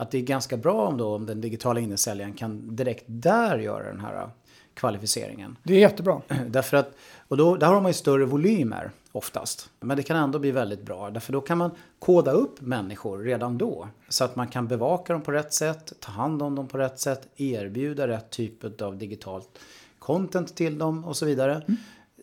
Att 0.00 0.10
det 0.10 0.18
är 0.18 0.22
ganska 0.22 0.56
bra 0.56 0.86
om, 0.86 0.96
då, 0.96 1.14
om 1.14 1.26
den 1.26 1.40
digitala 1.40 1.80
innesäljaren 1.80 2.32
kan 2.32 2.76
direkt 2.76 3.04
där 3.06 3.58
göra 3.58 3.84
den 3.84 4.00
här 4.00 4.30
kvalificeringen. 4.74 5.56
Det 5.62 5.74
är 5.74 5.78
jättebra. 5.78 6.22
Därför 6.46 6.76
att, 6.76 6.94
och 7.28 7.36
då, 7.36 7.56
där 7.56 7.66
har 7.66 7.80
man 7.80 7.90
ju 7.90 7.94
större 7.94 8.24
volymer 8.24 8.90
oftast. 9.12 9.70
Men 9.80 9.96
det 9.96 10.02
kan 10.02 10.16
ändå 10.16 10.38
bli 10.38 10.50
väldigt 10.50 10.82
bra. 10.82 11.10
Därför 11.10 11.32
då 11.32 11.40
kan 11.40 11.58
man 11.58 11.70
koda 11.98 12.32
upp 12.32 12.60
människor 12.60 13.18
redan 13.18 13.58
då. 13.58 13.88
Så 14.08 14.24
att 14.24 14.36
man 14.36 14.48
kan 14.48 14.68
bevaka 14.68 15.12
dem 15.12 15.22
på 15.22 15.32
rätt 15.32 15.52
sätt, 15.52 15.92
ta 16.00 16.12
hand 16.12 16.42
om 16.42 16.54
dem 16.54 16.68
på 16.68 16.78
rätt 16.78 16.98
sätt, 16.98 17.28
erbjuda 17.36 18.08
rätt 18.08 18.30
typ 18.30 18.82
av 18.82 18.98
digitalt 18.98 19.58
content 19.98 20.56
till 20.56 20.78
dem 20.78 21.04
och 21.04 21.16
så 21.16 21.26
vidare. 21.26 21.54
Mm. 21.54 21.76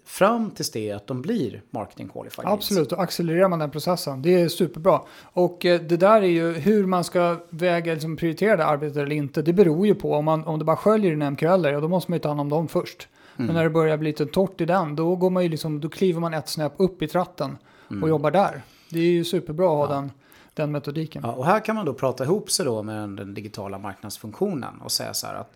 Fram 0.05 0.51
tills 0.51 0.71
det 0.71 0.91
att 0.91 1.07
de 1.07 1.21
blir 1.21 1.61
marketing 1.69 2.09
qualified. 2.09 2.47
Absolut, 2.47 2.91
och 2.91 3.03
accelererar 3.03 3.47
man 3.47 3.59
den 3.59 3.71
processen. 3.71 4.21
Det 4.21 4.41
är 4.41 4.49
superbra. 4.49 5.01
Och 5.23 5.65
eh, 5.65 5.81
det 5.81 5.97
där 5.97 6.21
är 6.21 6.27
ju 6.27 6.53
hur 6.53 6.85
man 6.85 7.03
ska 7.03 7.37
väga, 7.49 7.93
liksom 7.93 8.17
prioritera 8.17 8.57
det 8.57 8.65
arbetet 8.65 8.97
eller 8.97 9.15
inte. 9.15 9.41
Det 9.41 9.53
beror 9.53 9.87
ju 9.87 9.95
på 9.95 10.13
om, 10.13 10.25
man, 10.25 10.43
om 10.43 10.59
det 10.59 10.65
bara 10.65 10.75
sköljer 10.75 11.11
in 11.11 11.31
MQL, 11.31 11.65
ja, 11.65 11.79
då 11.79 11.87
måste 11.87 12.11
man 12.11 12.15
ju 12.15 12.21
ta 12.21 12.29
hand 12.29 12.39
om 12.39 12.49
dem 12.49 12.67
först. 12.67 13.07
Mm. 13.37 13.47
Men 13.47 13.55
när 13.55 13.63
det 13.63 13.69
börjar 13.69 13.97
bli 13.97 14.09
lite 14.09 14.25
torrt 14.25 14.61
i 14.61 14.65
den, 14.65 14.95
då, 14.95 15.15
går 15.15 15.29
man 15.29 15.43
ju 15.43 15.49
liksom, 15.49 15.79
då 15.79 15.89
kliver 15.89 16.19
man 16.19 16.33
ett 16.33 16.49
snäpp 16.49 16.73
upp 16.77 17.01
i 17.01 17.07
tratten 17.07 17.57
mm. 17.91 18.03
och 18.03 18.09
jobbar 18.09 18.31
där. 18.31 18.61
Det 18.89 18.99
är 18.99 19.11
ju 19.11 19.23
superbra 19.23 19.65
att 19.65 19.89
ha 19.89 19.95
ja. 19.95 20.01
den, 20.01 20.11
den 20.53 20.71
metodiken. 20.71 21.21
Ja, 21.25 21.31
och 21.31 21.45
här 21.45 21.59
kan 21.59 21.75
man 21.75 21.85
då 21.85 21.93
prata 21.93 22.23
ihop 22.23 22.51
sig 22.51 22.65
då 22.65 22.83
med 22.83 22.95
den, 22.95 23.15
den 23.15 23.33
digitala 23.33 23.77
marknadsfunktionen 23.77 24.81
och 24.81 24.91
säga 24.91 25.13
så 25.13 25.27
här 25.27 25.35
att 25.35 25.53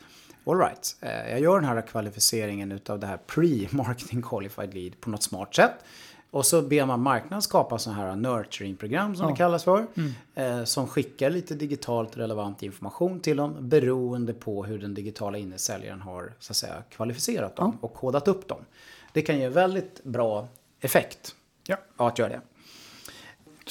Alright, 0.50 0.96
eh, 1.02 1.30
jag 1.30 1.40
gör 1.40 1.56
den 1.56 1.70
här 1.70 1.82
kvalificeringen 1.82 2.80
av 2.90 3.00
det 3.00 3.08
här 3.08 3.20
pre-marketing 3.28 4.22
qualified 4.22 4.74
lead 4.74 5.02
på 5.02 5.10
något 5.10 5.24
smart 5.24 5.56
sätt. 5.56 5.74
Och 6.32 6.46
så 6.46 6.62
ber 6.62 6.86
man 6.86 7.02
marknaden 7.02 7.42
skapa 7.42 7.78
sådana 7.78 8.02
här 8.02 8.16
nurturing-program 8.16 9.16
som 9.16 9.24
ja. 9.26 9.32
det 9.32 9.38
kallas 9.38 9.64
för. 9.64 9.88
Mm. 9.94 10.12
Eh, 10.36 10.64
som 10.64 10.88
skickar 10.88 11.30
lite 11.30 11.56
digitalt 11.56 12.18
relevant 12.18 12.64
information 12.64 13.20
till 13.20 13.38
dem 13.38 13.56
beroende 13.60 14.34
på 14.34 14.66
hur 14.66 14.80
den 14.80 14.94
digitala 14.94 15.38
innesäljaren 15.38 16.02
har 16.02 16.34
så 16.40 16.52
att 16.52 16.58
säga, 16.58 16.84
kvalificerat 16.90 17.56
dem 17.56 17.78
ja. 17.82 17.88
och 17.88 17.94
kodat 17.94 18.28
upp 18.28 18.48
dem. 18.48 18.66
Det 19.14 19.22
kan 19.22 19.40
ge 19.40 19.50
väldigt 19.50 20.04
bra 20.04 20.48
effekt 20.82 21.36
ja. 21.68 21.78
att 21.98 22.20
göra 22.20 22.30
det. 22.30 22.42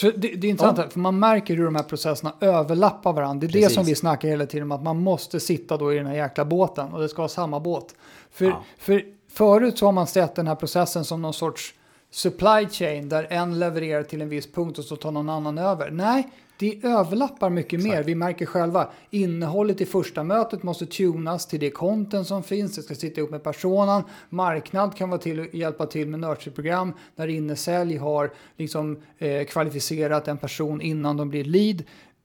Så 0.00 0.10
det, 0.10 0.28
det 0.28 0.46
är 0.46 0.50
intressant, 0.50 0.78
ja. 0.78 0.88
för 0.90 1.00
man 1.00 1.18
märker 1.18 1.56
hur 1.56 1.64
de 1.64 1.74
här 1.74 1.82
processerna 1.82 2.34
överlappar 2.40 3.12
varandra. 3.12 3.40
Det 3.40 3.46
är 3.46 3.52
Precis. 3.52 3.68
det 3.68 3.74
som 3.74 3.84
vi 3.84 3.94
snackar 3.94 4.28
hela 4.28 4.46
tiden 4.46 4.62
om, 4.62 4.72
att 4.72 4.82
man 4.82 5.02
måste 5.02 5.40
sitta 5.40 5.76
då 5.76 5.92
i 5.92 5.96
den 5.96 6.06
här 6.06 6.14
jäkla 6.14 6.44
båten 6.44 6.92
och 6.92 7.00
det 7.00 7.08
ska 7.08 7.18
vara 7.18 7.28
samma 7.28 7.60
båt. 7.60 7.94
För, 8.30 8.44
ja. 8.44 8.62
för 8.78 9.02
förut 9.32 9.78
så 9.78 9.86
har 9.86 9.92
man 9.92 10.06
sett 10.06 10.34
den 10.34 10.46
här 10.46 10.54
processen 10.54 11.04
som 11.04 11.22
någon 11.22 11.34
sorts 11.34 11.74
supply 12.10 12.68
chain 12.70 13.08
där 13.08 13.26
en 13.30 13.58
levererar 13.58 14.02
till 14.02 14.22
en 14.22 14.28
viss 14.28 14.52
punkt 14.52 14.78
och 14.78 14.84
så 14.84 14.96
tar 14.96 15.10
någon 15.10 15.28
annan 15.28 15.58
över. 15.58 15.90
Nej, 15.90 16.28
det 16.58 16.80
överlappar 16.82 17.50
mycket 17.50 17.72
Exakt. 17.72 17.94
mer. 17.94 18.02
Vi 18.02 18.14
märker 18.14 18.46
själva 18.46 18.88
innehållet 19.10 19.80
i 19.80 19.86
första 19.86 20.24
mötet 20.24 20.62
måste 20.62 20.86
tunas 20.86 21.46
till 21.46 21.60
det 21.60 21.70
content 21.70 22.26
som 22.26 22.42
finns. 22.42 22.76
Det 22.76 22.82
ska 22.82 22.94
sitta 22.94 23.20
ihop 23.20 23.30
med 23.30 23.42
personen. 23.42 24.02
Marknad 24.28 24.96
kan 24.96 25.10
vara 25.10 25.20
till, 25.20 25.48
hjälpa 25.52 25.86
till 25.86 26.08
med 26.08 26.20
nurture-program 26.20 26.92
när 27.16 27.28
innesälj 27.28 27.96
har 27.96 28.30
liksom, 28.56 29.02
eh, 29.18 29.44
kvalificerat 29.44 30.28
en 30.28 30.38
person 30.38 30.80
innan 30.80 31.16
de 31.16 31.28
blir 31.28 31.44
lead. 31.44 31.82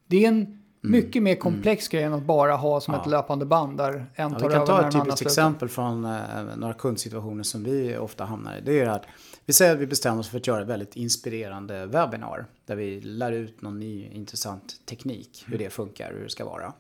Det 0.08 0.24
är 0.24 0.28
en. 0.28 0.62
Mycket 0.86 1.24
mer 1.24 1.36
komplex 1.36 1.88
mm. 1.88 1.91
grej 1.91 2.04
än 2.04 2.13
att 2.13 2.24
bara 2.24 2.56
ha 2.56 2.82
som 2.82 2.93
ja. 2.93 3.02
ett 3.02 3.08
löpande 3.08 3.46
band 3.46 3.78
där 3.78 4.06
en 4.15 4.32
tar 4.32 4.39
ja, 4.41 4.48
Vi 4.48 4.54
kan 4.54 4.65
ta 4.65 4.88
ett 4.88 4.93
typiskt 4.93 5.22
exempel 5.22 5.69
från 5.69 6.06
eh, 6.06 6.12
några 6.56 6.74
kundsituationer 6.74 7.43
som 7.43 7.63
vi 7.63 7.98
ofta 7.98 8.26
hamnar 8.26 8.58
i. 8.58 8.62
Det 8.62 8.80
är 8.80 8.89
att 8.89 9.06
vi 9.46 9.54
säger 9.54 9.74
att 9.74 9.80
vi 9.80 9.88
bestämmer 9.88 10.19
oss 10.19 10.30
för 10.30 10.38
att 10.38 10.48
göra 10.48 10.62
ett 10.62 10.67
väldigt 10.67 10.96
inspirerande 10.96 11.86
webbinar. 11.86 12.46
Där 12.65 12.76
vi 12.76 13.02
lär 13.02 13.32
ut 13.32 13.62
någon 13.62 13.80
ny 13.80 14.10
intressant 14.12 14.86
teknik, 14.86 15.46
hur 15.48 15.58
det 15.58 15.69
funkar, 15.69 16.13
hur 16.13 16.24
det 16.24 16.30
ska 16.30 16.46
vara. 16.46 16.74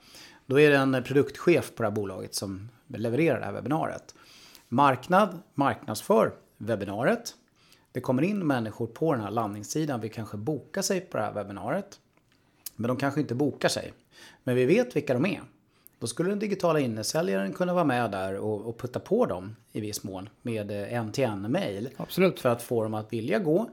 Då 0.45 0.59
är 0.59 0.69
det 0.69 0.77
en 0.77 1.03
produktchef 1.03 1.75
på 1.75 1.83
det 1.83 1.89
här 1.89 1.95
bolaget 1.95 2.35
som 2.35 2.69
levererar 2.87 3.39
det 3.39 3.45
här 3.45 3.53
webbinariet. 3.53 4.15
Marknad 4.69 5.39
marknadsför 5.53 6.33
webbinariet. 6.57 7.33
Det 7.91 8.01
kommer 8.01 8.23
in 8.23 8.47
människor 8.47 8.87
på 8.87 9.13
den 9.13 9.21
här 9.21 9.31
landningssidan, 9.31 10.01
vi 10.01 10.09
kanske 10.09 10.37
bokar 10.37 10.81
sig 10.81 11.01
på 11.01 11.17
det 11.17 11.23
här 11.23 11.33
webbinariet. 11.33 11.99
Men 12.83 12.87
de 12.87 12.97
kanske 12.97 13.21
inte 13.21 13.35
bokar 13.35 13.69
sig. 13.69 13.93
Men 14.43 14.55
vi 14.55 14.65
vet 14.65 14.95
vilka 14.95 15.13
de 15.13 15.25
är. 15.25 15.41
Då 15.99 16.07
skulle 16.07 16.29
den 16.29 16.39
digitala 16.39 16.79
innesäljaren 16.79 17.53
kunna 17.53 17.73
vara 17.73 17.83
med 17.83 18.11
där 18.11 18.37
och, 18.37 18.61
och 18.61 18.77
putta 18.77 18.99
på 18.99 19.25
dem 19.25 19.55
i 19.71 19.81
viss 19.81 20.03
mån 20.03 20.29
med 20.41 20.71
eh, 20.71 20.93
en-till-en-mail. 20.93 21.89
Absolut. 21.97 22.39
För 22.39 22.49
att 22.49 22.61
få 22.61 22.83
dem 22.83 22.93
att 22.93 23.13
vilja 23.13 23.39
gå. 23.39 23.69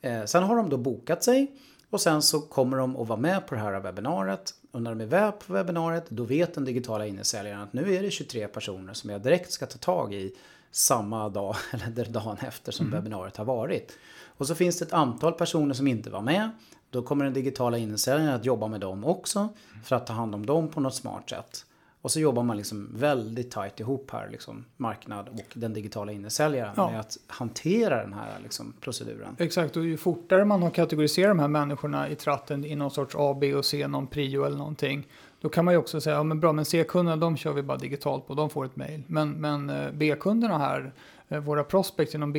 Eh, 0.00 0.24
sen 0.24 0.42
har 0.42 0.56
de 0.56 0.68
då 0.70 0.76
bokat 0.76 1.24
sig 1.24 1.56
och 1.90 2.00
sen 2.00 2.22
så 2.22 2.40
kommer 2.40 2.76
de 2.76 2.96
att 2.96 3.08
vara 3.08 3.20
med 3.20 3.46
på 3.46 3.54
det 3.54 3.60
här 3.60 3.80
webbinariet. 3.80 4.54
Och 4.70 4.82
när 4.82 4.90
de 4.90 5.00
är 5.00 5.06
med 5.06 5.38
på 5.38 5.52
webbinariet 5.52 6.10
då 6.10 6.24
vet 6.24 6.54
den 6.54 6.64
digitala 6.64 7.06
innesäljaren 7.06 7.60
att 7.60 7.72
nu 7.72 7.94
är 7.94 8.02
det 8.02 8.10
23 8.10 8.48
personer 8.48 8.92
som 8.92 9.10
jag 9.10 9.22
direkt 9.22 9.52
ska 9.52 9.66
ta 9.66 9.78
tag 9.78 10.14
i 10.14 10.34
samma 10.70 11.28
dag 11.28 11.56
eller 11.72 12.04
dagen 12.04 12.36
efter 12.40 12.72
som 12.72 12.86
mm. 12.86 12.98
webbinariet 12.98 13.36
har 13.36 13.44
varit. 13.44 13.98
Och 14.24 14.46
så 14.46 14.54
finns 14.54 14.78
det 14.78 14.84
ett 14.84 14.92
antal 14.92 15.32
personer 15.32 15.74
som 15.74 15.86
inte 15.86 16.10
var 16.10 16.22
med. 16.22 16.50
Då 16.92 17.02
kommer 17.02 17.24
den 17.24 17.34
digitala 17.34 17.78
insäljaren 17.78 18.34
att 18.34 18.44
jobba 18.44 18.68
med 18.68 18.80
dem 18.80 19.04
också 19.04 19.48
för 19.84 19.96
att 19.96 20.06
ta 20.06 20.12
hand 20.12 20.34
om 20.34 20.46
dem 20.46 20.68
på 20.68 20.80
något 20.80 20.94
smart 20.94 21.30
sätt. 21.30 21.64
Och 22.02 22.10
så 22.10 22.20
jobbar 22.20 22.42
man 22.42 22.56
liksom 22.56 22.90
väldigt 22.94 23.50
tajt 23.50 23.80
ihop 23.80 24.10
här, 24.10 24.28
liksom, 24.28 24.64
marknad 24.76 25.28
och 25.28 25.52
den 25.54 25.72
digitala 25.72 26.12
innesäljaren 26.12 26.74
ja. 26.76 26.90
med 26.90 27.00
att 27.00 27.18
hantera 27.26 28.02
den 28.02 28.12
här 28.12 28.38
liksom, 28.42 28.72
proceduren. 28.80 29.36
Exakt, 29.38 29.76
och 29.76 29.84
ju 29.84 29.96
fortare 29.96 30.44
man 30.44 30.62
har 30.62 30.70
kategoriserat 30.70 31.30
de 31.30 31.38
här 31.38 31.48
människorna 31.48 32.08
i 32.08 32.14
tratten 32.14 32.64
i 32.64 32.76
någon 32.76 32.90
sorts 32.90 33.14
A, 33.18 33.36
B 33.40 33.54
och 33.54 33.64
C, 33.64 33.86
någon 33.88 34.06
prio 34.06 34.44
eller 34.44 34.56
någonting. 34.56 35.08
Då 35.40 35.48
kan 35.48 35.64
man 35.64 35.74
ju 35.74 35.78
också 35.78 36.00
säga, 36.00 36.16
ja 36.16 36.22
men 36.22 36.40
bra, 36.40 36.52
men 36.52 36.64
C-kunderna 36.64 37.16
de 37.16 37.36
kör 37.36 37.52
vi 37.52 37.62
bara 37.62 37.78
digitalt 37.78 38.26
på, 38.26 38.34
de 38.34 38.50
får 38.50 38.64
ett 38.64 38.76
mail. 38.76 39.02
Men, 39.06 39.30
men 39.30 39.70
eh, 39.70 39.92
B-kunderna 39.92 40.58
här, 40.58 40.92
eh, 41.28 41.40
våra 41.40 41.64
prospects 41.64 42.14
inom 42.14 42.32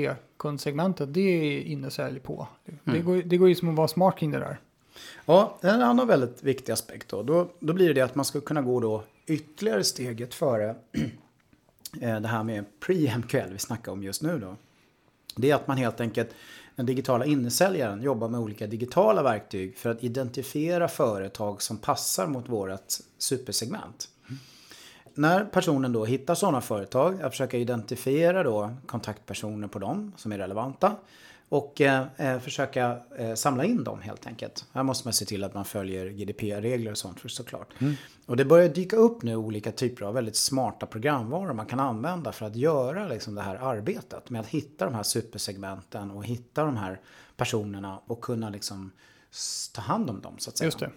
B-kundsegmentet, 0.43 1.13
det 1.13 1.21
är 1.21 1.61
innesälj 1.61 2.19
på. 2.19 2.47
Mm. 2.65 2.79
Det, 2.83 2.99
går, 2.99 3.15
det 3.25 3.37
går 3.37 3.49
ju 3.49 3.55
som 3.55 3.69
att 3.69 3.75
vara 3.75 3.87
smart 3.87 4.17
kring 4.17 4.31
det 4.31 4.39
där. 4.39 4.59
Ja, 5.25 5.57
en 5.61 5.81
annan 5.81 6.07
väldigt 6.07 6.43
viktig 6.43 6.73
aspekt 6.73 7.09
då, 7.09 7.23
då, 7.23 7.49
då 7.59 7.73
blir 7.73 7.87
det 7.87 7.93
det 7.93 8.01
att 8.01 8.15
man 8.15 8.25
ska 8.25 8.41
kunna 8.41 8.61
gå 8.61 8.79
då 8.79 9.03
ytterligare 9.25 9.83
steget 9.83 10.33
före 10.33 10.69
eh, 12.01 12.19
det 12.19 12.27
här 12.27 12.43
med 12.43 12.65
pre-MQL 12.79 13.51
vi 13.51 13.59
snackar 13.59 13.91
om 13.91 14.03
just 14.03 14.21
nu 14.21 14.39
då. 14.39 14.55
Det 15.35 15.51
är 15.51 15.55
att 15.55 15.67
man 15.67 15.77
helt 15.77 16.01
enkelt 16.01 16.29
den 16.75 16.85
digitala 16.85 17.25
innesäljaren 17.25 18.01
jobbar 18.01 18.29
med 18.29 18.39
olika 18.39 18.67
digitala 18.67 19.23
verktyg 19.23 19.77
för 19.77 19.89
att 19.89 20.03
identifiera 20.03 20.87
företag 20.87 21.61
som 21.61 21.77
passar 21.77 22.27
mot 22.27 22.49
vårt 22.49 22.93
supersegment. 23.17 24.09
När 25.15 25.45
personen 25.45 25.93
då 25.93 26.05
hittar 26.05 26.35
sådana 26.35 26.61
företag, 26.61 27.21
att 27.21 27.31
försöka 27.31 27.57
identifiera 27.57 28.43
då 28.43 28.73
kontaktpersoner 28.85 29.67
på 29.67 29.79
dem 29.79 30.13
som 30.17 30.31
är 30.31 30.37
relevanta 30.37 30.95
och 31.49 31.81
eh, 31.81 32.05
eh, 32.17 32.39
försöka 32.39 32.97
eh, 33.17 33.33
samla 33.33 33.65
in 33.65 33.83
dem 33.83 34.01
helt 34.01 34.27
enkelt. 34.27 34.65
Här 34.71 34.83
måste 34.83 35.07
man 35.07 35.13
se 35.13 35.25
till 35.25 35.43
att 35.43 35.53
man 35.53 35.65
följer 35.65 36.09
GDPR-regler 36.09 36.91
och 36.91 36.97
sånt 36.97 37.19
för 37.19 37.29
såklart. 37.29 37.67
Mm. 37.79 37.93
Och 38.25 38.37
det 38.37 38.45
börjar 38.45 38.69
dyka 38.69 38.95
upp 38.95 39.23
nu 39.23 39.35
olika 39.35 39.71
typer 39.71 40.05
av 40.05 40.13
väldigt 40.13 40.35
smarta 40.35 40.85
programvaror 40.85 41.53
man 41.53 41.65
kan 41.65 41.79
använda 41.79 42.31
för 42.31 42.45
att 42.45 42.55
göra 42.55 43.07
liksom 43.07 43.35
det 43.35 43.41
här 43.41 43.55
arbetet 43.55 44.29
med 44.29 44.41
att 44.41 44.47
hitta 44.47 44.85
de 44.85 44.93
här 44.93 45.03
supersegmenten 45.03 46.11
och 46.11 46.25
hitta 46.25 46.65
de 46.65 46.77
här 46.77 46.99
personerna 47.37 47.99
och 48.07 48.21
kunna 48.21 48.49
liksom 48.49 48.91
ta 49.73 49.81
hand 49.81 50.09
om 50.09 50.21
dem 50.21 50.35
så 50.37 50.49
att 50.49 50.57
säga. 50.57 50.67
Just 50.67 50.79
det. 50.79 50.89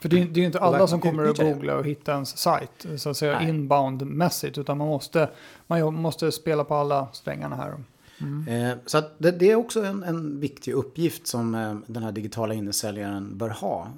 För 0.00 0.08
det 0.08 0.20
är, 0.20 0.24
det 0.24 0.40
är 0.40 0.44
inte 0.44 0.58
alla 0.58 0.86
som 0.86 1.00
kommer 1.00 1.24
att 1.24 1.38
googla 1.38 1.76
och 1.76 1.86
hitta 1.86 2.12
ens 2.12 2.38
sajt, 2.38 2.86
så 2.96 3.10
att 3.10 3.16
säga 3.16 3.40
inbound-mässigt, 3.40 4.60
utan 4.60 4.78
man 4.78 4.88
måste, 4.88 5.30
man 5.66 5.94
måste 5.94 6.32
spela 6.32 6.64
på 6.64 6.74
alla 6.74 7.08
strängarna 7.12 7.56
här. 7.56 7.74
Mm. 8.20 8.70
Eh, 8.70 8.78
så 8.86 9.02
det, 9.18 9.30
det, 9.30 9.50
är 9.50 9.56
också 9.56 9.84
en, 9.84 10.02
en 10.02 10.40
viktig 10.40 10.72
uppgift 10.72 11.26
som 11.26 11.54
eh, 11.54 11.76
den 11.86 12.02
här 12.02 12.12
digitala 12.12 12.54
innesäljaren 12.54 13.38
bör 13.38 13.48
ha. 13.48 13.88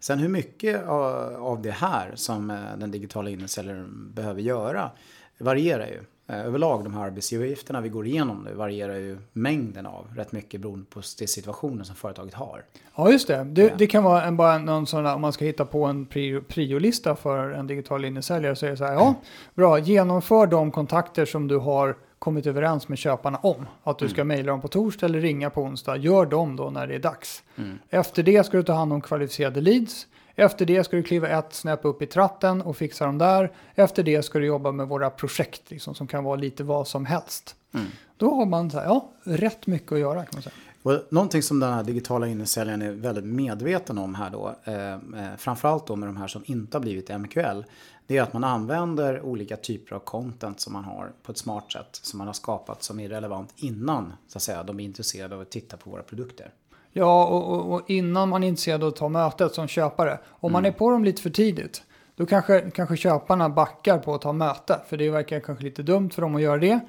Sen 0.00 0.18
hur 0.18 0.28
mycket 0.28 0.86
av, 0.86 1.34
av 1.44 1.62
det 1.62 1.70
här 1.70 2.12
som 2.14 2.50
eh, 2.50 2.56
den 2.78 2.90
digitala 2.90 3.30
innesäljaren 3.30 4.12
behöver 4.14 4.40
göra 4.40 4.90
varierar 5.38 5.86
ju. 5.86 6.00
Överlag 6.32 6.84
de 6.84 6.94
här 6.94 7.04
arbetsgivaravgifterna 7.04 7.80
vi 7.80 7.88
går 7.88 8.06
igenom 8.06 8.44
nu 8.44 8.54
varierar 8.54 8.94
ju 8.94 9.18
mängden 9.32 9.86
av 9.86 10.06
rätt 10.16 10.32
mycket 10.32 10.60
beroende 10.60 10.86
på 10.90 11.00
det 11.18 11.26
situationen 11.26 11.84
som 11.84 11.96
företaget 11.96 12.34
har. 12.34 12.64
Ja 12.96 13.10
just 13.10 13.28
det, 13.28 13.44
det, 13.44 13.78
det 13.78 13.86
kan 13.86 14.04
vara 14.04 14.24
en, 14.24 14.36
bara 14.36 14.58
någon 14.58 14.86
sån 14.86 15.04
där, 15.04 15.14
om 15.14 15.20
man 15.20 15.32
ska 15.32 15.44
hitta 15.44 15.64
på 15.64 15.84
en 15.84 16.06
priolista 16.48 17.16
för 17.16 17.50
en 17.50 17.66
digital 17.66 18.04
innesäljare 18.04 18.56
så 18.56 18.66
är 18.66 18.70
det 18.70 18.76
så 18.76 18.84
här, 18.84 18.92
ja 18.92 19.14
bra, 19.54 19.78
genomför 19.78 20.46
de 20.46 20.70
kontakter 20.70 21.24
som 21.24 21.48
du 21.48 21.58
har 21.58 21.96
kommit 22.20 22.46
överens 22.46 22.88
med 22.88 22.98
köparna 22.98 23.38
om. 23.38 23.66
Att 23.82 23.98
du 23.98 24.08
ska 24.08 24.20
mm. 24.20 24.28
mejla 24.28 24.52
dem 24.52 24.60
på 24.60 24.68
torsdag 24.68 25.06
eller 25.06 25.20
ringa 25.20 25.50
på 25.50 25.62
onsdag. 25.62 25.96
Gör 25.96 26.26
dem 26.26 26.56
då 26.56 26.70
när 26.70 26.86
det 26.86 26.94
är 26.94 26.98
dags. 26.98 27.42
Mm. 27.56 27.78
Efter 27.90 28.22
det 28.22 28.46
ska 28.46 28.56
du 28.56 28.62
ta 28.62 28.72
hand 28.72 28.92
om 28.92 29.00
kvalificerade 29.00 29.60
leads. 29.60 30.06
Efter 30.40 30.66
det 30.66 30.84
ska 30.84 30.96
du 30.96 31.02
kliva 31.02 31.28
ett 31.28 31.54
snäpp 31.54 31.84
upp 31.84 32.02
i 32.02 32.06
tratten 32.06 32.62
och 32.62 32.76
fixa 32.76 33.06
dem 33.06 33.18
där. 33.18 33.52
Efter 33.74 34.02
det 34.02 34.22
ska 34.22 34.38
du 34.38 34.46
jobba 34.46 34.72
med 34.72 34.88
våra 34.88 35.10
projekt 35.10 35.70
liksom, 35.70 35.94
som 35.94 36.06
kan 36.06 36.24
vara 36.24 36.36
lite 36.36 36.64
vad 36.64 36.88
som 36.88 37.06
helst. 37.06 37.56
Mm. 37.74 37.86
Då 38.16 38.34
har 38.34 38.46
man 38.46 38.70
så 38.70 38.78
här, 38.78 38.84
ja, 38.84 39.10
rätt 39.24 39.66
mycket 39.66 39.92
att 39.92 39.98
göra 39.98 40.24
kan 40.24 40.30
man 40.32 40.42
säga. 40.42 40.54
Och 40.82 41.12
någonting 41.12 41.42
som 41.42 41.60
den 41.60 41.72
här 41.72 41.82
digitala 41.82 42.26
innesäljaren 42.26 42.82
är 42.82 42.92
väldigt 42.92 43.24
medveten 43.24 43.98
om 43.98 44.14
här 44.14 44.30
då, 44.30 44.54
eh, 44.64 44.92
eh, 44.92 45.36
framförallt 45.38 45.86
då 45.86 45.96
med 45.96 46.08
de 46.08 46.16
här 46.16 46.28
som 46.28 46.42
inte 46.46 46.76
har 46.76 46.82
blivit 46.82 47.08
MQL, 47.08 47.64
det 48.06 48.16
är 48.16 48.22
att 48.22 48.32
man 48.32 48.44
använder 48.44 49.20
olika 49.22 49.56
typer 49.56 49.96
av 49.96 50.00
content 50.00 50.60
som 50.60 50.72
man 50.72 50.84
har 50.84 51.12
på 51.22 51.32
ett 51.32 51.38
smart 51.38 51.72
sätt, 51.72 51.88
som 52.02 52.18
man 52.18 52.26
har 52.26 52.34
skapat 52.34 52.82
som 52.82 53.00
är 53.00 53.08
relevant 53.08 53.52
innan 53.56 54.12
så 54.28 54.38
att 54.38 54.42
säga, 54.42 54.62
de 54.62 54.80
är 54.80 54.84
intresserade 54.84 55.34
av 55.34 55.40
att 55.40 55.50
titta 55.50 55.76
på 55.76 55.90
våra 55.90 56.02
produkter. 56.02 56.52
Ja, 56.92 57.26
och, 57.26 57.54
och, 57.54 57.74
och 57.74 57.90
innan 57.90 58.28
man 58.28 58.44
är 58.44 58.48
intresserad 58.48 58.82
av 58.82 58.88
att 58.88 58.96
ta 58.96 59.08
mötet 59.08 59.54
som 59.54 59.68
köpare, 59.68 60.18
om 60.26 60.50
mm. 60.50 60.52
man 60.52 60.66
är 60.66 60.72
på 60.72 60.90
dem 60.90 61.04
lite 61.04 61.22
för 61.22 61.30
tidigt, 61.30 61.82
då 62.16 62.26
kanske, 62.26 62.70
kanske 62.70 62.96
köparna 62.96 63.48
backar 63.48 63.98
på 63.98 64.14
att 64.14 64.22
ta 64.22 64.32
möte, 64.32 64.80
för 64.88 64.96
det 64.96 65.10
verkar 65.10 65.40
kanske 65.40 65.64
lite 65.64 65.82
dumt 65.82 66.10
för 66.10 66.22
dem 66.22 66.34
att 66.34 66.42
göra 66.42 66.58
det. 66.58 66.80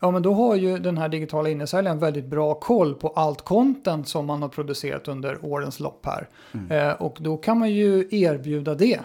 Ja, 0.00 0.10
men 0.10 0.22
då 0.22 0.34
har 0.34 0.54
ju 0.54 0.78
den 0.78 0.98
här 0.98 1.08
digitala 1.08 1.48
innesäljaren 1.48 1.98
väldigt 1.98 2.24
bra 2.24 2.54
koll 2.54 2.94
på 2.94 3.08
allt 3.08 3.42
content 3.42 4.08
som 4.08 4.26
man 4.26 4.42
har 4.42 4.48
producerat 4.48 5.08
under 5.08 5.44
årens 5.44 5.80
lopp 5.80 6.06
här. 6.06 6.28
Mm. 6.52 6.70
Eh, 6.70 6.94
och 6.94 7.16
då 7.20 7.36
kan 7.36 7.58
man 7.58 7.70
ju 7.70 8.08
erbjuda 8.10 8.74
det 8.74 9.00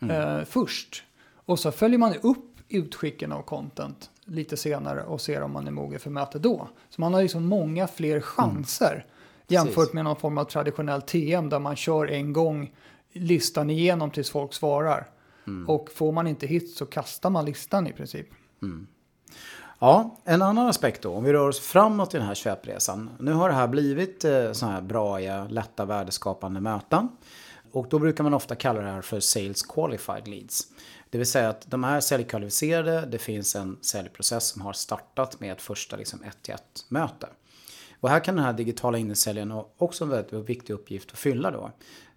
mm. 0.00 0.16
eh, 0.16 0.44
först. 0.44 1.04
Och 1.34 1.58
så 1.58 1.70
följer 1.70 1.98
man 1.98 2.14
upp 2.22 2.44
utskicken 2.68 3.32
av 3.32 3.42
content 3.42 4.10
lite 4.24 4.56
senare 4.56 5.02
och 5.02 5.20
ser 5.20 5.42
om 5.42 5.52
man 5.52 5.66
är 5.66 5.70
mogen 5.70 6.00
för 6.00 6.10
möte 6.10 6.38
då. 6.38 6.68
Så 6.90 7.00
man 7.00 7.14
har 7.14 7.22
liksom 7.22 7.44
många 7.44 7.86
fler 7.86 8.20
chanser 8.20 8.92
mm. 8.92 9.06
Jämfört 9.48 9.74
Precis. 9.74 9.94
med 9.94 10.04
någon 10.04 10.16
form 10.16 10.38
av 10.38 10.44
traditionell 10.44 11.02
TM 11.02 11.48
där 11.48 11.58
man 11.58 11.76
kör 11.76 12.06
en 12.06 12.32
gång 12.32 12.74
listan 13.12 13.70
igenom 13.70 14.10
tills 14.10 14.30
folk 14.30 14.54
svarar. 14.54 15.08
Mm. 15.46 15.68
Och 15.68 15.90
får 15.94 16.12
man 16.12 16.26
inte 16.26 16.46
hit 16.46 16.70
så 16.70 16.86
kastar 16.86 17.30
man 17.30 17.44
listan 17.44 17.86
i 17.86 17.92
princip. 17.92 18.26
Mm. 18.62 18.86
Ja, 19.78 20.16
en 20.24 20.42
annan 20.42 20.66
aspekt 20.66 21.02
då, 21.02 21.14
om 21.14 21.24
vi 21.24 21.32
rör 21.32 21.48
oss 21.48 21.60
framåt 21.60 22.14
i 22.14 22.18
den 22.18 22.26
här 22.26 22.34
köpresan. 22.34 23.10
Nu 23.18 23.32
har 23.32 23.48
det 23.48 23.54
här 23.54 23.68
blivit 23.68 24.24
eh, 24.24 24.52
sådana 24.52 24.74
här 24.74 24.82
bra, 24.82 25.18
lätta, 25.48 25.84
värdeskapande 25.84 26.60
möten. 26.60 27.08
Och 27.72 27.86
då 27.90 27.98
brukar 27.98 28.24
man 28.24 28.34
ofta 28.34 28.54
kalla 28.54 28.80
det 28.80 28.90
här 28.90 29.02
för 29.02 29.20
Sales 29.20 29.62
Qualified 29.62 30.28
Leads. 30.28 30.66
Det 31.10 31.18
vill 31.18 31.26
säga 31.26 31.48
att 31.48 31.70
de 31.70 31.84
är 31.84 32.00
säljkvalificerade, 32.00 33.06
det 33.06 33.18
finns 33.18 33.56
en 33.56 33.78
säljprocess 33.80 34.48
som 34.48 34.62
har 34.62 34.72
startat 34.72 35.40
med 35.40 35.52
ett 35.52 35.62
första 35.62 35.96
liksom, 35.96 36.22
ett 36.22 36.42
till 36.42 36.54
ett 36.54 36.84
möte. 36.88 37.28
Och 38.00 38.08
här 38.08 38.24
kan 38.24 38.36
den 38.36 38.44
här 38.44 38.52
digitala 38.52 38.98
innesäljaren 38.98 39.62
också 39.76 40.04
en 40.04 40.10
väldigt 40.10 40.32
viktig 40.32 40.74
uppgift 40.74 41.12
att 41.12 41.18
fylla 41.18 41.50
då. 41.50 41.70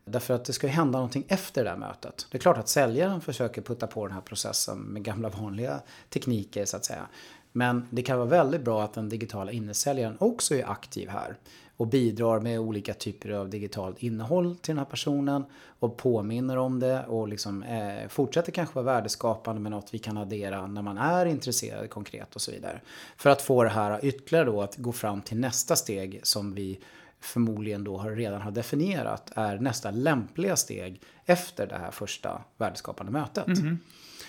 Därför 0.06 0.34
att 0.34 0.46
det 0.46 0.54
ska 0.54 0.68
hända 0.68 0.98
någonting 0.98 1.26
efter 1.28 1.64
det 1.64 1.70
här 1.70 1.78
mötet. 1.78 2.28
Det 2.32 2.38
är 2.38 2.40
klart 2.40 2.58
att 2.58 2.70
säljaren 2.70 3.22
försöker 3.22 3.62
putta 3.62 3.88
på 3.88 4.08
den 4.08 4.14
här 4.14 4.22
processen 4.22 4.80
med 4.80 5.04
gamla 5.04 5.30
vanliga 5.30 5.82
tekniker 6.10 6.66
så 6.66 6.78
att 6.78 6.86
säga. 6.86 7.08
Men 7.52 7.88
det 7.90 8.02
kan 8.02 8.18
vara 8.18 8.30
väldigt 8.30 8.62
bra 8.62 8.84
att 8.84 8.94
den 8.94 9.10
digitala 9.10 9.52
innesäljaren 9.52 10.18
också 10.20 10.56
är 10.56 10.72
aktiv 10.72 11.10
här 11.10 11.38
och 11.82 11.88
bidrar 11.88 12.40
med 12.40 12.60
olika 12.60 12.94
typer 12.94 13.30
av 13.30 13.50
digitalt 13.50 14.04
innehåll 14.04 14.56
till 14.56 14.72
den 14.72 14.78
här 14.78 14.86
personen 14.86 15.46
och 15.80 15.98
påminner 15.98 16.58
om 16.58 16.80
det 16.80 17.06
och 17.08 17.28
liksom, 17.28 17.64
eh, 17.64 18.08
fortsätter 18.08 18.52
kanske 18.52 18.76
vara 18.76 18.86
värdeskapande 18.86 19.62
med 19.62 19.72
något 19.72 19.94
vi 19.94 20.00
kan 20.00 20.18
addera 20.18 20.68
när 20.68 20.82
man 20.82 20.98
är 20.98 21.26
intresserad 21.26 21.90
konkret 21.90 22.36
och 22.36 22.42
så 22.42 22.52
vidare. 22.52 22.82
För 23.18 23.30
att 23.30 23.42
få 23.42 23.64
det 23.64 23.70
här 23.70 24.06
ytterligare 24.06 24.46
då 24.46 24.62
att 24.62 24.78
gå 24.78 24.92
fram 24.92 25.22
till 25.22 25.38
nästa 25.38 25.76
steg 25.76 26.20
som 26.24 26.54
vi 26.54 26.80
förmodligen 27.20 27.84
då 27.84 28.00
redan 28.00 28.42
har 28.42 28.52
definierat 28.52 29.32
är 29.36 29.60
nästa 29.60 29.92
lämpliga 29.92 30.56
steg 30.56 31.02
efter 31.26 31.68
det 31.68 31.78
här 31.78 31.92
första 31.92 32.42
värdeskapande 32.58 33.12
mötet. 33.12 33.48
Mm. 33.48 33.80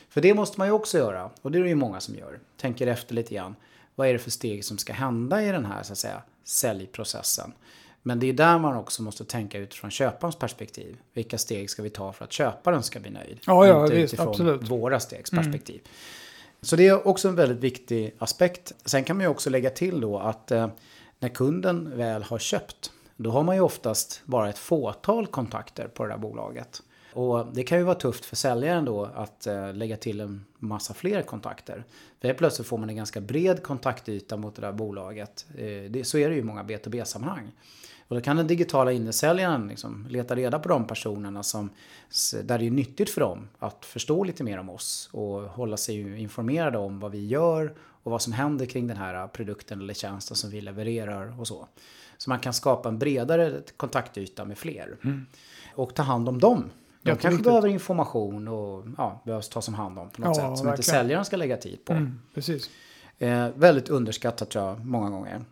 För 0.09 0.21
det 0.21 0.35
måste 0.35 0.61
man 0.61 0.69
ju 0.69 0.73
också 0.73 0.99
göra 0.99 1.31
och 1.43 1.51
det 1.51 1.59
är 1.59 1.63
det 1.63 1.69
ju 1.69 1.75
många 1.75 2.01
som 2.01 2.15
gör. 2.15 2.39
Tänker 2.57 2.87
efter 2.87 3.15
lite 3.15 3.35
grann. 3.35 3.57
Vad 3.95 4.09
är 4.09 4.13
det 4.13 4.19
för 4.19 4.31
steg 4.31 4.65
som 4.65 4.79
ska 4.79 4.93
hända 4.93 5.43
i 5.43 5.53
den 5.53 5.65
här 5.65 5.83
så 5.83 5.93
att 5.93 5.99
säga 5.99 6.23
säljprocessen? 6.45 7.53
Men 8.03 8.21
det 8.21 8.29
är 8.29 8.33
där 8.33 8.59
man 8.59 8.77
också 8.77 9.03
måste 9.03 9.25
tänka 9.25 9.59
utifrån 9.59 9.91
köparens 9.91 10.37
perspektiv. 10.37 10.97
Vilka 11.13 11.39
steg 11.39 11.71
ska 11.71 11.83
vi 11.83 11.91
ta 11.91 12.13
för 12.13 12.25
att 12.25 12.33
köparen 12.33 12.83
ska 12.83 13.01
bli 13.01 13.11
nöjd? 13.11 13.39
Ja, 13.47 13.67
ja, 13.67 13.83
Inte 13.83 13.95
visst, 13.95 14.15
utifrån 14.15 14.29
absolut. 14.29 14.71
våra 14.71 15.01
stegs 15.01 15.31
perspektiv. 15.31 15.81
Mm. 15.85 15.89
Så 16.63 16.77
det 16.77 16.89
är 16.89 17.09
också 17.09 17.29
en 17.29 17.35
väldigt 17.35 17.59
viktig 17.59 18.15
aspekt. 18.19 18.73
Sen 18.85 19.05
kan 19.05 19.17
man 19.17 19.25
ju 19.25 19.29
också 19.29 19.51
lägga 19.51 19.71
till 19.71 20.01
då 20.01 20.19
att 20.19 20.51
eh, 20.51 20.69
när 21.19 21.29
kunden 21.29 21.97
väl 21.97 22.23
har 22.23 22.39
köpt, 22.39 22.93
då 23.17 23.31
har 23.31 23.43
man 23.43 23.55
ju 23.55 23.61
oftast 23.61 24.23
bara 24.25 24.49
ett 24.49 24.59
fåtal 24.59 25.27
kontakter 25.27 25.89
på 25.89 26.05
det 26.05 26.11
där 26.11 26.19
bolaget. 26.19 26.83
Och 27.13 27.47
det 27.53 27.63
kan 27.63 27.79
ju 27.79 27.85
vara 27.85 27.95
tufft 27.95 28.25
för 28.25 28.37
säljaren 28.37 28.85
då 28.85 29.05
att 29.05 29.47
eh, 29.47 29.75
lägga 29.75 29.97
till 29.97 30.21
en 30.21 30.45
massa 30.59 30.95
fler 30.95 31.23
kontakter. 31.23 31.85
För 32.21 32.29
helt 32.29 32.39
plötsligt 32.39 32.69
får 32.69 32.79
man 32.79 32.91
en 32.91 32.97
ganska 32.97 33.21
bred 33.21 33.63
kontaktyta 33.63 34.37
mot 34.37 34.55
det 34.55 34.63
där 34.63 34.73
bolaget. 34.73 35.47
Eh, 35.59 35.91
det, 35.91 36.07
så 36.07 36.19
är 36.19 36.29
det 36.29 36.35
ju 36.35 36.41
i 36.41 36.45
många 36.45 36.63
B2B-sammanhang. 36.63 37.53
Och 38.09 38.17
då 38.17 38.23
kan 38.23 38.37
den 38.37 38.47
digitala 38.47 38.93
innesäljaren 38.93 39.69
liksom 39.69 40.07
leta 40.09 40.37
reda 40.37 40.59
på 40.59 40.69
de 40.69 40.87
personerna 40.87 41.43
som, 41.43 41.71
där 42.45 42.59
det 42.59 42.67
är 42.67 42.71
nyttigt 42.71 43.11
för 43.11 43.21
dem 43.21 43.49
att 43.59 43.85
förstå 43.85 44.25
lite 44.25 44.45
mer 44.45 44.59
om 44.59 44.71
oss 44.71 45.09
och 45.13 45.41
hålla 45.43 45.77
sig 45.77 46.21
informerade 46.21 46.79
om 46.79 47.01
vad 47.01 47.13
vi 47.13 47.27
gör 47.27 47.75
och 47.79 48.11
vad 48.11 48.23
som 48.23 48.33
händer 48.33 48.67
kring 48.67 48.87
den 48.87 48.97
här 48.97 49.29
produkten 49.29 49.81
eller 49.81 49.95
tjänsten 49.95 50.37
som 50.37 50.51
vi 50.51 50.61
levererar 50.61 51.41
och 51.41 51.49
så. 51.49 51.69
Så 52.19 52.31
man 52.31 52.39
kan 52.39 52.53
skapa 52.53 52.89
en 52.89 52.99
bredare 52.99 53.61
kontaktyta 53.77 54.45
med 54.45 54.59
fler. 54.59 54.97
Mm. 55.05 55.27
Och 55.75 55.95
ta 55.95 56.03
hand 56.03 56.29
om 56.29 56.41
dem 56.41 56.71
de 57.03 57.17
kanske 57.17 57.43
behöver 57.43 57.69
information 57.69 58.49
och 58.49 58.85
ja, 58.99 59.23
behövs 59.25 59.49
tas 59.49 59.69
om 59.69 59.75
hand 59.75 59.99
om 59.99 60.11
på 60.11 60.21
något 60.21 60.29
ja, 60.29 60.35
sätt. 60.35 60.43
Som 60.43 60.51
verkligen. 60.51 60.73
inte 60.73 60.83
säljaren 60.83 61.25
ska 61.25 61.37
lägga 61.37 61.57
tid 61.57 61.85
på. 61.85 61.93
Mm, 61.93 62.21
precis. 62.35 62.71
Eh, 63.19 63.49
väldigt 63.55 63.89
underskattat 63.89 64.51
tror 64.51 64.65
jag, 64.65 64.85
många 64.85 65.11
gånger. 65.11 65.45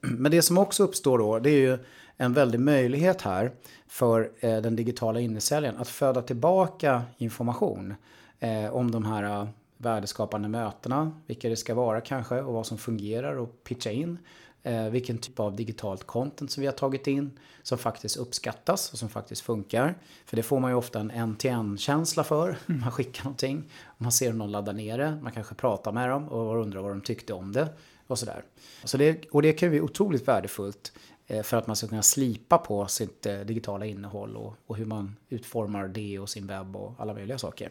Men 0.00 0.30
det 0.30 0.42
som 0.42 0.58
också 0.58 0.82
uppstår 0.84 1.18
då, 1.18 1.38
det 1.38 1.50
är 1.50 1.60
ju 1.60 1.78
en 2.16 2.32
väldig 2.32 2.60
möjlighet 2.60 3.22
här 3.22 3.52
för 3.86 4.30
eh, 4.40 4.56
den 4.56 4.76
digitala 4.76 5.20
innesäljaren 5.20 5.76
att 5.76 5.88
föda 5.88 6.22
tillbaka 6.22 7.02
information 7.18 7.94
eh, 8.38 8.74
om 8.74 8.90
de 8.90 9.04
här 9.04 9.42
uh, 9.42 9.48
värdeskapande 9.76 10.48
mötena, 10.48 11.12
vilka 11.26 11.48
det 11.48 11.56
ska 11.56 11.74
vara 11.74 12.00
kanske 12.00 12.40
och 12.40 12.54
vad 12.54 12.66
som 12.66 12.78
fungerar 12.78 13.36
och 13.36 13.64
pitcha 13.64 13.90
in 13.90 14.18
Eh, 14.18 14.41
Eh, 14.64 14.88
vilken 14.88 15.18
typ 15.18 15.40
av 15.40 15.56
digitalt 15.56 16.04
content 16.04 16.50
som 16.50 16.60
vi 16.60 16.66
har 16.66 16.74
tagit 16.74 17.06
in 17.06 17.38
som 17.62 17.78
faktiskt 17.78 18.16
uppskattas 18.16 18.92
och 18.92 18.98
som 18.98 19.08
faktiskt 19.08 19.42
funkar. 19.42 19.98
För 20.24 20.36
det 20.36 20.42
får 20.42 20.60
man 20.60 20.70
ju 20.70 20.76
ofta 20.76 21.00
en 21.00 21.10
en-till-en-känsla 21.10 22.24
för. 22.24 22.56
Man 22.66 22.90
skickar 22.90 23.24
någonting, 23.24 23.70
man 23.96 24.12
ser 24.12 24.30
om 24.30 24.38
någon 24.38 24.50
laddar 24.50 24.72
ner 24.72 24.98
det, 24.98 25.18
man 25.22 25.32
kanske 25.32 25.54
pratar 25.54 25.92
med 25.92 26.08
dem 26.08 26.28
och 26.28 26.60
undrar 26.60 26.80
vad 26.80 26.90
de 26.90 27.00
tyckte 27.00 27.32
om 27.32 27.52
det. 27.52 27.68
Och, 28.06 28.18
sådär. 28.18 28.44
Så 28.84 28.96
det, 28.96 29.24
och 29.30 29.42
det 29.42 29.52
kan 29.52 29.70
bli 29.70 29.80
otroligt 29.80 30.28
värdefullt 30.28 30.92
eh, 31.26 31.42
för 31.42 31.56
att 31.56 31.66
man 31.66 31.76
ska 31.76 31.88
kunna 31.88 32.02
slipa 32.02 32.58
på 32.58 32.86
sitt 32.86 33.26
eh, 33.26 33.40
digitala 33.40 33.86
innehåll 33.86 34.36
och, 34.36 34.54
och 34.66 34.76
hur 34.76 34.84
man 34.84 35.16
utformar 35.28 35.88
det 35.88 36.18
och 36.18 36.30
sin 36.30 36.46
webb 36.46 36.76
och 36.76 36.94
alla 36.98 37.14
möjliga 37.14 37.38
saker. 37.38 37.70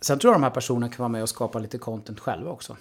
Sen 0.00 0.18
tror 0.18 0.32
jag 0.32 0.40
de 0.40 0.42
här 0.42 0.50
personerna 0.50 0.88
kan 0.88 0.98
vara 0.98 1.08
med 1.08 1.22
och 1.22 1.28
skapa 1.28 1.58
lite 1.58 1.78
content 1.78 2.20
själva 2.20 2.50
också. 2.50 2.76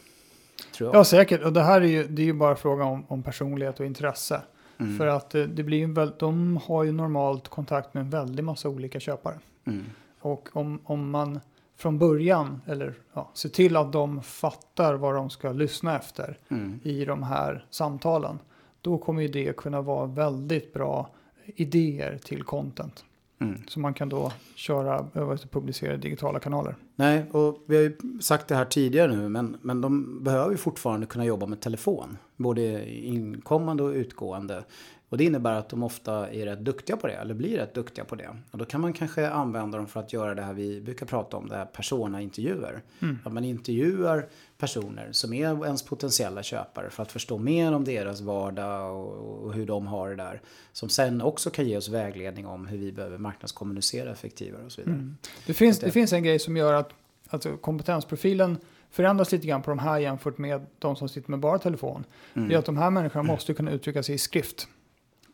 Ja, 0.79 1.03
säkert. 1.03 1.43
Och 1.43 1.53
det 1.53 1.63
här 1.63 1.81
är 1.81 1.85
ju, 1.85 2.07
det 2.07 2.21
är 2.21 2.25
ju 2.25 2.33
bara 2.33 2.55
fråga 2.55 2.83
om, 2.83 3.05
om 3.07 3.23
personlighet 3.23 3.79
och 3.79 3.85
intresse. 3.85 4.41
Mm. 4.77 4.97
För 4.97 5.07
att 5.07 5.35
eh, 5.35 5.43
det 5.43 5.63
blir 5.63 5.77
ju 5.77 5.93
väl, 5.93 6.11
de 6.19 6.59
har 6.65 6.83
ju 6.83 6.91
normalt 6.91 7.47
kontakt 7.47 7.93
med 7.93 8.01
en 8.01 8.09
väldig 8.09 8.43
massa 8.43 8.69
olika 8.69 8.99
köpare. 8.99 9.39
Mm. 9.65 9.83
Och 10.19 10.49
om, 10.53 10.79
om 10.83 11.09
man 11.09 11.39
från 11.77 11.99
början, 11.99 12.61
eller 12.65 12.93
ja, 13.13 13.29
ser 13.33 13.49
till 13.49 13.77
att 13.77 13.91
de 13.91 14.21
fattar 14.21 14.93
vad 14.93 15.15
de 15.15 15.29
ska 15.29 15.51
lyssna 15.51 15.97
efter 15.97 16.37
mm. 16.49 16.79
i 16.83 17.05
de 17.05 17.23
här 17.23 17.65
samtalen. 17.69 18.39
Då 18.81 18.97
kommer 18.97 19.21
ju 19.21 19.27
det 19.27 19.57
kunna 19.57 19.81
vara 19.81 20.05
väldigt 20.05 20.73
bra 20.73 21.09
idéer 21.45 22.19
till 22.23 22.43
content. 22.43 23.03
Mm. 23.39 23.61
Som 23.67 23.81
man 23.81 23.93
kan 23.93 24.09
då 24.09 24.31
köra 24.55 25.07
publicera 25.51 25.97
digitala 25.97 26.39
kanaler. 26.39 26.75
Nej, 26.95 27.25
och 27.31 27.63
vi 27.67 27.75
har 27.75 27.83
ju 27.83 27.97
sagt 28.21 28.47
det 28.47 28.55
här 28.55 28.65
tidigare 28.65 29.15
nu, 29.15 29.29
men, 29.29 29.57
men 29.61 29.81
de 29.81 30.23
behöver 30.23 30.51
ju 30.51 30.57
fortfarande 30.57 31.05
kunna 31.05 31.25
jobba 31.25 31.45
med 31.45 31.61
telefon. 31.61 32.17
Både 32.37 32.89
inkommande 32.89 33.83
och 33.83 33.89
utgående. 33.89 34.63
Och 35.09 35.17
det 35.17 35.23
innebär 35.23 35.53
att 35.53 35.69
de 35.69 35.83
ofta 35.83 36.29
är 36.29 36.45
rätt 36.45 36.59
duktiga 36.59 36.97
på 36.97 37.07
det, 37.07 37.13
eller 37.13 37.33
blir 37.33 37.57
rätt 37.57 37.73
duktiga 37.73 38.05
på 38.05 38.15
det. 38.15 38.37
Och 38.51 38.57
då 38.57 38.65
kan 38.65 38.81
man 38.81 38.93
kanske 38.93 39.29
använda 39.29 39.77
dem 39.77 39.87
för 39.87 39.99
att 39.99 40.13
göra 40.13 40.35
det 40.35 40.41
här 40.41 40.53
vi 40.53 40.81
brukar 40.81 41.05
prata 41.05 41.37
om, 41.37 41.47
det 41.47 41.55
här 41.55 41.65
persona-intervjuer. 41.65 42.81
Mm. 43.01 43.19
Att 43.23 43.33
man 43.33 43.43
intervjuar 43.43 44.27
personer 44.57 45.09
som 45.11 45.33
är 45.33 45.65
ens 45.65 45.83
potentiella 45.83 46.43
köpare 46.43 46.89
för 46.89 47.03
att 47.03 47.11
förstå 47.11 47.37
mer 47.37 47.73
om 47.73 47.83
deras 47.83 48.21
vardag 48.21 48.95
och, 48.95 49.53
hur 49.53 49.65
de 49.65 49.87
har 49.87 50.09
det 50.09 50.15
där. 50.15 50.41
Som 50.71 50.89
sen 50.89 51.21
också 51.21 51.49
kan 51.49 51.67
ge 51.67 51.77
oss 51.77 51.89
vägledning 51.89 52.47
om 52.47 52.67
hur 52.67 52.77
vi 52.77 52.91
behöver 52.91 53.17
marknadskommunicera 53.17 54.11
effektivare 54.11 54.65
och 54.65 54.71
så 54.71 54.81
vidare. 54.81 54.95
Mm. 54.95 55.17
Det, 55.45 55.53
finns, 55.53 55.79
det, 55.79 55.85
det 55.85 55.91
finns 55.91 56.13
en 56.13 56.23
grej 56.23 56.39
som 56.39 56.57
gör 56.57 56.73
att 56.73 56.89
alltså, 57.29 57.57
kompetensprofilen 57.57 58.57
förändras 58.89 59.31
lite 59.31 59.47
grann 59.47 59.61
på 59.61 59.69
de 59.69 59.79
här 59.79 59.99
jämfört 59.99 60.37
med 60.37 60.65
de 60.79 60.95
som 60.95 61.09
sitter 61.09 61.31
med 61.31 61.39
bara 61.39 61.59
telefon. 61.59 62.03
Mm. 62.33 62.49
Det 62.49 62.55
är 62.55 62.59
att 62.59 62.65
de 62.65 62.77
här 62.77 62.89
människorna 62.89 63.23
måste 63.23 63.53
kunna 63.53 63.71
uttrycka 63.71 64.03
sig 64.03 64.15
i 64.15 64.17
skrift. 64.17 64.67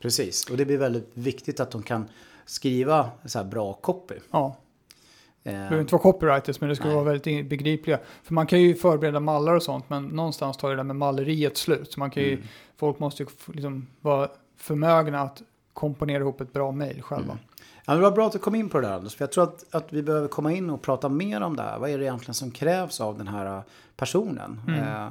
Precis, 0.01 0.49
och 0.49 0.57
det 0.57 0.65
blir 0.65 0.77
väldigt 0.77 1.11
viktigt 1.13 1.59
att 1.59 1.71
de 1.71 1.83
kan 1.83 2.05
skriva 2.45 3.09
så 3.25 3.39
här 3.39 3.45
bra 3.45 3.73
copy. 3.73 4.15
Ja. 4.31 4.55
Det 5.43 5.49
behöver 5.51 5.81
inte 5.81 5.95
vara 5.95 6.01
copywriters 6.01 6.61
men 6.61 6.69
det 6.69 6.75
ska 6.75 6.85
Nej. 6.85 6.95
vara 6.95 7.05
väldigt 7.05 7.49
begripliga. 7.49 7.99
För 8.23 8.33
man 8.33 8.47
kan 8.47 8.61
ju 8.61 8.75
förbereda 8.75 9.19
mallar 9.19 9.53
och 9.53 9.63
sånt 9.63 9.89
men 9.89 10.05
någonstans 10.05 10.57
tar 10.57 10.69
det 10.69 10.75
där 10.75 10.83
med 10.83 10.95
malleriet 10.95 11.57
slut. 11.57 11.91
Så 11.91 11.99
man 11.99 12.11
kan 12.11 12.23
ju, 12.23 12.33
mm. 12.33 12.45
Folk 12.77 12.99
måste 12.99 13.23
ju 13.23 13.29
liksom 13.53 13.87
vara 14.01 14.29
förmögna 14.57 15.21
att 15.21 15.41
komponera 15.73 16.21
ihop 16.21 16.41
ett 16.41 16.53
bra 16.53 16.71
mejl 16.71 17.01
själva. 17.01 17.31
Mm. 17.31 17.43
Ja, 17.85 17.95
det 17.95 18.01
var 18.01 18.11
bra 18.11 18.27
att 18.27 18.33
du 18.33 18.39
kom 18.39 18.55
in 18.55 18.69
på 18.69 18.79
det 18.79 18.87
där 18.87 18.93
Anders. 18.93 19.15
För 19.15 19.23
jag 19.23 19.31
tror 19.31 19.43
att, 19.43 19.75
att 19.75 19.93
vi 19.93 20.03
behöver 20.03 20.27
komma 20.27 20.51
in 20.51 20.69
och 20.69 20.81
prata 20.81 21.09
mer 21.09 21.41
om 21.41 21.55
det 21.55 21.63
här. 21.63 21.79
Vad 21.79 21.89
är 21.89 21.97
det 21.97 22.03
egentligen 22.03 22.33
som 22.33 22.51
krävs 22.51 23.01
av 23.01 23.17
den 23.17 23.27
här 23.27 23.63
personen? 23.95 24.61
Mm. 24.67 24.79
Eh, 24.79 25.07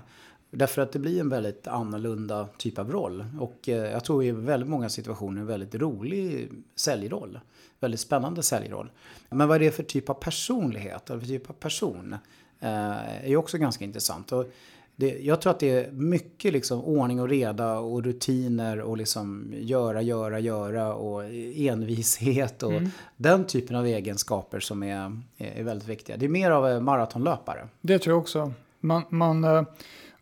Därför 0.50 0.82
att 0.82 0.92
det 0.92 0.98
blir 0.98 1.20
en 1.20 1.28
väldigt 1.28 1.66
annorlunda 1.66 2.48
typ 2.56 2.78
av 2.78 2.92
roll. 2.92 3.24
Och 3.38 3.68
eh, 3.68 3.92
jag 3.92 4.04
tror 4.04 4.24
i 4.24 4.30
väldigt 4.30 4.68
många 4.68 4.88
situationer 4.88 5.40
en 5.40 5.46
väldigt 5.46 5.74
rolig 5.74 6.50
säljroll. 6.76 7.40
Väldigt 7.80 8.00
spännande 8.00 8.42
säljroll. 8.42 8.90
Men 9.30 9.48
vad 9.48 9.56
är 9.56 9.60
det 9.60 9.70
för 9.70 9.82
typ 9.82 10.10
av 10.10 10.14
personlighet 10.14 11.10
eller 11.10 11.20
för 11.20 11.26
typ 11.26 11.50
av 11.50 11.54
person? 11.54 12.16
Eh, 12.60 13.24
är 13.24 13.28
ju 13.28 13.36
också 13.36 13.58
ganska 13.58 13.84
intressant. 13.84 14.32
Och 14.32 14.52
det, 14.96 15.18
jag 15.20 15.40
tror 15.40 15.50
att 15.50 15.60
det 15.60 15.70
är 15.70 15.90
mycket 15.90 16.52
liksom 16.52 16.84
ordning 16.84 17.20
och 17.20 17.28
reda 17.28 17.78
och 17.78 18.04
rutiner 18.04 18.80
och 18.80 18.96
liksom 18.96 19.54
göra, 19.58 20.02
göra, 20.02 20.40
göra 20.40 20.94
och 20.94 21.24
envishet 21.54 22.62
och 22.62 22.72
mm. 22.72 22.90
den 23.16 23.46
typen 23.46 23.76
av 23.76 23.86
egenskaper 23.86 24.60
som 24.60 24.82
är, 24.82 25.20
är 25.36 25.62
väldigt 25.62 25.88
viktiga. 25.88 26.16
Det 26.16 26.26
är 26.26 26.30
mer 26.30 26.50
av 26.50 26.82
maratonlöpare. 26.82 27.68
Det 27.80 27.98
tror 27.98 28.14
jag 28.14 28.20
också. 28.20 28.52
Man, 28.80 29.02
man 29.08 29.44
eh, 29.44 29.62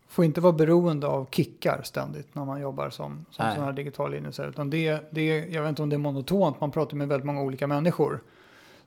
får 0.09 0.25
inte 0.25 0.41
vara 0.41 0.53
beroende 0.53 1.07
av 1.07 1.27
kickar 1.31 1.81
ständigt 1.83 2.35
när 2.35 2.45
man 2.45 2.61
jobbar 2.61 2.89
som, 2.89 3.25
som 3.31 3.51
sån 3.55 3.63
här 3.63 3.73
digital 3.73 4.13
innesäljare. 4.13 4.49
Utan 4.49 4.69
det, 4.69 5.11
det, 5.11 5.25
jag 5.25 5.61
vet 5.61 5.69
inte 5.69 5.81
om 5.81 5.89
det 5.89 5.95
är 5.95 5.97
monotont, 5.97 6.61
man 6.61 6.71
pratar 6.71 6.97
med 6.97 7.07
väldigt 7.07 7.25
många 7.25 7.41
olika 7.41 7.67
människor. 7.67 8.21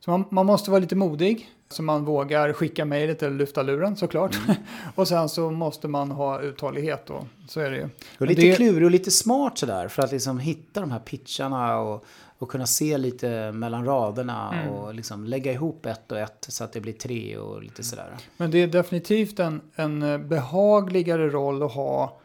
Så 0.04 0.10
man, 0.10 0.24
man 0.30 0.46
måste 0.46 0.70
vara 0.70 0.80
lite 0.80 0.96
modig, 0.96 1.50
så 1.68 1.82
man 1.82 2.04
vågar 2.04 2.52
skicka 2.52 2.84
mejlet 2.84 3.22
eller 3.22 3.36
lyfta 3.36 3.62
luren 3.62 3.96
såklart. 3.96 4.38
Mm. 4.44 4.56
och 4.94 5.08
sen 5.08 5.28
så 5.28 5.50
måste 5.50 5.88
man 5.88 6.10
ha 6.10 6.40
uthållighet 6.40 7.06
då, 7.06 7.26
så 7.48 7.60
är 7.60 7.70
det 7.70 7.76
ju. 7.76 7.88
Och 8.18 8.26
lite 8.26 8.40
det... 8.40 8.56
klurig 8.56 8.84
och 8.84 8.90
lite 8.90 9.10
smart 9.10 9.58
sådär 9.58 9.88
för 9.88 10.02
att 10.02 10.12
liksom 10.12 10.38
hitta 10.38 10.80
de 10.80 10.90
här 10.90 10.98
pitcharna 10.98 11.78
och 11.78 12.04
och 12.42 12.50
kunna 12.50 12.66
se 12.66 12.98
lite 12.98 13.52
mellan 13.52 13.84
raderna 13.84 14.52
mm. 14.52 14.68
och 14.68 14.94
liksom 14.94 15.24
lägga 15.24 15.52
ihop 15.52 15.86
ett 15.86 16.12
och 16.12 16.18
ett 16.18 16.46
så 16.48 16.64
att 16.64 16.72
det 16.72 16.80
blir 16.80 16.92
tre 16.92 17.36
och 17.36 17.62
lite 17.62 17.82
sådär. 17.82 18.16
Men 18.36 18.50
det 18.50 18.58
är 18.58 18.66
definitivt 18.66 19.38
en, 19.38 19.60
en 19.74 20.28
behagligare 20.28 21.30
roll 21.30 21.62
att 21.62 21.72
ha 21.72 22.20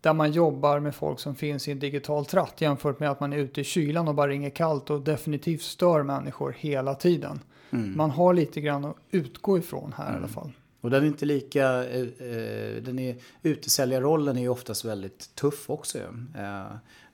där 0.00 0.12
man 0.12 0.32
jobbar 0.32 0.80
med 0.80 0.94
folk 0.94 1.20
som 1.20 1.34
finns 1.34 1.68
i 1.68 1.72
en 1.72 1.78
digital 1.78 2.26
tratt 2.26 2.60
jämfört 2.60 3.00
med 3.00 3.10
att 3.10 3.20
man 3.20 3.32
är 3.32 3.36
ute 3.36 3.60
i 3.60 3.64
kylan 3.64 4.08
och 4.08 4.14
bara 4.14 4.28
ringer 4.28 4.50
kallt 4.50 4.90
och 4.90 5.00
definitivt 5.00 5.62
stör 5.62 6.02
människor 6.02 6.56
hela 6.58 6.94
tiden. 6.94 7.40
Mm. 7.70 7.96
Man 7.96 8.10
har 8.10 8.34
lite 8.34 8.60
grann 8.60 8.84
att 8.84 8.96
utgå 9.10 9.58
ifrån 9.58 9.94
här 9.96 10.08
mm. 10.08 10.14
i 10.14 10.18
alla 10.18 10.28
fall. 10.28 10.52
Och 10.80 10.90
den 10.90 11.02
är 11.02 11.06
inte 11.06 11.26
lika, 11.26 11.84
eh, 11.84 12.00
eh 12.00 12.82
den 12.82 12.98
är, 12.98 13.16
utesäljarrollen 13.42 14.36
är 14.36 14.40
ju 14.40 14.48
oftast 14.48 14.84
väldigt 14.84 15.34
tuff 15.34 15.70
också. 15.70 15.98
Eh, 15.98 16.66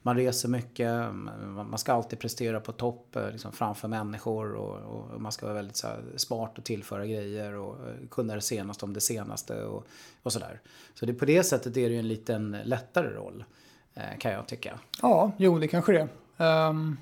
man 0.07 0.17
reser 0.17 0.49
mycket, 0.49 1.15
man 1.55 1.79
ska 1.79 1.93
alltid 1.93 2.19
prestera 2.19 2.61
på 2.61 2.73
topp 2.73 3.17
eh, 3.17 3.31
liksom 3.31 3.53
framför 3.53 3.89
människor 3.89 4.55
och, 4.55 4.77
och 4.77 5.21
man 5.21 5.33
ska 5.33 5.47
vara 5.47 5.55
väldigt 5.55 5.77
så 5.77 5.87
här, 5.87 6.03
smart 6.17 6.59
och 6.59 6.65
tillföra 6.65 7.07
grejer 7.07 7.55
och 7.55 7.75
eh, 7.75 8.09
kunna 8.11 8.35
det 8.35 8.41
senaste 8.41 8.85
om 8.85 8.93
det 8.93 9.01
senaste 9.01 9.65
och, 9.65 9.87
och 10.23 10.33
sådär. 10.33 10.61
Så 10.95 11.07
det, 11.07 11.15
på 11.15 11.25
det 11.25 11.43
sättet 11.43 11.77
är 11.77 11.89
det 11.89 11.95
ju 11.95 11.99
en 11.99 12.09
liten 12.09 12.57
lättare 12.65 13.09
roll 13.09 13.45
eh, 13.95 14.19
kan 14.19 14.33
jag 14.33 14.47
tycka. 14.47 14.79
Ja, 15.03 15.33
jo 15.37 15.59
det 15.59 15.69
kanske 15.69 15.93
det 15.93 16.09
um, 16.45 16.97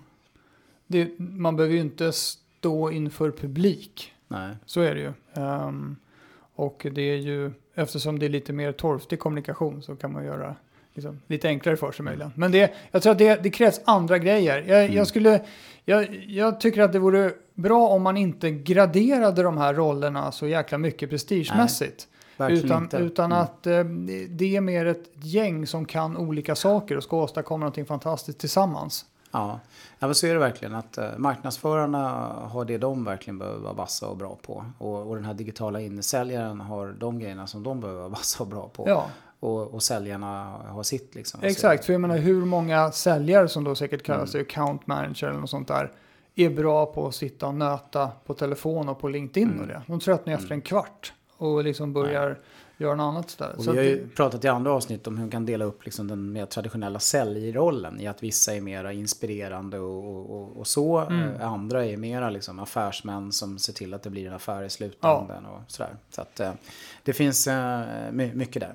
det. 0.87 1.19
Man 1.19 1.57
behöver 1.57 1.75
ju 1.75 1.81
inte 1.81 2.13
stå 2.13 2.91
inför 2.91 3.31
publik. 3.31 4.13
Nej. 4.29 4.57
Så 4.67 4.81
är 4.81 4.95
det 4.95 5.01
ju. 5.01 5.13
Um, 5.43 5.97
och 6.55 6.87
det 6.93 7.03
är 7.03 7.17
ju, 7.17 7.53
eftersom 7.75 8.19
det 8.19 8.27
är 8.27 8.31
lite 8.31 8.53
mer 8.53 8.73
torftig 8.73 9.19
kommunikation 9.19 9.83
så 9.83 9.97
kan 9.97 10.13
man 10.13 10.25
göra 10.25 10.57
liksom, 10.95 11.21
lite 11.27 11.49
enklare 11.49 11.77
för 11.77 11.93
sig 11.93 12.05
möjligen. 12.05 12.33
Men 12.35 12.53
det, 12.53 12.73
jag 12.91 13.03
tror 13.03 13.13
att 13.13 13.19
det, 13.19 13.43
det 13.43 13.51
krävs 13.51 13.81
andra 13.85 14.19
grejer. 14.19 14.65
Jag, 14.69 14.85
mm. 14.85 14.97
jag, 14.97 15.07
skulle, 15.07 15.41
jag, 15.85 16.25
jag 16.29 16.61
tycker 16.61 16.83
att 16.83 16.93
det 16.93 16.99
vore 16.99 17.33
bra 17.55 17.89
om 17.89 18.03
man 18.03 18.17
inte 18.17 18.51
graderade 18.51 19.43
de 19.43 19.59
här 19.59 19.75
rollerna 19.75 20.33
så 20.33 20.47
jäkla 20.47 20.79
mycket 20.79 21.11
prestigemässigt. 21.11 22.09
Nej, 22.37 22.53
utan 22.53 22.89
utan 22.93 23.33
mm. 23.33 23.45
att 23.45 23.67
eh, 23.67 23.85
det 24.29 24.57
är 24.57 24.61
mer 24.61 24.87
ett 24.87 25.11
gäng 25.15 25.67
som 25.67 25.85
kan 25.85 26.17
olika 26.17 26.55
saker 26.55 26.97
och 26.97 27.03
ska 27.03 27.17
åstadkomma 27.17 27.59
någonting 27.59 27.87
fantastiskt 27.87 28.39
tillsammans. 28.39 29.05
Ja, 29.31 29.61
ja 29.99 30.07
men 30.07 30.15
så 30.15 30.27
är 30.27 30.33
det 30.33 30.41
verkligen 30.41 30.75
att 30.75 30.99
uh, 30.99 31.05
marknadsförarna 31.19 32.09
har 32.51 32.65
det 32.65 32.79
de 32.79 33.05
verkligen 33.05 33.39
behöver 33.39 33.59
vara 33.59 33.73
vassa 33.73 34.09
och 34.09 34.17
bra 34.17 34.39
på. 34.43 34.65
Och, 34.79 35.09
och 35.09 35.17
den 35.17 35.25
här 35.25 35.35
digitala 35.35 35.81
insäljaren 35.81 36.61
har 36.61 36.95
de 36.99 37.19
grejerna 37.19 37.47
som 37.47 37.63
de 37.63 37.81
behöver 37.81 38.01
vara 38.01 38.09
vassa 38.09 38.43
och 38.43 38.49
bra 38.49 38.69
på. 38.69 38.89
Ja 38.89 39.07
och, 39.43 39.75
och 39.75 39.83
säljarna 39.83 40.27
har 40.69 40.83
sitt. 40.83 41.15
Liksom. 41.15 41.41
Exakt, 41.43 41.85
för 41.85 41.93
jag 41.93 42.01
menar 42.01 42.19
hur 42.19 42.45
många 42.45 42.93
säljare 42.93 43.49
som 43.49 43.65
då 43.65 43.75
säkert 43.75 44.03
kallar 44.03 44.27
sig 44.27 44.41
mm. 44.41 44.49
account 44.51 44.87
manager 44.87 45.27
eller 45.27 45.41
något 45.41 45.51
sånt 45.51 45.69
där 45.69 45.93
är 46.35 46.51
bra 46.51 46.87
på 46.87 47.07
att 47.07 47.15
sitta 47.15 47.47
och 47.47 47.55
nöta 47.55 48.11
på 48.27 48.35
telefon 48.35 48.89
och 48.89 49.01
på 49.01 49.09
LinkedIn 49.09 49.49
mm. 49.49 49.61
och 49.61 49.67
det. 49.67 49.83
De 49.87 50.01
tröttnar 50.01 50.35
efter 50.35 50.47
mm. 50.47 50.59
en 50.59 50.63
kvart 50.63 51.13
och 51.37 51.65
liksom 51.65 51.93
börjar 51.93 52.29
Nej 52.29 52.39
göra 52.83 52.95
något 52.95 53.05
annat 53.05 53.29
istället. 53.29 53.59
Och 53.59 53.75
vi 53.75 53.79
har 53.79 53.85
ju 53.85 54.09
pratat 54.09 54.45
i 54.45 54.49
andra 54.49 54.73
avsnitt 54.73 55.07
om 55.07 55.17
hur 55.17 55.25
man 55.25 55.31
kan 55.31 55.47
dela 55.47 55.65
upp 55.65 55.85
liksom 55.85 56.09
den 56.09 56.33
mer 56.33 56.47
traditionella 56.47 56.99
säljrollen 56.99 58.01
i 58.01 58.07
att 58.07 58.23
vissa 58.23 58.55
är 58.55 58.61
mera 58.61 58.93
inspirerande 58.93 59.79
och, 59.79 60.31
och, 60.31 60.57
och 60.57 60.67
så. 60.67 60.99
Mm. 60.99 61.35
Eh, 61.35 61.53
andra 61.53 61.85
är 61.85 61.97
mera 61.97 62.31
liksom 62.31 62.59
affärsmän 62.59 63.33
som 63.33 63.59
ser 63.59 63.73
till 63.73 63.95
att 63.95 64.03
det 64.03 64.11
blir 64.11 64.27
en 64.27 64.35
affär 64.35 64.63
i 64.63 64.71
slutändan. 64.71 65.45
Ja. 65.45 65.51
Och 65.51 65.71
sådär. 65.71 65.97
Så 66.11 66.21
att, 66.21 66.41
eh, 66.41 66.53
det 67.03 67.13
finns 67.13 67.47
eh, 67.47 68.13
mycket 68.13 68.63
där. 68.63 68.75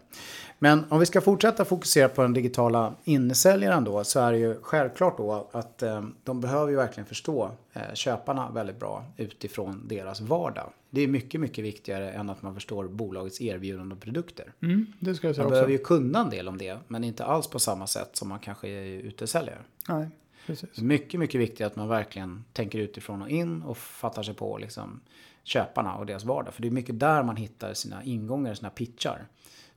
Men 0.60 0.86
om 0.89 1.00
vi 1.00 1.06
ska 1.06 1.22
fortsätta 1.22 1.65
fokusera 1.65 2.10
på 2.10 2.22
den 2.22 2.34
digitala 2.34 2.93
innesäljaren 3.04 3.84
då 3.84 4.04
så 4.04 4.20
är 4.20 4.32
det 4.32 4.38
ju 4.38 4.62
självklart 4.62 5.17
då 5.17 5.48
att 5.52 5.84
de 6.24 6.41
behöver 6.41 6.70
ju 6.72 6.76
verkligen 6.76 7.08
förstå 7.08 7.52
köparna 7.93 8.52
väldigt 8.52 8.80
bra 8.80 9.06
utifrån 9.17 9.88
deras 9.88 10.22
vardag. 10.22 10.70
Det 10.89 11.02
är 11.02 11.08
mycket, 11.08 11.41
mycket 11.41 11.65
viktigare 11.65 12.12
än 12.12 12.30
att 12.30 12.41
man 12.41 12.54
förstår 12.54 12.88
bolagets 12.88 13.41
erbjudande 13.41 13.96
och 13.96 14.02
produkter. 14.02 14.54
Mm, 14.62 14.93
det 15.00 15.15
ska 15.15 15.28
jag 15.28 15.36
säga 15.36 15.43
Man 15.43 15.52
också. 15.52 15.56
behöver 15.56 15.72
ju 15.72 15.78
kunna 15.78 16.20
en 16.20 16.30
del 16.30 16.48
om 16.48 16.58
det, 16.58 16.78
men 16.88 17.04
inte 17.04 17.26
alls 17.26 17.48
på 17.48 17.60
samma 17.60 17.88
sätt 17.88 18.10
som 18.13 18.30
man 18.30 18.39
kanske 18.39 18.67
är 18.67 18.84
utesäljare. 18.86 19.60
Nej, 19.89 20.08
precis. 20.46 20.78
Mycket, 20.78 21.20
mycket 21.20 21.41
viktigt 21.41 21.67
att 21.67 21.76
man 21.76 21.88
verkligen 21.88 22.43
tänker 22.54 22.80
utifrån 22.80 23.22
och 23.22 23.30
in 23.30 23.62
och 23.62 23.78
fattar 23.78 24.24
sig 24.24 24.34
på 24.34 24.58
liksom 24.58 25.00
köparna 25.43 25.96
och 25.96 26.06
deras 26.06 26.24
vardag. 26.24 26.54
För 26.54 26.62
det 26.62 26.67
är 26.67 26.72
mycket 26.72 27.00
där 27.00 27.24
man 27.24 27.36
hittar 27.36 27.74
sina 27.74 28.04
ingångar, 28.04 28.54
sina 28.54 28.70
pitchar. 28.70 29.28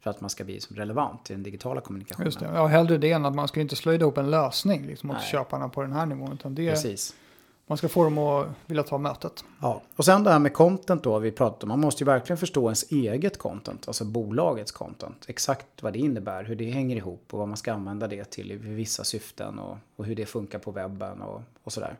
För 0.00 0.10
att 0.10 0.20
man 0.20 0.30
ska 0.30 0.44
bli 0.44 0.60
som 0.60 0.76
relevant 0.76 1.30
i 1.30 1.32
den 1.32 1.42
digitala 1.42 1.80
kommunikationen. 1.80 2.26
Just 2.26 2.40
det. 2.40 2.50
Ja, 2.54 2.66
hellre 2.66 2.98
det 2.98 3.12
än 3.12 3.26
att 3.26 3.34
man 3.34 3.48
ska 3.48 3.60
inte 3.60 3.76
slå 3.76 3.92
ihop 3.92 4.18
en 4.18 4.30
lösning 4.30 4.86
liksom, 4.86 5.10
åt 5.10 5.22
köparna 5.22 5.68
på 5.68 5.82
den 5.82 5.92
här 5.92 6.06
nivån. 6.06 6.32
Utan 6.32 6.54
det, 6.54 6.70
Precis. 6.70 7.14
man 7.66 7.78
ska 7.78 7.88
få 7.88 8.04
dem 8.04 8.18
att 8.18 8.46
vilja 8.66 8.82
ta 8.82 8.98
mötet. 8.98 9.44
Ja. 9.60 9.82
Och 9.96 10.04
sen 10.04 10.24
det 10.24 10.30
här 10.30 10.38
med 10.38 10.52
content 10.54 11.02
då, 11.02 11.18
vi 11.18 11.32
pratade 11.32 11.62
om. 11.62 11.68
Man 11.68 11.80
måste 11.80 12.04
ju 12.04 12.06
verkligen 12.06 12.38
förstå 12.38 12.64
ens 12.64 12.90
eget 12.90 13.38
content, 13.38 13.88
alltså 13.88 14.04
bolagets 14.04 14.72
content. 14.72 15.24
Exakt 15.28 15.82
vad 15.82 15.92
det 15.92 15.98
innebär, 15.98 16.44
hur 16.44 16.56
det 16.56 16.70
hänger 16.70 16.96
ihop 16.96 17.24
och 17.30 17.38
vad 17.38 17.48
man 17.48 17.56
ska 17.56 17.72
använda 17.72 18.06
det 18.06 18.24
till 18.30 18.52
i 18.52 18.56
vissa 18.56 19.04
syften 19.04 19.58
och, 19.58 19.76
och 19.96 20.04
hur 20.04 20.14
det 20.14 20.26
funkar 20.26 20.58
på 20.58 20.70
webben 20.70 21.22
och, 21.22 21.42
och 21.64 21.72
sådär. 21.72 21.96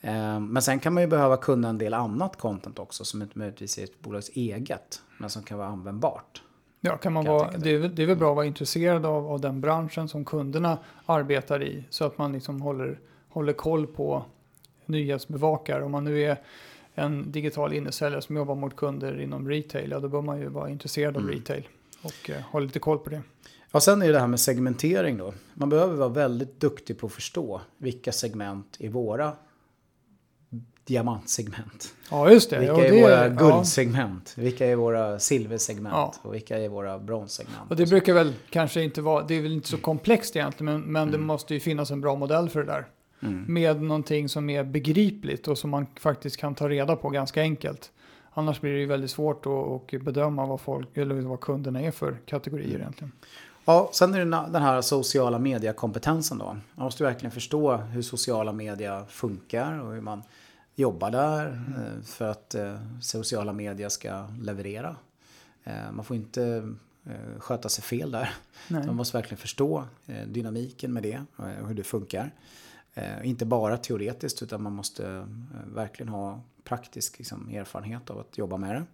Eh, 0.00 0.40
Men 0.40 0.62
sen 0.62 0.80
kan 0.80 0.94
man 0.94 1.02
ju 1.02 1.06
behöva 1.06 1.36
kunna 1.36 1.68
en 1.68 1.78
del 1.78 1.94
annat 1.94 2.36
content 2.36 2.78
också 2.78 3.04
som 3.04 3.22
inte 3.22 3.38
möjligtvis 3.38 3.78
är 3.78 3.84
ett 3.84 4.00
bolags 4.00 4.28
eget, 4.28 5.02
men 5.18 5.30
som 5.30 5.42
kan 5.42 5.58
vara 5.58 5.68
användbart. 5.68 6.42
Ja, 6.86 6.96
kan 6.96 7.12
man 7.12 7.24
Kan 7.24 7.34
vara, 7.34 7.50
det, 7.58 7.70
är, 7.70 7.78
det 7.78 8.02
är 8.02 8.06
väl 8.06 8.16
bra 8.16 8.30
att 8.30 8.36
vara 8.36 8.46
intresserad 8.46 9.06
av, 9.06 9.26
av 9.26 9.40
den 9.40 9.60
branschen 9.60 10.08
som 10.08 10.24
kunderna 10.24 10.78
arbetar 11.06 11.62
i. 11.62 11.84
Så 11.90 12.04
att 12.04 12.18
man 12.18 12.32
liksom 12.32 12.62
håller, 12.62 12.98
håller 13.28 13.52
koll 13.52 13.86
på 13.86 14.24
nyhetsbevakare. 14.86 15.84
Om 15.84 15.92
man 15.92 16.04
nu 16.04 16.22
är 16.22 16.36
en 16.94 17.32
digital 17.32 17.72
innesäljare 17.72 18.22
som 18.22 18.36
jobbar 18.36 18.54
mot 18.54 18.76
kunder 18.76 19.20
inom 19.20 19.48
retail, 19.48 19.90
ja 19.90 20.00
då 20.00 20.08
bör 20.08 20.22
man 20.22 20.40
ju 20.40 20.48
vara 20.48 20.70
intresserad 20.70 21.16
av 21.16 21.22
Mm. 21.22 21.34
retail. 21.34 21.68
Och 22.02 22.30
eh, 22.30 22.40
ha 22.42 22.60
lite 22.60 22.78
koll 22.78 22.98
på 22.98 23.10
det. 23.10 23.22
Ja, 23.72 23.80
sen 23.80 24.02
är 24.02 24.06
det 24.06 24.12
det 24.12 24.20
här 24.20 24.26
med 24.26 24.40
segmentering 24.40 25.16
då. 25.16 25.32
Man 25.54 25.68
behöver 25.68 25.94
vara 25.96 26.08
väldigt 26.08 26.60
duktig 26.60 26.98
på 26.98 27.06
att 27.06 27.12
förstå 27.12 27.60
vilka 27.78 28.12
segment 28.12 28.76
är 28.80 28.88
våra 28.88 29.32
diamantsegment. 30.86 31.94
Ja, 32.10 32.30
just 32.30 32.50
det. 32.50 32.58
Vilka 32.58 32.86
är 32.86 32.92
det, 32.92 33.02
våra 33.02 33.26
ja. 33.26 33.28
guldsegment? 33.28 34.32
Vilka 34.36 34.66
är 34.66 34.76
våra 34.76 35.18
silversegment? 35.18 35.94
Ja. 35.94 36.14
Och 36.22 36.34
vilka 36.34 36.58
är 36.58 36.68
våra 36.68 36.98
bronssegment? 36.98 37.70
Och 37.70 37.76
det 37.76 37.86
brukar 37.86 38.14
väl 38.14 38.34
kanske 38.50 38.82
inte 38.82 39.02
vara, 39.02 39.24
det 39.24 39.34
är 39.34 39.42
väl 39.42 39.52
inte 39.52 39.68
så 39.68 39.76
komplext 39.76 40.36
egentligen, 40.36 40.80
men, 40.80 40.92
men 40.92 41.10
det 41.10 41.18
måste 41.18 41.54
ju 41.54 41.60
finnas 41.60 41.90
en 41.90 42.00
bra 42.00 42.16
modell 42.16 42.48
för 42.48 42.60
det 42.60 42.66
där. 42.66 42.86
Mm. 43.22 43.44
Med 43.48 43.82
någonting 43.82 44.28
som 44.28 44.50
är 44.50 44.64
begripligt 44.64 45.48
och 45.48 45.58
som 45.58 45.70
man 45.70 45.86
faktiskt 46.00 46.36
kan 46.36 46.54
ta 46.54 46.68
reda 46.68 46.96
på 46.96 47.10
ganska 47.10 47.40
enkelt. 47.40 47.90
Annars 48.34 48.60
blir 48.60 48.72
det 48.72 48.78
ju 48.78 48.86
väldigt 48.86 49.10
svårt 49.10 49.46
att, 49.46 50.02
bedöma 50.02 50.46
vad, 50.46 50.60
folk, 50.60 50.96
eller 50.96 51.14
vad 51.14 51.40
kunderna 51.40 51.80
är 51.80 51.90
för 51.90 52.16
kategorier 52.26 52.68
Mm. 52.68 52.80
egentligen. 52.80 53.12
Ja, 53.64 53.90
sen 53.92 54.14
är 54.14 54.18
det 54.18 54.24
den 54.24 54.62
här 54.62 54.80
sociala 54.80 55.38
mediekompetensen 55.38 56.38
då. 56.38 56.44
Man 56.44 56.84
måste 56.84 57.04
verkligen 57.04 57.30
förstå 57.30 57.76
hur 57.76 58.02
sociala 58.02 58.52
medier 58.52 59.04
funkar 59.08 59.80
och 59.80 59.94
hur 59.94 60.00
man 60.00 60.22
jobbar 60.76 61.10
där 61.10 61.46
eh, 61.78 62.02
för 62.02 62.28
att 62.28 62.54
eh, 62.54 62.78
sociala 63.00 63.52
medier 63.52 63.88
ska 63.88 64.26
leverera. 64.40 64.96
Eh, 65.64 65.92
Man 65.92 66.04
får 66.04 66.16
inte 66.16 66.72
sköta 67.38 67.68
sig 67.68 67.84
fel 67.84 68.10
där. 68.10 68.30
Nej. 68.68 68.86
Man 68.86 68.96
måste 68.96 69.16
verkligen 69.16 69.38
förstå 69.38 69.84
dynamiken 70.26 70.92
med 70.92 71.02
det 71.02 71.22
och 71.36 71.68
hur 71.68 71.74
det 71.74 71.82
funkar. 71.82 72.34
Inte 73.22 73.44
bara 73.44 73.76
teoretiskt 73.76 74.42
utan 74.42 74.62
man 74.62 74.72
måste 74.72 75.26
verkligen 75.74 76.08
ha 76.08 76.40
praktisk 76.64 77.18
liksom, 77.18 77.48
erfarenhet 77.48 78.10
av 78.10 78.18
att 78.18 78.38
jobba 78.38 78.56
med 78.56 78.74
det. 78.74 78.84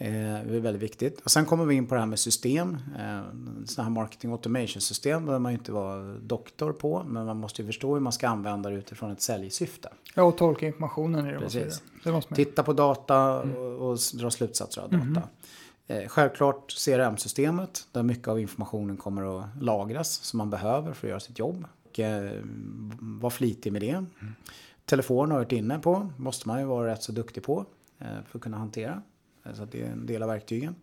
Eh, 0.00 0.10
Det 0.10 0.56
är 0.56 0.60
väldigt 0.60 0.82
viktigt. 0.82 1.20
Och 1.20 1.30
sen 1.30 1.46
kommer 1.46 1.64
vi 1.64 1.74
in 1.74 1.86
på 1.86 1.94
det 1.94 2.00
här 2.00 2.06
med 2.06 2.18
system. 2.18 2.74
Eh, 2.98 3.20
Sådana 3.66 3.88
här 3.88 3.90
marketing 3.90 4.30
automation 4.32 4.80
system 4.80 5.24
behöver 5.24 5.40
man 5.42 5.52
ju 5.52 5.58
inte 5.58 5.72
vara 5.72 6.02
doktor 6.18 6.72
på. 6.72 7.02
Men 7.08 7.26
man 7.26 7.36
måste 7.36 7.62
ju 7.62 7.66
förstå 7.68 7.94
hur 7.94 8.00
man 8.00 8.12
ska 8.12 8.28
använda 8.28 8.70
det 8.70 8.76
utifrån 8.76 9.10
ett 9.10 9.20
säljsyfte. 9.20 9.88
Ja, 10.14 10.22
och 10.22 10.38
tolka 10.38 10.66
informationen 10.66 11.26
i 11.26 11.30
det. 11.30 11.36
och 11.36 11.42
Precis. 11.42 11.82
Det 12.04 12.12
måste 12.12 12.32
man. 12.32 12.36
Titta 12.36 12.62
på 12.62 12.72
data 12.72 13.40
och, 13.42 13.88
och 13.88 13.94
s- 13.94 14.12
dra 14.12 14.30
slutsatser 14.30 14.82
av 14.82 14.90
data. 14.90 15.28
Eh, 15.86 16.08
självklart 16.08 16.72
CRM-systemet 16.84 17.86
där 17.92 18.02
mycket 18.02 18.28
av 18.28 18.40
informationen 18.40 18.96
kommer 18.96 19.38
att 19.40 19.46
lagras 19.62 20.10
som 20.10 20.38
man 20.38 20.50
behöver 20.50 20.92
för 20.92 21.06
att 21.06 21.10
göra 21.10 21.20
sitt 21.20 21.38
jobb. 21.38 21.64
Och, 21.90 22.00
eh, 22.00 22.32
var 23.00 23.30
flitig 23.30 23.72
med 23.72 23.82
det. 23.82 24.04
Telefon 24.84 25.30
har 25.30 25.38
jag 25.38 25.44
varit 25.44 25.52
inne 25.52 25.78
på. 25.78 26.10
Måste 26.16 26.48
man 26.48 26.60
ju 26.60 26.64
vara 26.66 26.86
rätt 26.92 27.02
så 27.02 27.12
duktig 27.12 27.42
på 27.42 27.64
för 27.98 28.38
att 28.38 28.40
kunna 28.42 28.56
hantera. 28.56 29.02
Eh, 29.48 29.54
Så 29.54 29.64
det 29.64 29.82
är 29.82 29.86
en 29.86 30.06
del 30.06 30.22
av 30.22 30.28
verktygen. 30.28 30.74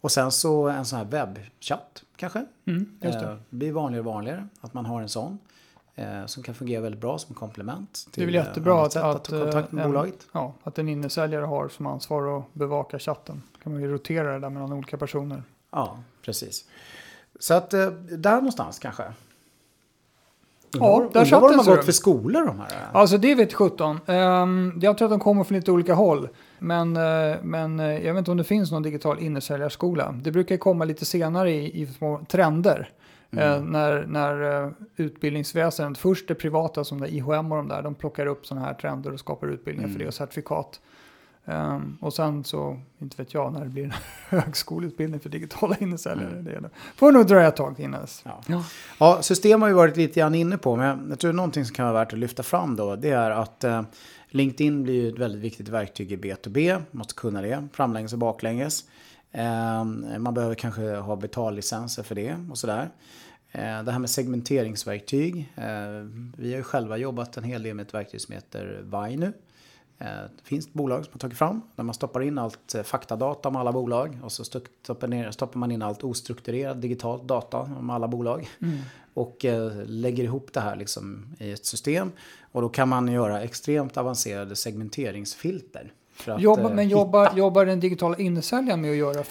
Och 0.00 0.12
sen 0.12 0.32
så 0.32 0.68
en 0.68 0.84
sån 0.84 0.98
här 0.98 1.04
webbchatt 1.06 2.02
kanske. 2.16 2.44
Mm, 2.64 2.98
just 3.02 3.20
det. 3.20 3.26
Eh, 3.26 3.36
blir 3.50 3.72
vanligare 3.72 4.00
och 4.06 4.12
vanligare 4.14 4.48
att 4.60 4.74
man 4.74 4.86
har 4.86 5.02
en 5.02 5.08
sån. 5.08 5.38
eh, 5.94 6.26
Som 6.26 6.42
kan 6.42 6.54
fungera 6.54 6.80
väldigt 6.80 7.00
bra 7.00 7.18
som 7.18 7.34
komplement. 7.34 8.06
Det 8.14 8.22
är 8.22 8.26
väl 8.26 8.32
till, 8.34 8.40
eh, 8.40 8.44
jättebra 8.46 8.86
att, 8.86 8.96
att, 8.96 9.24
ta 9.24 9.40
kontakt 9.40 9.72
med 9.72 9.80
eh, 9.80 9.86
en, 9.86 9.92
bolaget. 9.92 10.26
ja, 10.32 10.54
att 10.62 10.78
en 10.78 10.88
innesäljare 10.88 11.44
har 11.44 11.68
som 11.68 11.86
ansvar 11.86 12.38
att 12.38 12.54
bevaka 12.54 12.98
chatten. 12.98 13.42
kan 13.62 13.72
man 13.72 13.82
ju 13.82 13.88
rotera 13.88 14.32
det 14.32 14.38
där 14.38 14.50
mellan 14.50 14.72
olika 14.72 14.96
personer. 14.96 15.42
Ja, 15.70 15.98
precis. 16.22 16.64
Så 17.40 17.54
att 17.54 17.74
eh, 17.74 17.86
där 17.90 18.34
någonstans 18.34 18.78
kanske. 18.78 19.12
Ja, 20.72 21.10
där 21.12 21.24
satt 21.24 21.42
vad 21.42 21.50
de 21.50 21.58
har 21.58 21.76
gått 21.76 21.84
för 21.84 21.92
skolor 21.92 22.46
de 22.46 22.58
här. 22.58 22.68
Alltså 22.92 23.18
det 23.18 23.34
vet 23.34 23.54
17. 23.54 24.00
Um, 24.06 24.78
jag 24.82 24.98
tror 24.98 25.06
att 25.06 25.12
de 25.12 25.20
kommer 25.20 25.44
från 25.44 25.56
lite 25.56 25.72
olika 25.72 25.94
håll. 25.94 26.28
Men, 26.58 26.96
eh, 26.96 27.36
men 27.42 27.80
eh, 27.80 27.86
jag 27.86 28.14
vet 28.14 28.18
inte 28.18 28.30
om 28.30 28.36
det 28.36 28.44
finns 28.44 28.72
någon 28.72 28.82
digital 28.82 29.18
innesäljarskola. 29.18 30.14
Det 30.22 30.30
brukar 30.30 30.56
komma 30.56 30.84
lite 30.84 31.04
senare 31.04 31.50
i, 31.52 31.82
i 31.82 31.86
små 31.86 32.20
trender. 32.28 32.90
Eh, 33.30 33.62
när 33.62 34.06
när 34.06 34.64
uh, 34.64 34.70
utbildningsväsendet, 34.96 35.98
först 35.98 36.28
det 36.28 36.34
privata 36.34 36.84
som 36.84 37.00
det 37.00 37.08
IHM 37.08 37.52
och 37.52 37.58
de 37.58 37.68
där, 37.68 37.82
de 37.82 37.94
plockar 37.94 38.26
upp 38.26 38.46
sådana 38.46 38.66
här 38.66 38.74
trender 38.74 39.12
och 39.12 39.20
skapar 39.20 39.46
utbildningar 39.46 39.88
för 39.88 39.94
Mm. 39.94 40.02
det 40.04 40.08
och 40.08 40.14
certifikat. 40.14 40.80
Ehm, 41.48 41.98
och 42.00 42.14
sen 42.14 42.44
så, 42.44 42.80
inte 42.98 43.16
vet 43.22 43.34
jag 43.34 43.52
när 43.52 43.60
det 43.64 43.70
blir 43.70 43.84
en 43.84 43.92
högskoleutbildning 44.28 45.20
för 45.20 45.28
digitala 45.28 45.76
innesäljare. 45.80 46.30
Mm. 46.30 46.44
Det. 46.44 46.70
Får 46.96 47.12
nog 47.12 47.26
dröja 47.26 47.48
ett 47.48 47.56
tag 47.56 47.80
innan 47.80 48.00
dess. 48.00 48.22
Ja. 48.24 48.40
Ja. 48.46 48.64
Ja, 48.98 49.22
system 49.22 49.62
har 49.62 49.68
vi 49.68 49.74
varit 49.74 49.96
lite 49.96 50.20
grann 50.20 50.34
inne 50.34 50.58
på, 50.58 50.76
men 50.76 51.06
jag 51.10 51.18
tror 51.18 51.32
någonting 51.32 51.64
som 51.64 51.74
kan 51.74 51.86
vara 51.86 51.94
värt 51.94 52.12
att 52.12 52.18
lyfta 52.18 52.42
fram 52.42 52.76
då, 52.76 52.96
det 52.96 53.10
är 53.10 53.30
att 53.30 53.64
eh, 53.64 53.82
LinkedIn 54.28 54.82
blir 54.82 54.94
ju 54.94 55.08
ett 55.08 55.18
väldigt 55.18 55.42
viktigt 55.42 55.68
verktyg 55.68 56.12
i 56.12 56.16
B2B, 56.16 56.72
man 56.72 56.84
måste 56.90 57.14
kunna 57.14 57.42
det, 57.42 57.68
framlänges 57.72 58.12
och 58.12 58.18
baklänges. 58.18 58.84
Eh, 59.32 59.84
man 60.18 60.34
behöver 60.34 60.54
kanske 60.54 60.96
ha 60.96 61.16
betallicenser 61.16 62.02
för 62.02 62.14
det 62.14 62.36
och 62.50 62.58
sådär. 62.58 62.90
Eh, 63.52 63.82
det 63.82 63.92
här 63.92 63.98
med 63.98 64.10
segmenteringsverktyg, 64.10 65.52
eh, 65.56 65.64
vi 66.36 66.50
har 66.50 66.56
ju 66.56 66.62
själva 66.62 66.96
jobbat 66.96 67.36
en 67.36 67.44
hel 67.44 67.62
del 67.62 67.74
med 67.74 67.86
ett 67.86 67.94
verktyg 67.94 68.20
som 68.20 68.34
heter 68.34 68.80
Vainu. 68.84 69.32
Eh, 69.98 70.06
Det 70.06 70.42
finns 70.42 70.66
ett 70.66 70.72
bolag 70.72 71.04
som 71.04 71.12
har 71.12 71.18
tagit 71.18 71.38
fram 71.38 71.62
där 71.76 71.84
man 71.84 71.94
stoppar 71.94 72.20
in 72.20 72.38
allt 72.38 72.74
eh, 72.74 72.82
faktadata 72.82 73.48
om 73.48 73.56
alla 73.56 73.72
bolag 73.72 74.18
och 74.22 74.32
så 74.32 74.44
stoppar, 74.44 75.56
man 75.58 75.70
in 75.72 75.82
allt 75.82 76.04
ostrukturerad 76.04 76.76
digitalt 76.76 77.22
data 77.28 77.58
om 77.58 77.90
alla 77.90 78.08
bolag 78.08 78.48
Mm. 78.60 78.78
och 79.14 79.44
eh, 79.44 79.72
lägger 79.86 80.24
ihop 80.24 80.52
det 80.52 80.60
här 80.60 80.76
liksom 80.76 81.26
i 81.38 81.52
ett 81.52 81.66
system. 81.66 82.12
Och 82.52 82.62
då 82.62 82.68
kan 82.68 82.88
man 82.88 83.08
göra 83.08 83.42
extremt 83.42 83.96
avancerade 83.96 84.56
segmenteringsfilter. 84.56 85.92
Att, 86.26 86.40
Jobba, 86.40 86.62
eh, 86.62 86.68
men 86.68 86.78
hitta- 86.78 86.90
jobbar, 86.90 87.30
jobbar 87.36 87.64
den 87.66 87.80
digitala 87.80 88.16
innesäljaren 88.16 88.80
med 88.80 88.90
att 88.90 88.96
göra 88.96 89.24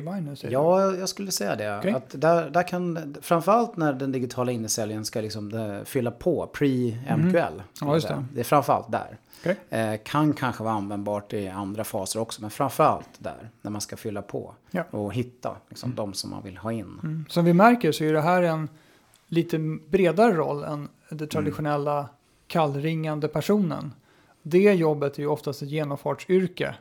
Binance? 0.00 0.46
eller? 0.46 0.54
Ja, 0.54 0.94
jag 0.94 1.08
skulle 1.08 1.30
säga 1.30 1.56
det. 1.56 1.78
Okej. 1.78 1.92
Att 1.92 2.20
där, 2.20 2.50
där 2.50 2.62
kan, 2.68 3.16
framförallt 3.22 3.76
när 3.76 3.92
den 3.92 4.12
digitala 4.12 4.52
innesäljaren 4.52 5.04
ska 5.04 5.20
liksom 5.20 5.54
eh, 5.54 5.84
fylla 5.84 6.10
på 6.10 6.50
pre-MQL. 6.54 7.36
Mm. 7.52 7.62
Ja, 7.80 7.94
just 7.94 8.08
det. 8.08 8.24
det 8.34 8.40
är 8.40 8.44
framförallt 8.44 8.92
där. 8.92 9.18
Okej. 9.40 9.56
Eh, 9.70 9.94
kan 10.04 10.32
kanske 10.32 10.62
vara 10.64 10.74
användbart 10.74 11.32
i 11.32 11.48
andra 11.48 11.84
faser 11.84 12.20
också, 12.20 12.40
men 12.40 12.50
framförallt 12.50 13.08
där. 13.18 13.50
När 13.62 13.70
man 13.70 13.80
ska 13.80 13.96
fylla 13.96 14.22
på 14.22 14.54
Ja. 14.70 14.84
och 14.90 15.14
hitta 15.14 15.56
liksom, 15.68 15.94
de 15.94 16.12
som 16.14 16.30
man 16.30 16.42
vill 16.42 16.56
ha 16.56 16.72
in. 16.72 17.00
Mm. 17.02 17.24
Som 17.28 17.44
vi 17.44 17.52
märker 17.52 17.92
så 17.92 18.04
är 18.04 18.12
det 18.12 18.20
här 18.20 18.42
en 18.42 18.68
lite 19.28 19.58
bredare 19.88 20.32
roll 20.32 20.64
än 20.64 20.72
Mm. 20.72 20.88
det 21.08 21.26
traditionella 21.26 22.08
kallringande 22.46 23.28
personen. 23.28 23.92
Det 24.48 24.72
jobbet 24.74 25.18
är 25.18 25.22
ju 25.22 25.28
oftast 25.28 25.62
ett 25.62 25.68
genomfartsyrke 25.68 26.74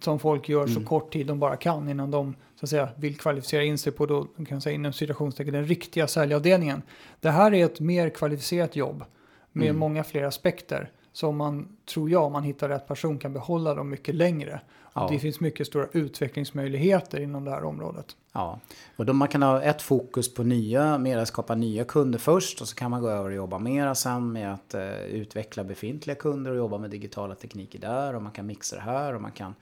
som 0.00 0.18
folk 0.18 0.48
gör 0.48 0.66
så 0.66 0.72
Mm. 0.72 0.84
kort 0.84 1.12
tid 1.12 1.26
de 1.26 1.38
bara 1.38 1.56
kan 1.56 1.88
innan 1.88 2.10
de 2.10 2.34
så 2.56 2.64
att 2.64 2.70
säga, 2.70 2.88
vill 2.96 3.16
kvalificera 3.18 3.62
in 3.64 3.78
sig 3.78 3.92
på 3.92 4.06
då, 4.06 4.26
kan 4.48 4.60
säga, 4.60 4.74
inom 4.74 4.92
citationstecken, 4.92 5.54
den 5.54 5.64
riktiga 5.66 6.06
säljavdelningen. 6.06 6.82
Det 7.20 7.30
här 7.30 7.54
är 7.54 7.64
ett 7.64 7.80
mer 7.80 8.08
kvalificerat 8.10 8.76
jobb 8.76 9.04
med 9.52 9.68
Mm. 9.68 9.78
många 9.80 10.04
fler 10.04 10.22
aspekter 10.22 10.90
som 11.12 11.36
man, 11.36 11.76
tror 11.94 12.10
jag, 12.10 12.22
om 12.24 12.32
man 12.32 12.42
hittar 12.42 12.68
rätt 12.68 12.88
person 12.88 13.18
kan 13.18 13.32
behålla 13.32 13.74
dem 13.74 13.88
mycket 13.88 14.14
längre. 14.14 14.60
Ja. 15.00 15.08
Det 15.10 15.18
finns 15.18 15.40
mycket 15.40 15.66
stora 15.66 15.86
utvecklingsmöjligheter 15.92 17.20
inom 17.20 17.44
det 17.44 17.50
här 17.50 17.64
området. 17.64 18.16
Ja, 18.32 18.60
och 18.96 19.06
då 19.06 19.12
man 19.12 19.28
kan 19.28 19.42
ha 19.42 19.62
ett 19.62 19.82
fokus 19.82 20.34
på 20.34 20.42
nya, 20.42 20.98
mer 20.98 21.18
att 21.18 21.28
skapa 21.28 21.54
nya 21.54 21.84
kunder 21.84 22.18
först 22.18 22.60
och 22.60 22.68
så 22.68 22.74
kan 22.74 22.90
man 22.90 23.00
gå 23.00 23.08
över 23.08 23.30
och 23.30 23.36
jobba 23.36 23.58
mera 23.58 23.94
sen 23.94 24.32
med 24.32 24.54
att 24.54 24.74
eh, 24.74 25.00
utveckla 25.02 25.64
befintliga 25.64 26.16
kunder 26.16 26.50
och 26.50 26.56
jobba 26.56 26.78
med 26.78 26.90
digitala 26.90 27.34
tekniker 27.34 27.78
där 27.78 28.14
och 28.14 28.22
man 28.22 28.32
kan 28.32 28.46
mixa 28.46 28.76
det 28.76 28.82
här 28.82 29.14
och 29.14 29.22
man 29.22 29.32
kan, 29.32 29.54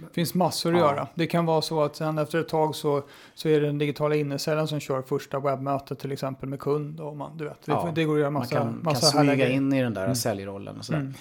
Det 0.00 0.14
finns 0.14 0.34
massor 0.34 0.74
att 0.74 0.80
Ja. 0.80 0.86
göra. 0.86 1.08
Det 1.14 1.26
kan 1.26 1.46
vara 1.46 1.62
så 1.62 1.82
att 1.82 1.96
sen 1.96 2.18
efter 2.18 2.38
ett 2.38 2.48
tag 2.48 2.74
så, 2.74 3.02
så 3.34 3.48
är 3.48 3.60
det 3.60 3.66
den 3.66 3.78
digitala 3.78 4.14
innesäljaren 4.14 4.68
som 4.68 4.80
kör 4.80 5.02
första 5.02 5.40
webbmötet 5.40 5.98
till 5.98 6.12
exempel 6.12 6.48
med 6.48 6.60
kund. 6.60 7.00
Och 7.00 7.16
man, 7.16 7.36
du 7.36 7.44
vet, 7.44 7.62
det, 7.64 7.72
Ja, 7.72 7.92
det 7.94 8.04
går 8.04 8.14
att 8.14 8.20
göra 8.20 8.30
man 8.30 8.40
massa, 8.40 8.54
kan, 8.54 8.64
kan 8.66 8.82
massa 8.82 9.18
härliga 9.18 9.34
smyga 9.34 9.48
in 9.50 9.72
i 9.72 9.82
den 9.82 9.94
där 9.94 10.14
säljrollen 10.14 10.78
och 10.78 10.84
sådär. 10.84 10.98
Mm, 11.00 11.14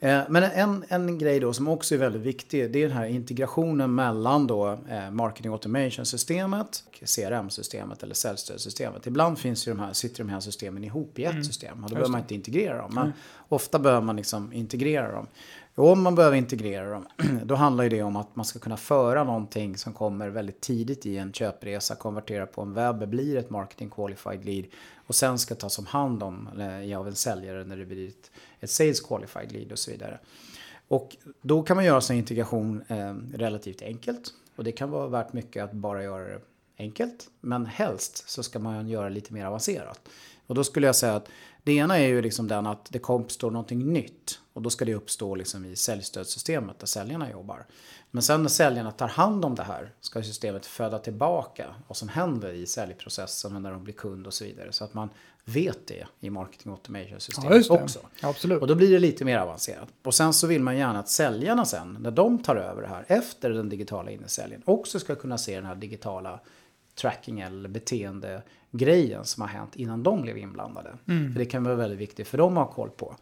mm. 0.00 0.20
Eh, 0.20 0.26
Men 0.30 0.42
en, 0.42 0.84
en 0.88 1.18
grej 1.18 1.40
då 1.40 1.52
som 1.52 1.68
också 1.68 1.94
är 1.94 1.98
väldigt 1.98 2.22
viktig, 2.22 2.72
det 2.72 2.82
är 2.82 2.88
den 2.88 2.96
här 2.96 3.06
integrationen 3.06 3.94
mellan 3.94 4.46
då 4.46 4.78
eh, 4.90 5.10
Marketing 5.10 5.52
Automation-systemet, 5.52 6.84
och 6.86 7.08
CRM-systemet 7.08 8.02
eller 8.02 8.14
säljstödssystemet. 8.14 9.06
Ibland 9.06 9.38
finns 9.38 9.68
ju 9.68 9.72
de 9.72 9.80
här, 9.80 9.92
sitter 9.92 10.24
de 10.24 10.30
här 10.30 10.40
systemen 10.40 10.84
ihop 10.84 11.18
i 11.18 11.24
ett 11.24 11.46
system 11.46 11.84
och 11.84 11.90
då 11.90 11.94
behöver 11.94 12.10
man 12.10 12.20
inte 12.20 12.34
integrera 12.34 12.76
dem. 12.78 12.94
Men 12.94 13.12
ofta 13.48 13.78
behöver 13.78 14.02
man 14.02 14.16
liksom 14.16 14.52
integrera 14.52 15.12
dem. 15.12 15.26
Om 15.74 16.02
man 16.02 16.14
behöver 16.14 16.36
integrera 16.36 16.90
dem, 16.90 17.06
då 17.44 17.54
handlar 17.54 17.84
ju 17.84 17.90
det 17.90 18.02
om 18.02 18.16
att 18.16 18.36
man 18.36 18.44
ska 18.44 18.58
kunna 18.58 18.76
föra 18.76 19.24
någonting 19.24 19.76
som 19.76 19.92
kommer 19.92 20.28
väldigt 20.28 20.60
tidigt 20.60 21.06
i 21.06 21.18
en 21.18 21.32
köpresa, 21.32 21.94
konvertera 21.94 22.46
på 22.46 22.62
en 22.62 22.74
webb, 22.74 23.08
blir 23.08 23.36
ett 23.36 23.50
marketing 23.50 23.90
qualified 23.90 24.44
lead 24.44 24.64
och 25.06 25.14
sen 25.14 25.38
ska 25.38 25.54
tas 25.54 25.78
om 25.78 25.86
hand 25.86 26.22
om 26.22 26.48
eh, 26.58 26.98
av 26.98 27.08
en 27.08 27.14
säljare 27.14 27.64
när 27.64 27.76
det 27.76 27.84
blir 27.84 28.08
ett, 28.08 28.30
ett 28.60 28.70
sales 28.70 29.00
qualified 29.00 29.52
lead 29.52 29.72
och 29.72 29.78
så 29.78 29.90
vidare. 29.90 30.18
Och 30.88 31.16
då 31.42 31.62
kan 31.62 31.76
man 31.76 31.84
göra 31.84 32.00
sin 32.00 32.16
integration 32.16 32.82
eh, 32.88 33.14
relativt 33.34 33.82
enkelt. 33.82 34.34
Och 34.56 34.64
det 34.64 34.72
kan 34.72 34.90
vara 34.90 35.08
värt 35.08 35.32
mycket 35.32 35.64
att 35.64 35.72
bara 35.72 36.02
göra 36.02 36.24
det 36.24 36.40
enkelt. 36.78 37.30
Men 37.40 37.66
helst 37.66 38.30
så 38.30 38.42
ska 38.42 38.58
man 38.58 38.88
göra 38.88 39.08
det 39.08 39.14
lite 39.14 39.32
mer 39.32 39.44
avancerat. 39.44 40.00
Och 40.46 40.54
då 40.54 40.64
skulle 40.64 40.86
jag 40.86 40.96
säga 40.96 41.14
att 41.14 41.28
det 41.62 41.72
ena 41.72 41.98
är 41.98 42.06
ju 42.06 42.22
liksom 42.22 42.48
den 42.48 42.66
att 42.66 42.88
det 42.90 43.08
uppstår 43.08 43.50
någonting 43.50 43.92
nytt. 43.92 44.38
Och 44.52 44.62
då 44.62 44.70
ska 44.70 44.84
det 44.84 44.94
uppstå 44.94 45.34
liksom 45.34 45.64
i 45.64 45.76
säljstödssystemet 45.76 46.78
där 46.78 46.86
säljarna 46.86 47.30
jobbar. 47.30 47.66
Men 48.10 48.22
sen 48.22 48.42
när 48.42 48.48
säljarna 48.48 48.92
tar 48.92 49.08
hand 49.08 49.44
om 49.44 49.54
det 49.54 49.62
här 49.62 49.92
ska 50.00 50.22
systemet 50.22 50.66
föda 50.66 50.98
tillbaka 50.98 51.74
vad 51.88 51.96
som 51.96 52.08
händer 52.08 52.52
i 52.52 52.66
säljprocessen 52.66 53.62
när 53.62 53.70
de 53.70 53.84
blir 53.84 53.94
kund 53.94 54.26
och 54.26 54.34
så 54.34 54.44
vidare. 54.44 54.72
Så 54.72 54.84
att 54.84 54.94
man 54.94 55.08
vet 55.44 55.86
det 55.86 56.06
i 56.20 56.30
marketing 56.30 56.72
automation 56.72 57.18
Ja, 57.68 57.82
också. 57.82 58.00
Absolut. 58.22 58.60
Och 58.60 58.66
då 58.66 58.74
blir 58.74 58.90
det 58.90 58.98
lite 58.98 59.24
mer 59.24 59.38
avancerat. 59.38 59.88
Och 60.02 60.14
sen 60.14 60.32
så 60.32 60.46
vill 60.46 60.62
man 60.62 60.76
gärna 60.76 60.98
att 60.98 61.08
säljarna 61.08 61.64
sen, 61.64 61.96
när 62.00 62.10
de 62.10 62.42
tar 62.42 62.56
över 62.56 62.82
det 62.82 62.88
här 62.88 63.04
efter 63.08 63.50
den 63.50 63.68
digitala 63.68 64.10
innesäljningen, 64.10 64.62
också 64.66 65.00
ska 65.00 65.14
kunna 65.14 65.38
se 65.38 65.54
den 65.54 65.66
här 65.66 65.74
digitala 65.74 66.40
tracking 66.94 67.40
eller 67.40 67.68
beteendegrejen 67.68 69.24
som 69.24 69.40
har 69.40 69.48
hänt 69.48 69.76
innan 69.76 70.02
de 70.02 70.22
blev 70.22 70.38
inblandade. 70.38 70.90
För 71.32 71.38
det 71.38 71.44
kan 71.44 71.64
vara 71.64 71.74
väldigt 71.74 71.98
viktigt 71.98 72.28
för 72.28 72.38
dem 72.38 72.56
att 72.58 72.66
ha 72.66 72.74
koll 72.74 72.90
på. 72.90 73.16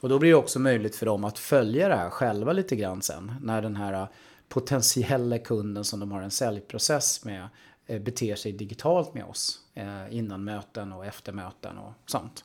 Och 0.00 0.08
då 0.08 0.18
blir 0.18 0.30
det 0.30 0.36
också 0.36 0.58
möjligt 0.58 0.96
för 0.96 1.06
dem 1.06 1.24
att 1.24 1.38
följa 1.38 1.88
det 1.88 1.96
här 1.96 2.10
själva 2.10 2.52
lite 2.52 2.76
grann 2.76 3.02
sen. 3.02 3.34
När 3.42 3.62
den 3.62 3.76
här 3.76 4.06
potentiella 4.48 5.38
kunden 5.38 5.84
som 5.84 6.00
de 6.00 6.12
har 6.12 6.22
en 6.22 6.30
säljprocess 6.30 7.24
med 7.24 7.48
eh, 7.86 8.00
beter 8.02 8.36
sig 8.36 8.52
digitalt 8.52 9.14
med 9.14 9.24
oss. 9.24 9.58
eh, 9.74 10.14
Innan 10.16 10.44
möten 10.44 10.92
och 10.92 11.06
efter 11.06 11.32
möten 11.32 11.78
och 11.78 11.92
sånt. 12.06 12.44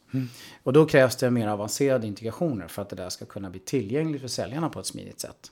Och 0.63 0.73
då 0.73 0.85
krävs 0.85 1.15
det 1.15 1.31
mer 1.31 1.47
avancerade 1.47 2.07
integrationer 2.07 2.67
för 2.67 2.81
att 2.81 2.89
det 2.89 2.95
där 2.95 3.09
ska 3.09 3.25
kunna 3.25 3.49
bli 3.49 3.59
tillgängligt 3.59 4.21
för 4.21 4.27
säljarna 4.27 4.69
på 4.69 4.79
ett 4.79 4.85
smidigt 4.85 5.19
sätt. 5.19 5.51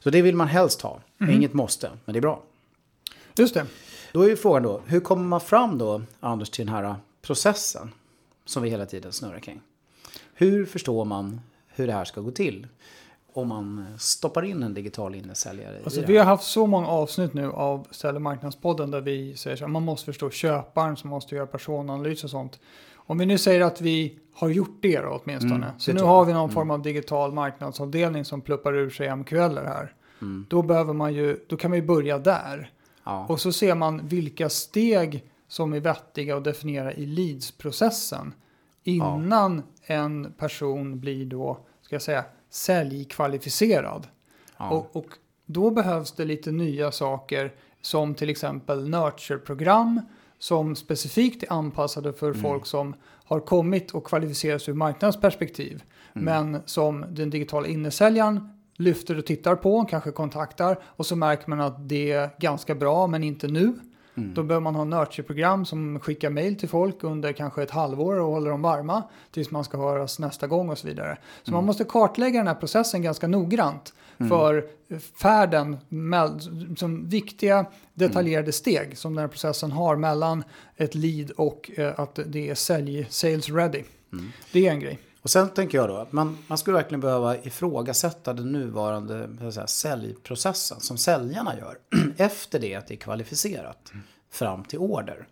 Så 0.00 0.10
det 0.10 0.22
vill 0.22 0.36
man 0.36 0.48
helst 0.48 0.80
ha. 0.82 1.00
Inget 1.30 1.52
måste, 1.52 1.90
men 2.04 2.12
det 2.12 2.18
är 2.18 2.20
bra. 2.22 2.42
Just 3.38 3.54
det. 3.54 3.66
Då 4.12 4.22
är 4.22 4.28
ju 4.28 4.36
frågan 4.36 4.62
då, 4.62 4.80
hur 4.86 5.00
kommer 5.00 5.24
man 5.24 5.40
fram 5.40 5.78
då, 5.78 6.02
Anders, 6.20 6.50
till 6.50 6.66
den 6.66 6.74
här 6.74 6.94
processen 7.22 7.90
som 8.44 8.62
vi 8.62 8.70
hela 8.70 8.86
tiden 8.86 9.12
snurrar 9.12 9.38
kring? 9.38 9.60
Hur 10.34 10.66
förstår 10.66 11.04
man 11.04 11.40
hur 11.66 11.86
det 11.86 11.92
här 11.92 12.04
ska 12.04 12.20
gå 12.20 12.30
till? 12.30 12.66
Om 13.32 13.48
man 13.48 13.86
stoppar 13.98 14.42
in 14.42 14.62
en 14.62 14.74
digital 14.74 15.14
innesäljare 15.14 15.80
Alltså, 15.84 16.02
vi 16.06 16.16
har 16.16 16.24
haft 16.24 16.44
så 16.44 16.66
många 16.66 16.86
avsnitt 16.86 17.34
nu 17.34 17.50
av 17.50 17.86
Sälj 17.90 18.18
marknadspodden 18.18 18.90
där 18.90 19.00
vi 19.00 19.36
säger 19.36 19.56
så 19.56 19.64
här, 19.64 19.68
man 19.68 19.82
måste 19.82 20.04
förstå 20.04 20.30
köparen 20.30 20.96
som 20.96 21.10
måste 21.10 21.34
göra 21.34 21.46
personanalys 21.46 22.24
och 22.24 22.30
sånt. 22.30 22.60
Om 22.94 23.18
vi 23.18 23.26
nu 23.26 23.38
säger 23.38 23.60
att 23.60 23.80
vi 23.80 24.18
har 24.34 24.48
gjort 24.48 24.78
det 24.80 25.00
då 25.00 25.20
åtminstone, 25.24 25.54
Mm, 25.54 25.78
så 25.78 25.92
nu 25.92 26.02
har 26.02 26.24
vi 26.24 26.32
någon 26.32 26.50
form 26.50 26.70
av 26.70 26.82
digital 26.82 27.32
marknadsavdelning 27.32 28.24
som 28.24 28.40
pluppar 28.40 28.74
ur 28.74 28.90
sig 28.90 29.16
MQLer 29.16 29.64
här. 29.64 29.94
Mm. 30.22 30.46
Då, 30.48 30.62
behöver 30.62 30.92
man 30.92 31.14
ju, 31.14 31.38
då 31.46 31.56
kan 31.56 31.70
man 31.70 31.78
ju 31.78 31.86
börja 31.86 32.18
där. 32.18 32.70
Ja. 33.04 33.26
Och 33.28 33.40
så 33.40 33.52
ser 33.52 33.74
man 33.74 34.06
vilka 34.06 34.48
steg 34.48 35.24
som 35.48 35.72
är 35.72 35.80
vettiga 35.80 36.36
att 36.36 36.44
definiera 36.44 36.92
i 36.92 37.06
leadsprocessen 37.06 38.34
innan 38.84 39.62
en 39.86 40.32
person 40.32 41.00
blir 41.00 41.26
då, 41.26 41.58
ska 41.82 41.94
jag 41.94 42.02
säga, 42.02 42.24
säljkvalificerad. 42.50 44.06
ja. 44.58 44.70
Och, 44.70 44.96
och 44.96 45.06
då 45.46 45.70
behövs 45.70 46.12
det 46.12 46.24
lite 46.24 46.50
nya 46.50 46.92
saker 46.92 47.52
som 47.80 48.14
till 48.14 48.30
exempel 48.30 48.88
nurture-program 48.88 50.00
som 50.38 50.76
specifikt 50.76 51.42
är 51.42 51.52
anpassade 51.52 52.12
för 52.12 52.28
Mm. 52.30 52.42
folk 52.42 52.66
som 52.66 52.94
har 53.24 53.40
kommit 53.40 53.90
och 53.90 54.04
kvalificerat 54.06 54.62
sig 54.62 54.72
ur 54.72 54.76
marknadsperspektiv. 54.76 55.82
Mm. 56.14 56.24
Men 56.24 56.62
som 56.66 57.04
den 57.10 57.30
digitala 57.30 57.66
innesäljaren 57.66 58.51
lyfter 58.76 59.18
och 59.18 59.26
tittar 59.26 59.54
på, 59.54 59.84
kanske 59.84 60.10
kontaktar 60.10 60.78
och 60.84 61.06
så 61.06 61.16
märker 61.16 61.48
man 61.50 61.60
att 61.60 61.88
det 61.88 62.12
är 62.12 62.30
ganska 62.38 62.74
bra 62.74 63.06
men 63.06 63.24
inte 63.24 63.48
nu. 63.48 63.72
Mm. 64.14 64.34
Då 64.34 64.42
behöver 64.42 64.62
man 64.62 64.74
ha 64.74 64.84
nurture-program 64.84 65.64
som 65.64 66.00
skickar 66.00 66.30
mail 66.30 66.56
till 66.56 66.68
folk 66.68 67.04
under 67.04 67.32
kanske 67.32 67.62
ett 67.62 67.70
halvår 67.70 68.20
och 68.20 68.26
håller 68.32 68.50
dem 68.50 68.62
varma 68.62 69.02
tills 69.30 69.50
man 69.50 69.64
ska 69.64 69.78
höras 69.78 70.18
nästa 70.18 70.46
gång 70.46 70.70
och 70.70 70.78
så 70.78 70.86
vidare. 70.88 71.18
Så 71.42 71.50
Mm. 71.50 71.56
man 71.56 71.64
måste 71.66 71.84
kartlägga 71.84 72.38
den 72.38 72.46
här 72.46 72.54
processen 72.54 73.02
ganska 73.02 73.26
noggrant 73.28 73.94
för 74.28 74.64
färden, 75.22 75.76
med, 75.88 76.42
som 76.76 77.08
viktiga 77.08 77.66
detaljerade 77.94 78.52
steg 78.52 78.98
som 78.98 79.14
den 79.14 79.20
här 79.22 79.28
processen 79.28 79.72
har 79.72 79.96
mellan 79.96 80.44
ett 80.76 80.94
lead 80.94 81.30
och 81.30 81.70
eh, 81.76 82.00
att 82.00 82.18
det 82.26 82.50
är 82.50 82.54
sälj, 82.54 83.06
sales 83.10 83.48
ready. 83.48 83.82
Mm. 84.12 84.32
Det 84.52 84.66
är 84.66 84.70
en 84.72 84.80
grej. 84.80 84.98
Och 85.22 85.30
sen 85.30 85.50
tänker 85.50 85.78
jag 85.78 85.88
då 85.88 85.96
att 85.96 86.12
man, 86.12 86.38
man 86.46 86.58
skulle 86.58 86.76
verkligen 86.76 87.00
behöva 87.00 87.36
ifrågasätta 87.36 88.32
den 88.32 88.52
nuvarande 88.52 89.28
så 89.38 89.46
att 89.46 89.54
säga, 89.54 89.66
säljprocessen 89.66 90.80
som 90.80 90.98
säljarna 90.98 91.58
gör 91.58 91.78
efter 92.16 92.58
det 92.58 92.74
att 92.74 92.86
det 92.86 92.94
är 92.94 92.98
kvalificerat 92.98 93.92
fram 94.30 94.64
till 94.64 94.78
order. 94.78 95.26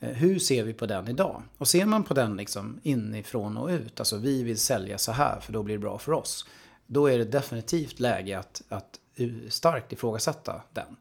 Eh, 0.00 0.08
hur 0.08 0.38
ser 0.38 0.62
vi 0.62 0.72
på 0.72 0.86
den 0.86 1.08
idag? 1.08 1.42
Och 1.58 1.68
ser 1.68 1.86
man 1.86 2.04
på 2.04 2.14
den 2.14 2.36
liksom 2.36 2.80
inifrån 2.82 3.56
och 3.56 3.68
ut, 3.68 4.00
alltså 4.00 4.16
vi 4.16 4.42
vill 4.42 4.58
sälja 4.58 4.98
så 4.98 5.12
här 5.12 5.40
för 5.40 5.52
då 5.52 5.62
blir 5.62 5.74
det 5.74 5.80
bra 5.80 5.98
för 5.98 6.12
oss. 6.12 6.46
Då 6.86 7.06
är 7.06 7.18
det 7.18 7.24
definitivt 7.24 8.00
läge 8.00 8.38
att, 8.38 8.62
att 8.68 9.00
starkt 9.48 9.92
ifrågasätta 9.92 10.62
den. 10.72 10.96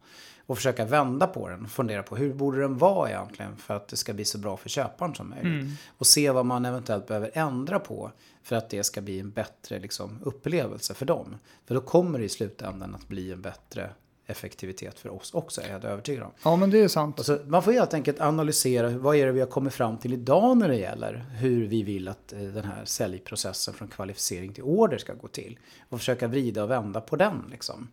Och 0.46 0.58
försöka 0.58 0.86
vända 0.86 1.28
på 1.28 1.50
den 1.50 1.64
och 1.64 1.72
fundera 1.72 2.04
på 2.04 2.16
hur 2.16 2.34
borde 2.34 2.62
den 2.62 2.78
vara 2.78 3.10
egentligen 3.10 3.58
för 3.58 3.74
att 3.74 3.88
det 3.88 3.98
ska 3.98 4.14
bli 4.14 4.26
så 4.26 4.38
bra 4.38 4.58
för 4.58 4.70
köparen 4.70 5.16
som 5.16 5.30
möjligt. 5.30 5.80
Och 5.98 6.08
se 6.08 6.32
vad 6.32 6.46
man 6.46 6.66
eventuellt 6.66 7.08
behöver 7.08 7.32
ändra 7.34 7.80
på 7.80 8.12
för 8.44 8.56
att 8.56 8.70
det 8.70 8.84
ska 8.84 9.02
bli 9.02 9.20
en 9.20 9.32
bättre 9.32 9.80
liksom, 9.80 10.20
upplevelse 10.24 10.94
för 10.94 11.06
dem. 11.06 11.36
För 11.66 11.76
då 11.76 11.82
kommer 11.82 12.20
det 12.20 12.26
i 12.26 12.30
slutändan 12.30 12.96
att 12.96 13.08
bli 13.08 13.32
en 13.32 13.42
bättre 13.42 13.90
effektivitet 14.26 15.00
för 15.00 15.10
oss 15.10 15.34
också, 15.34 15.62
är 15.62 15.70
jag 15.70 15.84
övertygad 15.84 16.24
om. 16.24 16.32
Ja, 16.44 16.56
men 16.56 16.70
det 16.70 16.82
är 16.82 16.88
sant. 16.88 17.20
Och 17.20 17.26
så, 17.26 17.40
man 17.46 17.64
får 17.64 17.72
helt 17.72 17.94
enkelt 17.94 18.22
analysera 18.22 18.90
vad 18.90 19.16
är 19.16 19.26
det 19.26 19.32
vi 19.32 19.40
har 19.40 19.48
kommit 19.48 19.74
fram 19.74 19.98
till 19.98 20.14
idag 20.14 20.58
när 20.58 20.68
det 20.68 20.78
gäller 20.78 21.26
hur 21.38 21.68
vi 21.68 21.84
vill 21.84 22.08
att 22.08 22.34
eh, 22.34 22.40
den 22.40 22.64
här 22.64 22.86
säljprocessen 22.86 23.74
från 23.74 23.88
kvalificering 23.88 24.54
till 24.54 24.64
order 24.64 24.98
ska 24.98 25.14
gå 25.14 25.28
till. 25.28 25.60
Och 25.90 26.00
försöka 26.00 26.28
vrida 26.28 26.64
och 26.64 26.72
vända 26.72 27.02
på 27.02 27.16
den. 27.16 27.44
Liksom. 27.52 27.88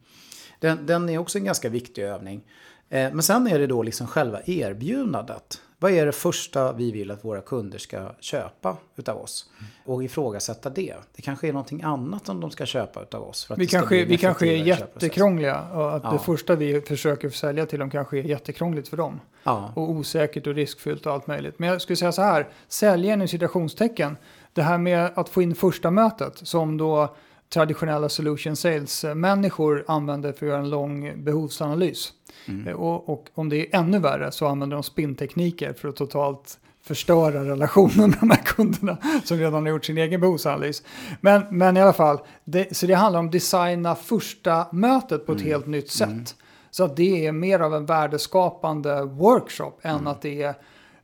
Den, 0.61 0.87
den 0.87 1.09
är 1.09 1.19
också 1.19 1.39
en 1.39 1.45
ganska 1.45 1.69
viktig 1.69 2.03
övning. 2.03 2.43
Eh, 2.89 3.13
men 3.13 3.23
sen 3.23 3.47
är 3.47 3.59
det 3.59 3.67
då 3.67 3.83
liksom 3.83 4.07
själva 4.07 4.41
erbjudandet. 4.47 5.61
Vad 5.79 5.93
är 5.93 6.07
det 6.07 6.13
första 6.13 6.73
vi 6.73 6.93
vill 6.93 7.11
att 7.11 7.25
våra 7.25 7.41
kunder 7.41 7.79
ska 7.79 8.13
köpa 8.21 8.77
utav 8.97 9.19
oss? 9.19 9.51
Och 9.85 10.05
ifrågasätta 10.05 10.71
det. 10.71 10.95
Det 11.17 11.23
kanske 11.23 11.49
är 11.49 11.53
någonting 11.53 11.83
annat 11.83 12.27
som 12.27 12.41
de 12.41 12.51
ska 12.51 12.67
köpa 12.67 13.03
utav 13.03 13.23
oss. 13.23 13.49
Vi 13.57 13.67
kanske, 13.67 14.05
vi 14.05 14.17
kanske 14.19 14.47
är 14.47 14.57
jättekrångliga 14.57 15.61
och 15.63 15.97
att 15.97 16.05
Ja. 16.05 16.13
det 16.13 16.19
första 16.19 16.55
vi 16.55 16.81
försöker 16.81 17.31
sälja 17.31 17.67
till 17.67 17.79
dem 17.79 17.91
kanske 17.91 18.19
är 18.19 18.23
jättekrångligt 18.23 18.89
för 18.89 18.97
dem. 18.97 19.21
Ja. 19.43 19.73
och 19.77 19.91
osäkert 19.91 20.47
och 20.47 20.55
riskfyllt 20.55 21.07
och 21.07 21.13
allt 21.13 21.27
möjligt. 21.27 21.59
Men 21.59 21.69
jag 21.69 21.81
skulle 21.81 21.97
säga 21.97 22.13
så 22.13 22.23
här, 22.23 22.49
säljaren 22.69 23.23
i 23.23 23.29
citationstecken, 23.29 24.17
det 24.53 24.63
här 24.63 24.79
med 24.79 25.11
att 25.15 25.29
få 25.29 25.43
in 25.43 25.55
första 25.55 25.91
mötet 25.91 26.47
som 26.47 26.77
då 26.77 27.15
traditionella 27.55 28.09
solution 28.09 28.57
sales-människor 28.57 29.85
använder 29.89 30.33
för 30.33 30.47
att 30.47 30.51
göra 30.51 30.61
en 30.61 30.71
lång 30.71 31.25
behovsanalys. 31.25 32.13
Mm. 32.49 32.69
Eh, 32.69 32.75
Och, 32.75 33.09
och 33.09 33.29
om 33.35 33.49
det 33.49 33.57
är 33.57 33.79
ännu 33.81 33.99
värre 33.99 34.33
så 34.33 34.47
använder 34.47 34.77
de 34.77 34.83
spinntekniker 34.83 35.73
för 35.73 35.89
att 35.89 35.97
totalt 35.97 36.59
förstöra 36.83 37.45
relationen 37.45 38.11
med 38.11 38.19
de 38.21 38.31
här 38.31 38.43
kunderna 38.45 38.97
som 39.25 39.39
redan 39.39 39.63
har 39.63 39.69
gjort 39.69 39.85
sin 39.85 39.99
egen 39.99 40.21
behovsanalys. 40.21 40.83
Men, 41.21 41.43
men 41.51 41.77
i 41.77 41.81
alla 41.81 41.93
fall, 41.93 42.19
det, 42.45 42.77
så 42.77 42.87
det 42.87 42.95
handlar 42.95 43.21
om 43.21 43.27
att 43.27 43.33
designa 43.33 43.95
första 43.95 44.67
mötet 44.73 45.27
på 45.27 45.33
ett 45.33 45.41
helt 45.43 45.67
nytt 45.67 45.91
sätt. 45.91 46.37
Så 46.71 46.85
att 46.85 46.97
det 46.97 47.27
är 47.27 47.33
mer 47.33 47.61
av 47.61 47.75
en 47.75 47.87
värdeskapande 47.87 49.03
workshop 49.03 49.73
än 49.83 50.07
att 50.07 50.23
det 50.23 50.43
är 50.43 50.55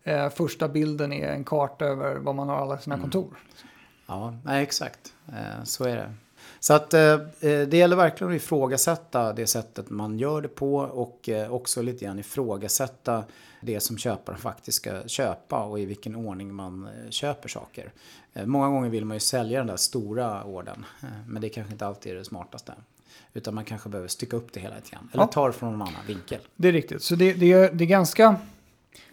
eh, 0.03 0.29
första 0.29 0.69
bilden 0.69 1.13
är 1.13 1.29
en 1.29 1.45
karta 1.45 1.85
över 1.85 2.17
var 2.17 2.33
man 2.33 2.49
har 2.49 2.57
alla 2.57 2.79
sina 2.79 2.99
kontor. 2.99 3.37
Ja, 4.07 4.35
nej, 4.45 4.63
exakt. 4.63 5.13
Eh, 5.29 5.65
så 5.65 5.85
är 5.85 5.97
det. 5.97 6.15
Så 6.61 6.75
att 6.75 6.95
eh, 6.95 7.03
eh, 7.03 7.19
det 7.41 7.75
gäller 7.75 7.97
verkligen 7.97 8.31
att 8.33 8.37
ifrågasätta 8.37 9.33
det 9.33 9.47
sättet 9.47 9.91
man 9.91 10.19
gör 10.19 10.41
det 10.41 10.49
på 10.49 10.77
och 10.77 11.29
eh, 11.29 11.53
också 11.53 11.83
lite 11.83 12.05
grann 12.05 12.19
ifrågasätta 12.19 13.25
det 13.61 13.81
som 13.81 13.99
köparen 13.99 14.39
faktiskt 14.39 14.77
ska 14.77 15.03
köpa 15.07 15.63
och 15.65 15.81
i 15.81 15.85
vilken 15.85 16.17
ordning 16.17 16.55
man 16.55 16.87
eh, 17.05 17.11
köper 17.11 17.49
saker. 17.49 17.93
Eh, 18.35 18.47
många 18.47 18.69
gånger 18.69 18.89
vill 18.89 19.05
man 19.05 19.17
ju 19.17 19.21
sälja 19.21 19.59
den 19.59 19.67
där 19.67 19.77
stora 19.77 20.45
orden, 20.45 20.85
eh, 21.03 21.09
men 21.27 21.43
det 21.43 21.49
kanske 21.49 21.73
inte 21.73 21.87
alltid 21.87 22.13
är 22.13 22.17
det 22.17 22.25
smartaste. 22.25 22.73
Utan 23.35 23.55
man 23.55 23.65
kanske 23.65 23.89
behöver 23.89 24.09
stycka 24.09 24.37
upp 24.37 24.53
det 24.53 24.61
hela 24.61 24.75
lite 24.77 24.91
grann. 24.91 25.09
Eller 25.13 25.23
Ja. 25.23 25.27
ta 25.27 25.47
det 25.47 25.53
från 25.53 25.75
en 25.75 25.83
annan 25.83 26.07
vinkel. 26.07 26.41
Det 26.57 26.69
är 26.69 26.73
riktigt. 26.73 27.03
Så 27.03 27.15
det, 27.17 27.33
det, 27.33 27.53
är, 27.53 27.73
det 27.73 27.85
är 27.85 27.89
ganska... 27.89 28.37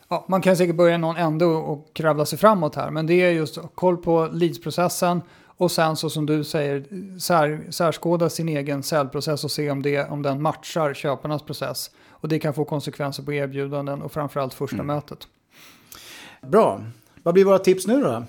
Ja, 0.07 0.25
man 0.27 0.41
kan 0.41 0.57
säkert 0.57 0.75
börja 0.75 0.97
någon 0.97 1.15
ände 1.17 1.45
och, 1.45 1.73
och 1.73 1.89
kravla 1.93 2.25
sig 2.25 2.39
framåt 2.39 2.75
här. 2.75 2.89
Men 2.91 3.07
det 3.07 3.13
är 3.13 3.31
just 3.31 3.57
koll 3.75 3.97
på 3.97 4.29
leadsprocessen 4.31 5.21
och 5.63 5.71
sen 5.71 5.95
så 5.95 6.09
som 6.09 6.25
du 6.25 6.43
säger 6.43 6.83
sär, 7.19 7.61
särskåda 7.69 8.29
sin 8.29 8.49
egen 8.49 8.83
säljprocess 8.83 9.43
och 9.43 9.51
se 9.51 9.71
om, 9.71 9.81
det, 9.81 10.09
om 10.09 10.21
den 10.21 10.41
matchar 10.41 10.93
köparnas 10.93 11.43
process. 11.43 11.91
Och 12.09 12.27
det 12.27 12.39
kan 12.39 12.53
få 12.53 12.65
konsekvenser 12.65 13.23
på 13.23 13.33
erbjudanden 13.33 14.01
och 14.01 14.11
framförallt 14.11 14.53
första 14.53 14.83
mötet. 14.83 15.27
Bra. 16.41 16.81
Vad 17.23 17.33
blir 17.33 17.45
våra 17.45 17.59
tips 17.59 17.87
nu 17.87 18.01
då? 18.01 18.23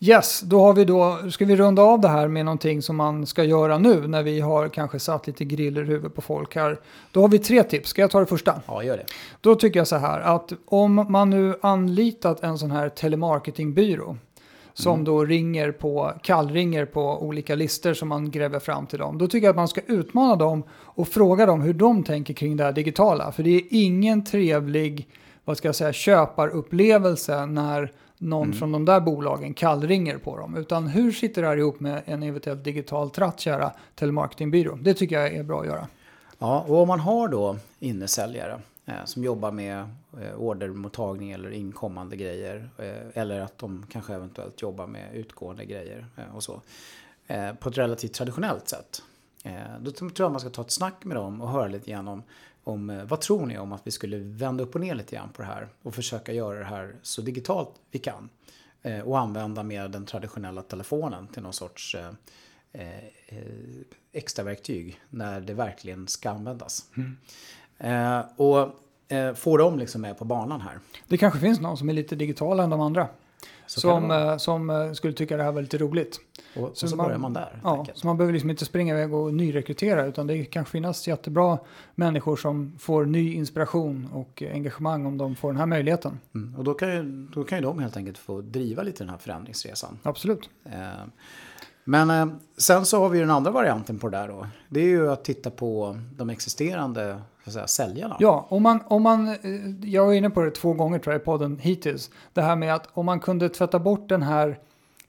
Yes, 0.00 0.40
då 0.40 0.60
har 0.60 0.72
vi 0.72 0.84
då, 0.84 1.18
ska 1.30 1.44
vi 1.44 1.56
runda 1.56 1.82
av 1.82 2.00
det 2.00 2.08
här 2.08 2.28
med 2.28 2.44
någonting 2.44 2.82
som 2.82 2.96
man 2.96 3.26
ska 3.26 3.44
göra 3.44 3.78
nu 3.78 4.08
när 4.08 4.22
vi 4.22 4.40
har 4.40 4.68
kanske 4.68 5.00
satt 5.00 5.26
lite 5.26 5.44
griller 5.44 5.82
i 5.82 5.86
huvudet 5.86 6.14
på 6.14 6.22
folk 6.22 6.54
här. 6.54 6.78
Då 7.12 7.20
har 7.20 7.28
vi 7.28 7.38
tre 7.38 7.62
tips, 7.62 7.90
ska 7.90 8.00
jag 8.00 8.10
ta 8.10 8.20
det 8.20 8.26
första? 8.26 8.60
Ja, 8.66 8.82
gör 8.82 8.96
det. 8.96 9.04
Då 9.40 9.54
tycker 9.54 9.80
jag 9.80 9.88
så 9.88 9.96
här 9.96 10.20
att 10.20 10.52
om 10.64 11.06
man 11.08 11.30
nu 11.30 11.54
anlitat 11.62 12.42
en 12.42 12.58
sån 12.58 12.70
här 12.70 12.88
telemarketingbyrå 12.88 14.16
som 14.78 15.04
då 15.04 15.24
ringer 15.24 15.72
på, 15.72 16.12
kallringer 16.22 16.84
på 16.84 17.22
olika 17.22 17.54
listor 17.54 17.94
som 17.94 18.08
man 18.08 18.30
gräver 18.30 18.58
fram 18.58 18.86
till 18.86 18.98
dem. 18.98 19.18
Då 19.18 19.28
tycker 19.28 19.46
jag 19.46 19.50
att 19.52 19.56
man 19.56 19.68
ska 19.68 19.80
utmana 19.86 20.36
dem 20.36 20.62
och 20.70 21.08
fråga 21.08 21.46
dem 21.46 21.60
hur 21.60 21.74
de 21.74 22.04
tänker 22.04 22.34
kring 22.34 22.56
det 22.56 22.64
här 22.64 22.72
digitala. 22.72 23.32
För 23.32 23.42
det 23.42 23.50
är 23.50 23.62
ingen 23.70 24.24
trevlig, 24.24 25.08
vad 25.44 25.56
ska 25.56 25.68
jag 25.68 25.74
säga, 25.74 25.92
köparupplevelse 25.92 27.46
när 27.46 27.92
någon 28.18 28.52
från 28.52 28.72
de 28.72 28.84
där 28.84 29.00
bolagen 29.00 29.54
kallringer 29.54 30.18
på 30.18 30.36
dem. 30.36 30.56
Utan 30.56 30.86
hur 30.86 31.12
sitter 31.12 31.42
det 31.42 31.48
här 31.48 31.56
ihop 31.56 31.80
med 31.80 32.02
en 32.04 32.22
eventuellt 32.22 32.64
digital 32.64 33.10
tratt, 33.10 33.40
kära 33.40 33.72
telemarketingbyrå? 33.94 34.78
Det 34.80 34.94
tycker 34.94 35.20
jag 35.20 35.34
är 35.34 35.42
bra 35.42 35.60
att 35.60 35.66
göra. 35.66 35.86
Ja, 36.38 36.64
och 36.68 36.82
om 36.82 36.88
man 36.88 37.00
har 37.00 37.28
då 37.28 37.56
innesäljare 37.78 38.60
eh, 38.86 38.94
som 39.04 39.24
jobbar 39.24 39.50
med 39.50 39.88
ordermottagning 40.36 41.30
eller 41.30 41.50
inkommande 41.50 42.16
grejer 42.16 42.70
eh, 42.78 43.22
eller 43.22 43.40
att 43.40 43.58
de 43.58 43.86
kanske 43.90 44.14
eventuellt 44.14 44.62
jobbar 44.62 44.86
med 44.86 45.14
utgående 45.14 45.64
grejer 45.64 46.06
eh, 46.16 46.36
och 46.36 46.42
så 46.42 46.62
eh, 47.26 47.54
på 47.54 47.68
ett 47.68 47.78
relativt 47.78 48.12
traditionellt 48.12 48.68
sätt. 48.68 49.02
Eh, 49.44 49.80
då 49.80 49.90
tror 49.90 50.12
jag 50.16 50.30
man 50.30 50.40
ska 50.40 50.50
ta 50.50 50.62
ett 50.62 50.70
snack 50.70 51.04
med 51.04 51.16
dem 51.16 51.40
och 51.40 51.50
höra 51.50 51.66
lite 51.66 51.90
grann 51.90 52.08
om, 52.08 52.22
om 52.64 52.90
eh, 52.90 53.04
vad 53.04 53.20
tror 53.20 53.46
ni 53.46 53.58
om 53.58 53.72
att 53.72 53.86
vi 53.86 53.90
skulle 53.90 54.18
vända 54.18 54.64
upp 54.64 54.74
och 54.74 54.80
ner 54.80 54.94
lite 54.94 55.16
grann 55.16 55.28
på 55.28 55.42
det 55.42 55.48
här 55.48 55.68
och 55.82 55.94
försöka 55.94 56.32
göra 56.32 56.58
det 56.58 56.64
här 56.64 56.96
så 57.02 57.22
digitalt 57.22 57.70
vi 57.90 57.98
kan. 57.98 58.28
Eh, 58.82 59.00
och 59.00 59.18
använda 59.18 59.62
mer 59.62 59.88
den 59.88 60.06
traditionella 60.06 60.62
telefonen 60.62 61.28
till 61.28 61.42
någon 61.42 61.52
sorts 61.52 61.94
eh, 61.94 62.10
eh, 62.72 63.04
eh, 63.26 63.42
extra 64.12 64.44
verktyg 64.44 65.00
när 65.10 65.40
det 65.40 65.54
verkligen 65.54 66.08
ska 66.08 66.30
användas. 66.30 66.84
Eh, 67.78 68.20
och 68.36 68.80
eh, 69.08 69.34
få 69.34 69.56
dem 69.56 69.78
liksom 69.78 70.00
med 70.00 70.18
på 70.18 70.24
banan 70.24 70.60
här. 70.60 70.78
Det 71.08 71.16
kanske 71.16 71.40
finns 71.40 71.60
någon 71.60 71.76
som 71.76 71.88
är 71.88 71.92
lite 71.92 72.16
digital 72.16 72.60
än 72.60 72.70
de 72.70 72.80
andra. 72.80 73.08
Så 73.66 73.80
som, 73.80 74.10
eh, 74.10 74.36
som 74.36 74.70
eh, 74.70 74.92
skulle 74.92 75.12
tycka 75.12 75.36
det 75.36 75.42
här 75.42 75.52
var 75.52 75.62
lite 75.62 75.78
roligt. 75.78 76.20
och, 76.56 76.62
och 76.62 76.70
så 76.76 76.88
så, 76.88 76.96
man- 76.96 77.06
börjar 77.06 77.18
man 77.18 77.32
där. 77.32 77.60
Ja, 77.64 77.86
så 77.94 78.06
man 78.06 78.16
behöver 78.16 78.32
liksom 78.32 78.50
inte 78.50 78.64
springa 78.64 78.94
iväg 78.94 79.14
och 79.14 79.34
nyrekrytera 79.34 80.06
utan 80.06 80.26
det 80.26 80.44
kan 80.44 80.64
finnas 80.64 81.08
jättebra 81.08 81.58
människor 81.94 82.36
som 82.36 82.72
får 82.78 83.04
ny 83.04 83.34
inspiration 83.34 84.08
och 84.12 84.42
engagemang 84.52 85.06
om 85.06 85.18
de 85.18 85.36
får 85.36 85.48
den 85.48 85.58
här 85.58 85.66
möjligheten. 85.66 86.20
Mm. 86.34 86.56
Och 86.56 86.64
då 86.64 86.74
kan, 86.74 86.90
ju, 86.90 87.02
då 87.34 87.44
kan 87.44 87.58
ju 87.58 87.62
de 87.64 87.78
helt 87.78 87.96
enkelt 87.96 88.18
få 88.18 88.40
driva 88.40 88.82
lite 88.82 89.02
den 89.04 89.10
här 89.10 89.18
förändringsresan. 89.18 89.98
Absolut. 90.02 90.50
Eh, 90.64 90.80
Men 91.84 92.10
eh, 92.10 92.26
sen 92.56 92.86
så 92.86 93.00
har 93.00 93.08
vi 93.08 93.18
ju 93.18 93.24
den 93.24 93.30
andra 93.34 93.50
varianten 93.50 93.98
på 93.98 94.08
det 94.08 94.16
där 94.18 94.28
då. 94.28 94.46
Det 94.68 94.80
är 94.80 94.88
ju 94.88 95.10
att 95.12 95.24
titta 95.24 95.50
på 95.50 95.98
de 96.16 96.30
existerande 96.30 97.20
så 97.46 97.60
att 97.60 97.70
säga. 97.70 98.16
Ja, 98.20 98.46
om 98.48 98.62
man, 98.62 98.80
om 98.86 99.02
man, 99.02 99.28
eh, 99.28 99.34
jag 99.90 100.06
var 100.06 100.12
inne 100.12 100.30
på 100.30 100.40
det 100.40 100.50
två 100.50 100.72
gånger 100.72 100.98
tror 100.98 101.14
jag 101.14 101.22
i 101.22 101.24
podden 101.24 101.58
hittills. 101.58 102.10
Det 102.32 102.42
här 102.42 102.56
med 102.56 102.74
att 102.74 102.88
om 102.92 103.06
man 103.06 103.20
kunde 103.20 103.48
tvätta 103.48 103.78
bort 103.78 104.08
den 104.08 104.22
här, 104.22 104.58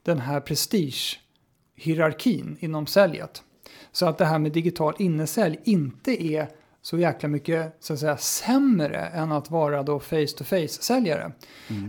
den 0.03 0.19
här 0.19 0.39
prestige-hierarkin 0.39 2.57
inom 2.59 2.87
säljet. 2.87 3.43
Så 3.91 4.05
att 4.05 4.17
det 4.17 4.25
här 4.25 4.39
med 4.39 4.51
digital 4.51 4.93
innesälj 4.97 5.59
inte 5.63 6.23
är 6.23 6.49
så 6.89 6.97
jäkla 6.97 7.29
mycket 7.29 7.77
så 7.79 7.93
att 7.93 7.99
säga, 7.99 8.17
sämre 8.17 8.97
än 8.97 9.31
att 9.31 9.51
vara 9.51 9.83
då 9.83 9.99
face-to-face-säljare. 9.99 11.31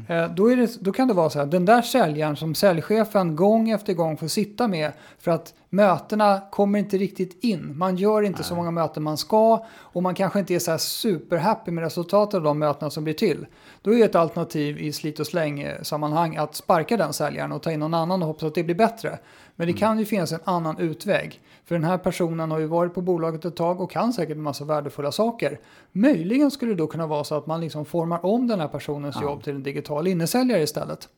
Eh, 0.08 0.34
Då, 0.34 0.52
är 0.52 0.56
det, 0.56 0.80
då 0.80 0.92
kan 0.92 1.08
det 1.08 1.14
vara 1.14 1.30
så 1.30 1.38
här, 1.38 1.46
den 1.46 1.64
där 1.64 1.82
säljaren 1.82 2.36
som 2.36 2.54
säljchefen 2.54 3.36
gång 3.36 3.70
efter 3.70 3.92
gång 3.94 4.16
får 4.16 4.28
sitta 4.28 4.68
med 4.68 4.92
för 5.18 5.30
att 5.30 5.54
mötena 5.70 6.40
kommer 6.50 6.78
inte 6.78 6.98
riktigt 6.98 7.44
in. 7.44 7.78
Man 7.78 7.96
gör 7.96 8.22
inte 8.22 8.42
så 8.42 8.54
många 8.54 8.70
möten 8.70 9.02
man 9.02 9.16
ska 9.16 9.66
och 9.76 10.02
man 10.02 10.14
kanske 10.14 10.38
inte 10.38 10.54
är 10.54 10.58
så 10.58 10.70
här 10.70 10.78
superhappy 10.78 11.70
med 11.70 11.84
resultatet 11.84 12.34
av 12.34 12.42
de 12.42 12.58
mötena 12.58 12.90
som 12.90 13.04
blir 13.04 13.14
till. 13.14 13.46
Då 13.82 13.94
är 13.94 14.04
ett 14.04 14.14
alternativ 14.14 14.78
i 14.78 14.92
slit 14.92 15.20
och 15.20 15.26
släng-sammanhang 15.26 16.36
att 16.36 16.54
sparka 16.54 16.96
den 16.96 17.12
säljaren 17.12 17.52
och 17.52 17.62
ta 17.62 17.72
in 17.72 17.80
någon 17.80 17.94
annan 17.94 18.22
och 18.22 18.28
hoppas 18.28 18.42
att 18.42 18.54
det 18.54 18.64
blir 18.64 18.74
bättre. 18.74 19.18
Men 19.58 19.66
det 19.66 19.72
kan 19.72 19.98
ju 19.98 20.04
finnas 20.04 20.32
en 20.32 20.40
annan 20.44 20.78
utväg. 20.78 21.40
För 21.64 21.74
den 21.74 21.84
här 21.84 21.98
personen 21.98 22.50
har 22.50 22.58
ju 22.58 22.66
varit 22.66 22.94
på 22.94 23.00
bolaget 23.00 23.44
ett 23.44 23.56
tag 23.56 23.80
och 23.80 23.90
kan 23.90 24.12
säkert 24.12 24.36
en 24.36 24.42
massa 24.42 24.64
värdefulla 24.64 25.12
saker. 25.12 25.60
Möjligen 25.92 26.50
skulle 26.50 26.72
det 26.72 26.76
då 26.76 26.86
kunna 26.86 27.06
vara 27.06 27.24
så 27.24 27.34
att 27.34 27.46
man 27.46 27.60
liksom 27.60 27.84
formar 27.84 28.26
om 28.26 28.46
den 28.46 28.60
här 28.60 28.68
personens 28.68 29.22
jobb 29.22 29.44
till 29.44 29.54
en 29.54 29.62
digital 29.62 30.06
innesäljare 30.06 30.62
istället. 30.62 31.08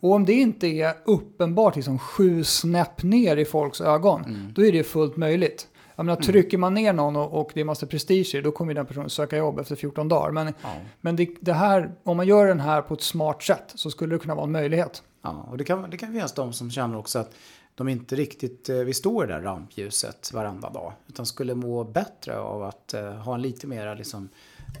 Och 0.00 0.12
om 0.12 0.24
det 0.24 0.32
inte 0.32 0.66
är 0.66 0.94
uppenbart 1.04 1.76
liksom 1.76 1.98
sju 1.98 2.44
snäpp 2.44 3.02
ner 3.02 3.36
i 3.36 3.44
folks 3.44 3.80
ögon, 3.80 4.52
då 4.54 4.64
är 4.66 4.72
det 4.72 4.84
fullt 4.84 5.16
möjligt. 5.16 5.68
Jag 5.96 6.06
menar, 6.06 6.22
trycker 6.22 6.58
man 6.58 6.74
ner 6.74 6.92
någon 6.92 7.16
och, 7.16 7.40
och 7.40 7.50
det 7.54 7.60
är 7.60 7.64
massa 7.64 7.86
prestige 7.86 8.40
då 8.44 8.50
kommer 8.50 8.74
den 8.74 8.86
personen 8.86 9.10
söka 9.10 9.36
jobb 9.36 9.58
efter 9.58 9.76
14 9.76 10.08
dagar. 10.08 10.30
Men, 10.30 10.46
Ja. 10.46 10.68
men 11.00 11.16
det, 11.16 11.28
det 11.40 11.52
här, 11.52 11.90
om 12.02 12.16
man 12.16 12.26
gör 12.26 12.46
den 12.46 12.60
här 12.60 12.82
på 12.82 12.94
ett 12.94 13.02
smart 13.02 13.42
sätt 13.42 13.72
så 13.74 13.90
skulle 13.90 14.14
det 14.14 14.18
kunna 14.18 14.34
vara 14.34 14.44
en 14.44 14.52
möjlighet. 14.52 15.02
Ja, 15.22 15.46
och 15.50 15.58
det 15.58 15.64
kan, 15.64 15.90
det 15.90 15.96
kan 15.96 16.12
finnas 16.12 16.32
de 16.34 16.52
som 16.52 16.70
känner 16.70 16.98
också 16.98 17.18
att 17.18 17.34
de 17.74 17.88
inte 17.88 18.16
riktigt 18.16 18.68
eh, 18.68 18.76
vill 18.76 18.94
stå 18.94 19.24
i 19.24 19.26
det 19.26 19.32
där 19.32 19.40
rampljuset 19.40 20.30
varenda 20.32 20.70
dag. 20.70 20.92
Utan 21.08 21.26
skulle 21.26 21.54
må 21.54 21.84
bättre 21.84 22.38
av 22.38 22.62
att 22.62 22.94
eh, 22.94 23.10
ha 23.12 23.34
en 23.34 23.42
lite 23.42 23.66
mer 23.66 23.96
liksom, 23.96 24.28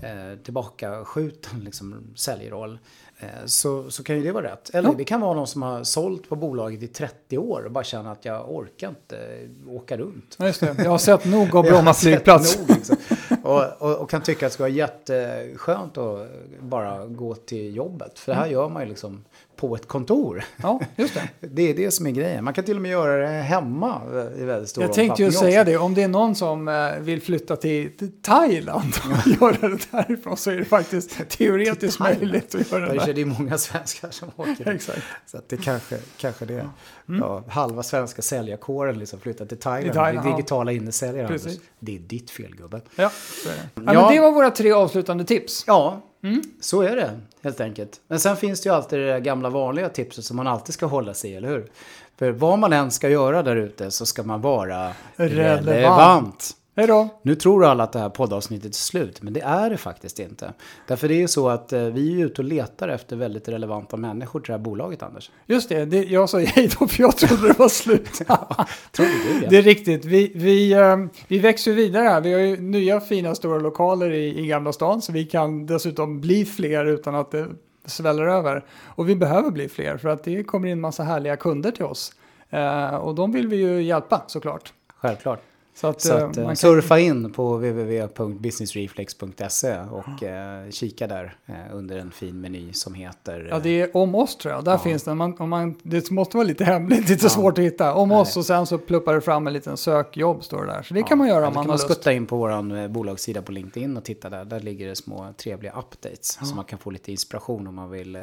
eh, 0.02 0.38
tillbakaskjuten 0.44 1.60
liksom, 1.60 2.04
säljroll. 2.16 2.78
Eh, 3.18 3.28
så, 3.44 3.90
så 3.90 4.02
kan 4.04 4.16
ju 4.16 4.22
det 4.22 4.32
vara 4.32 4.44
rätt. 4.52 4.70
Eller 4.74 4.88
Ja. 4.88 4.94
det 4.98 5.04
kan 5.04 5.20
vara 5.20 5.34
någon 5.34 5.46
som 5.46 5.62
har 5.62 5.84
sålt 5.84 6.28
på 6.28 6.36
bolaget 6.36 6.82
i 6.82 6.86
30 6.88 7.38
år 7.38 7.62
och 7.64 7.70
bara 7.72 7.84
känner 7.84 8.12
att 8.12 8.24
jag 8.24 8.50
orkar 8.54 8.88
inte 8.88 9.48
åka 9.68 9.96
runt. 9.96 10.36
Ja, 10.38 10.46
just 10.46 10.60
det. 10.60 10.74
Jag 10.78 10.90
har 10.90 10.98
sett 10.98 11.24
nog 11.24 11.56
av 11.56 11.64
Bromma 11.70 11.94
flygplats. 11.94 12.58
liksom. 12.68 12.96
och, 13.42 13.62
och, 13.82 13.96
och 13.98 14.10
kan 14.10 14.22
tycka 14.22 14.46
att 14.46 14.52
det 14.52 14.54
ska 14.54 14.62
vara 14.62 14.72
jätteskönt 14.72 15.98
att 15.98 16.28
bara 16.60 17.06
gå 17.06 17.34
till 17.34 17.76
jobbet. 17.76 18.18
För 18.18 18.32
det 18.32 18.36
Mm. 18.36 18.44
här 18.44 18.52
gör 18.52 18.68
man 18.68 18.82
ju 18.82 18.88
liksom 18.88 19.24
på 19.56 19.74
ett 19.74 19.88
kontor. 19.88 20.44
Ja, 20.56 20.80
just 20.96 21.14
det. 21.14 21.28
Det 21.48 21.70
är 21.70 21.74
det 21.74 21.90
som 21.90 22.06
är 22.06 22.10
grejen. 22.10 22.44
Man 22.44 22.54
kan 22.54 22.64
till 22.64 22.76
och 22.76 22.82
med 22.82 22.90
göra 22.90 23.16
det 23.16 23.42
hemma 23.42 24.00
i 24.38 24.44
väldigt 24.44 24.68
stor 24.68 24.84
Jag 24.84 24.92
tänkte 24.92 25.22
ju 25.22 25.32
säga 25.32 25.64
det, 25.64 25.76
om 25.76 25.94
det 25.94 26.02
är 26.02 26.08
någon 26.08 26.34
som 26.34 26.68
eh, 26.68 26.98
vill 26.98 27.22
flytta 27.22 27.56
till 27.56 27.90
Thailand 28.22 28.92
och 29.04 29.26
göra 29.42 29.68
det 29.68 29.88
därifrån 29.90 30.36
så 30.36 30.50
är 30.50 30.56
det 30.56 30.64
faktiskt 30.64 31.28
teoretiskt 31.28 32.00
möjligt 32.00 32.54
att 32.54 32.72
göra 32.72 32.92
det 32.92 32.98
där. 32.98 33.12
Det 33.12 33.20
är 33.20 33.24
många 33.24 33.58
svenskar 33.58 34.10
som 34.10 34.28
åker. 34.36 34.68
Exakt. 34.68 35.02
Så 35.26 35.40
det 35.48 35.56
kanske, 35.56 35.98
kanske 36.16 36.44
det. 36.44 36.68
Mm. 37.08 37.20
Ja, 37.20 37.44
halva 37.48 37.82
svenska 37.82 38.22
säljarkåren 38.22 38.98
liksom 38.98 39.20
flyttar 39.20 39.46
till 39.46 39.58
Thailand. 39.58 39.90
I 39.90 39.94
Thailand, 39.94 40.26
det 40.26 40.28
är 40.28 40.30
ja. 40.30 40.36
digitala 40.36 40.72
innesäljare. 40.72 41.26
Anders. 41.26 41.58
Det 41.80 41.96
är 41.96 42.00
ditt 42.00 42.30
fel 42.30 42.56
gubben. 42.56 42.80
Ja, 42.96 43.02
är 43.02 43.48
det. 43.48 43.56
Ja, 43.74 43.94
Ja. 43.94 44.02
men 44.02 44.14
det 44.14 44.20
var 44.20 44.32
våra 44.32 44.50
tre 44.50 44.72
avslutande 44.72 45.24
tips. 45.24 45.64
Ja, 45.66 46.02
Mm. 46.24 46.42
så 46.60 46.82
är 46.82 46.96
det 46.96 47.20
helt 47.42 47.60
enkelt. 47.60 48.00
Men 48.08 48.20
sen 48.20 48.36
finns 48.36 48.60
det 48.60 48.68
ju 48.68 48.74
alltid 48.74 48.98
det 48.98 49.06
där 49.06 49.18
gamla 49.18 49.50
vanliga 49.50 49.88
tipset 49.88 50.24
som 50.24 50.36
man 50.36 50.46
alltid 50.46 50.74
ska 50.74 50.86
hålla 50.86 51.14
sig 51.14 51.30
i, 51.30 51.34
eller 51.36 51.48
hur? 51.48 51.70
För 52.18 52.30
vad 52.30 52.58
man 52.58 52.72
än 52.72 52.90
ska 52.90 53.08
göra 53.08 53.42
där 53.42 53.56
ute 53.56 53.90
så 53.90 54.06
ska 54.06 54.22
man 54.22 54.40
vara 54.40 54.92
Relevant. 55.16 55.66
relevant. 55.68 56.50
Hej 56.76 56.86
då! 56.86 57.08
Nu 57.22 57.34
tror 57.34 57.64
alla 57.64 57.84
att 57.84 57.92
det 57.92 57.98
här 57.98 58.08
poddavsnittet 58.08 58.70
är 58.70 58.74
slut, 58.74 59.22
men 59.22 59.32
det 59.32 59.40
är 59.40 59.70
det 59.70 59.76
faktiskt 59.76 60.18
inte. 60.18 60.52
Därför 60.88 61.08
det 61.08 61.14
är 61.14 61.18
ju 61.18 61.28
så 61.28 61.48
att 61.48 61.72
eh, 61.72 61.80
vi 61.82 62.20
är 62.20 62.26
ute 62.26 62.42
och 62.42 62.48
letar 62.48 62.88
efter 62.88 63.16
väldigt 63.16 63.48
relevanta 63.48 63.96
människor 63.96 64.40
till 64.40 64.46
det 64.46 64.52
här 64.52 64.64
bolaget, 64.64 65.02
Anders. 65.02 65.30
Just 65.46 65.68
det, 65.68 65.84
det 65.84 66.04
jag 66.04 66.30
sa 66.30 66.38
hej 66.38 66.70
då 66.78 66.86
för 66.86 67.02
jag 67.02 67.16
trodde 67.16 67.48
det 67.48 67.58
var 67.58 67.68
slut. 67.68 68.12
Tror 68.92 69.06
du 69.06 69.40
det? 69.40 69.46
Det 69.50 69.56
är 69.56 69.62
riktigt. 69.62 70.04
Vi, 70.04 70.32
vi, 70.34 70.72
eh, 70.72 70.96
vi 71.28 71.38
växer 71.38 71.70
ju 71.70 71.76
vidare 71.76 72.08
här. 72.08 72.20
Vi 72.20 72.32
har 72.32 72.40
ju 72.40 72.56
nya 72.56 73.00
fina 73.00 73.34
stora 73.34 73.58
lokaler 73.58 74.10
i, 74.10 74.38
i 74.38 74.46
Gamla 74.46 74.72
stan 74.72 75.02
så 75.02 75.12
vi 75.12 75.24
kan 75.24 75.66
dessutom 75.66 76.20
bli 76.20 76.44
fler 76.44 76.84
utan 76.84 77.14
att 77.14 77.30
det 77.30 77.46
sväller 77.84 78.26
över. 78.26 78.64
Och 78.84 79.08
vi 79.08 79.16
behöver 79.16 79.50
bli 79.50 79.68
fler 79.68 79.96
för 79.96 80.08
att 80.08 80.24
det 80.24 80.44
kommer 80.44 80.68
in 80.68 80.80
massa 80.80 81.02
härliga 81.02 81.36
kunder 81.36 81.70
till 81.70 81.84
oss. 81.84 82.12
Eh, 82.50 82.94
och 82.94 83.14
de 83.14 83.32
vill 83.32 83.48
vi 83.48 83.56
ju 83.56 83.82
hjälpa 83.82 84.22
såklart. 84.26 84.72
Självklart. 85.00 85.40
Så 85.76 85.86
att, 85.86 86.00
Så 86.00 86.18
eh, 86.18 86.24
att, 86.28 86.36
eh, 86.36 86.42
man 86.44 86.50
kan- 86.50 86.56
surfa 86.56 86.98
in 86.98 87.32
på 87.32 87.56
www.businessreflex.se 87.56 89.78
och 89.90 90.22
eh, 90.22 90.70
kika 90.70 91.06
där 91.06 91.36
under 91.72 91.98
en 91.98 92.10
fin 92.10 92.40
meny 92.40 92.72
som 92.72 92.94
heter... 92.94 93.48
Ja, 93.50 93.58
det 93.58 93.80
är 93.80 93.96
om 93.96 94.14
oss 94.14 94.36
tror 94.36 94.54
jag. 94.54 94.64
Där 94.64 94.72
Ja. 94.72 94.78
finns 94.78 95.02
den. 95.02 95.16
Man, 95.16 95.36
om 95.40 95.48
man, 95.50 95.74
det 95.82 96.10
måste 96.10 96.36
vara 96.36 96.46
lite 96.46 96.64
hemligt, 96.64 97.08
lite 97.08 97.24
Ja. 97.26 97.30
svårt 97.30 97.58
att 97.58 97.64
hitta. 97.64 97.94
Om 97.94 98.08
Nej. 98.08 98.18
oss 98.18 98.36
och 98.36 98.46
sen 98.46 98.66
så 98.66 98.78
pluppar 98.78 99.14
det 99.14 99.20
fram 99.20 99.46
en 99.46 99.52
liten 99.52 99.76
sökjobb 99.76 100.44
står 100.44 100.66
det 100.66 100.72
där. 100.72 100.82
Så 100.82 100.94
det 100.94 101.02
kan 101.02 101.18
man 101.18 101.28
göra 101.28 101.38
om 101.38 101.42
man 101.44 101.52
kan 101.52 101.56
har 101.60 101.66
man 101.66 101.74
lust. 101.74 101.84
skutta 101.84 102.12
in 102.12 102.26
på 102.26 102.36
vår 102.36 102.88
bolagssida 102.88 103.42
på 103.42 103.52
LinkedIn 103.52 103.96
och 103.96 104.04
titta 104.04 104.30
där. 104.30 104.44
Där 104.44 104.60
ligger 104.60 104.88
det 104.88 104.96
små 104.96 105.26
trevliga 105.36 105.72
updates. 105.72 106.38
Så 106.48 106.54
man 106.54 106.64
kan 106.64 106.78
få 106.78 106.90
lite 106.90 107.10
inspiration 107.10 107.66
om 107.66 107.74
man 107.74 107.90
vill 107.90 108.18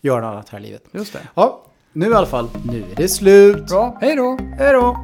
göra 0.00 0.20
något 0.20 0.32
annat 0.32 0.48
här 0.48 0.58
i 0.58 0.62
livet. 0.62 0.84
Just 0.92 1.12
det. 1.12 1.20
Ja, 1.34 1.62
nu 1.92 2.10
i 2.10 2.14
alla 2.14 2.26
fall. 2.26 2.48
Nu 2.64 2.78
är 2.92 2.96
det 2.96 3.08
slut. 3.08 3.66
Bra, 3.68 3.98
hej 4.00 4.16
då! 4.16 4.38
Hej 4.58 4.72
då! 4.72 4.96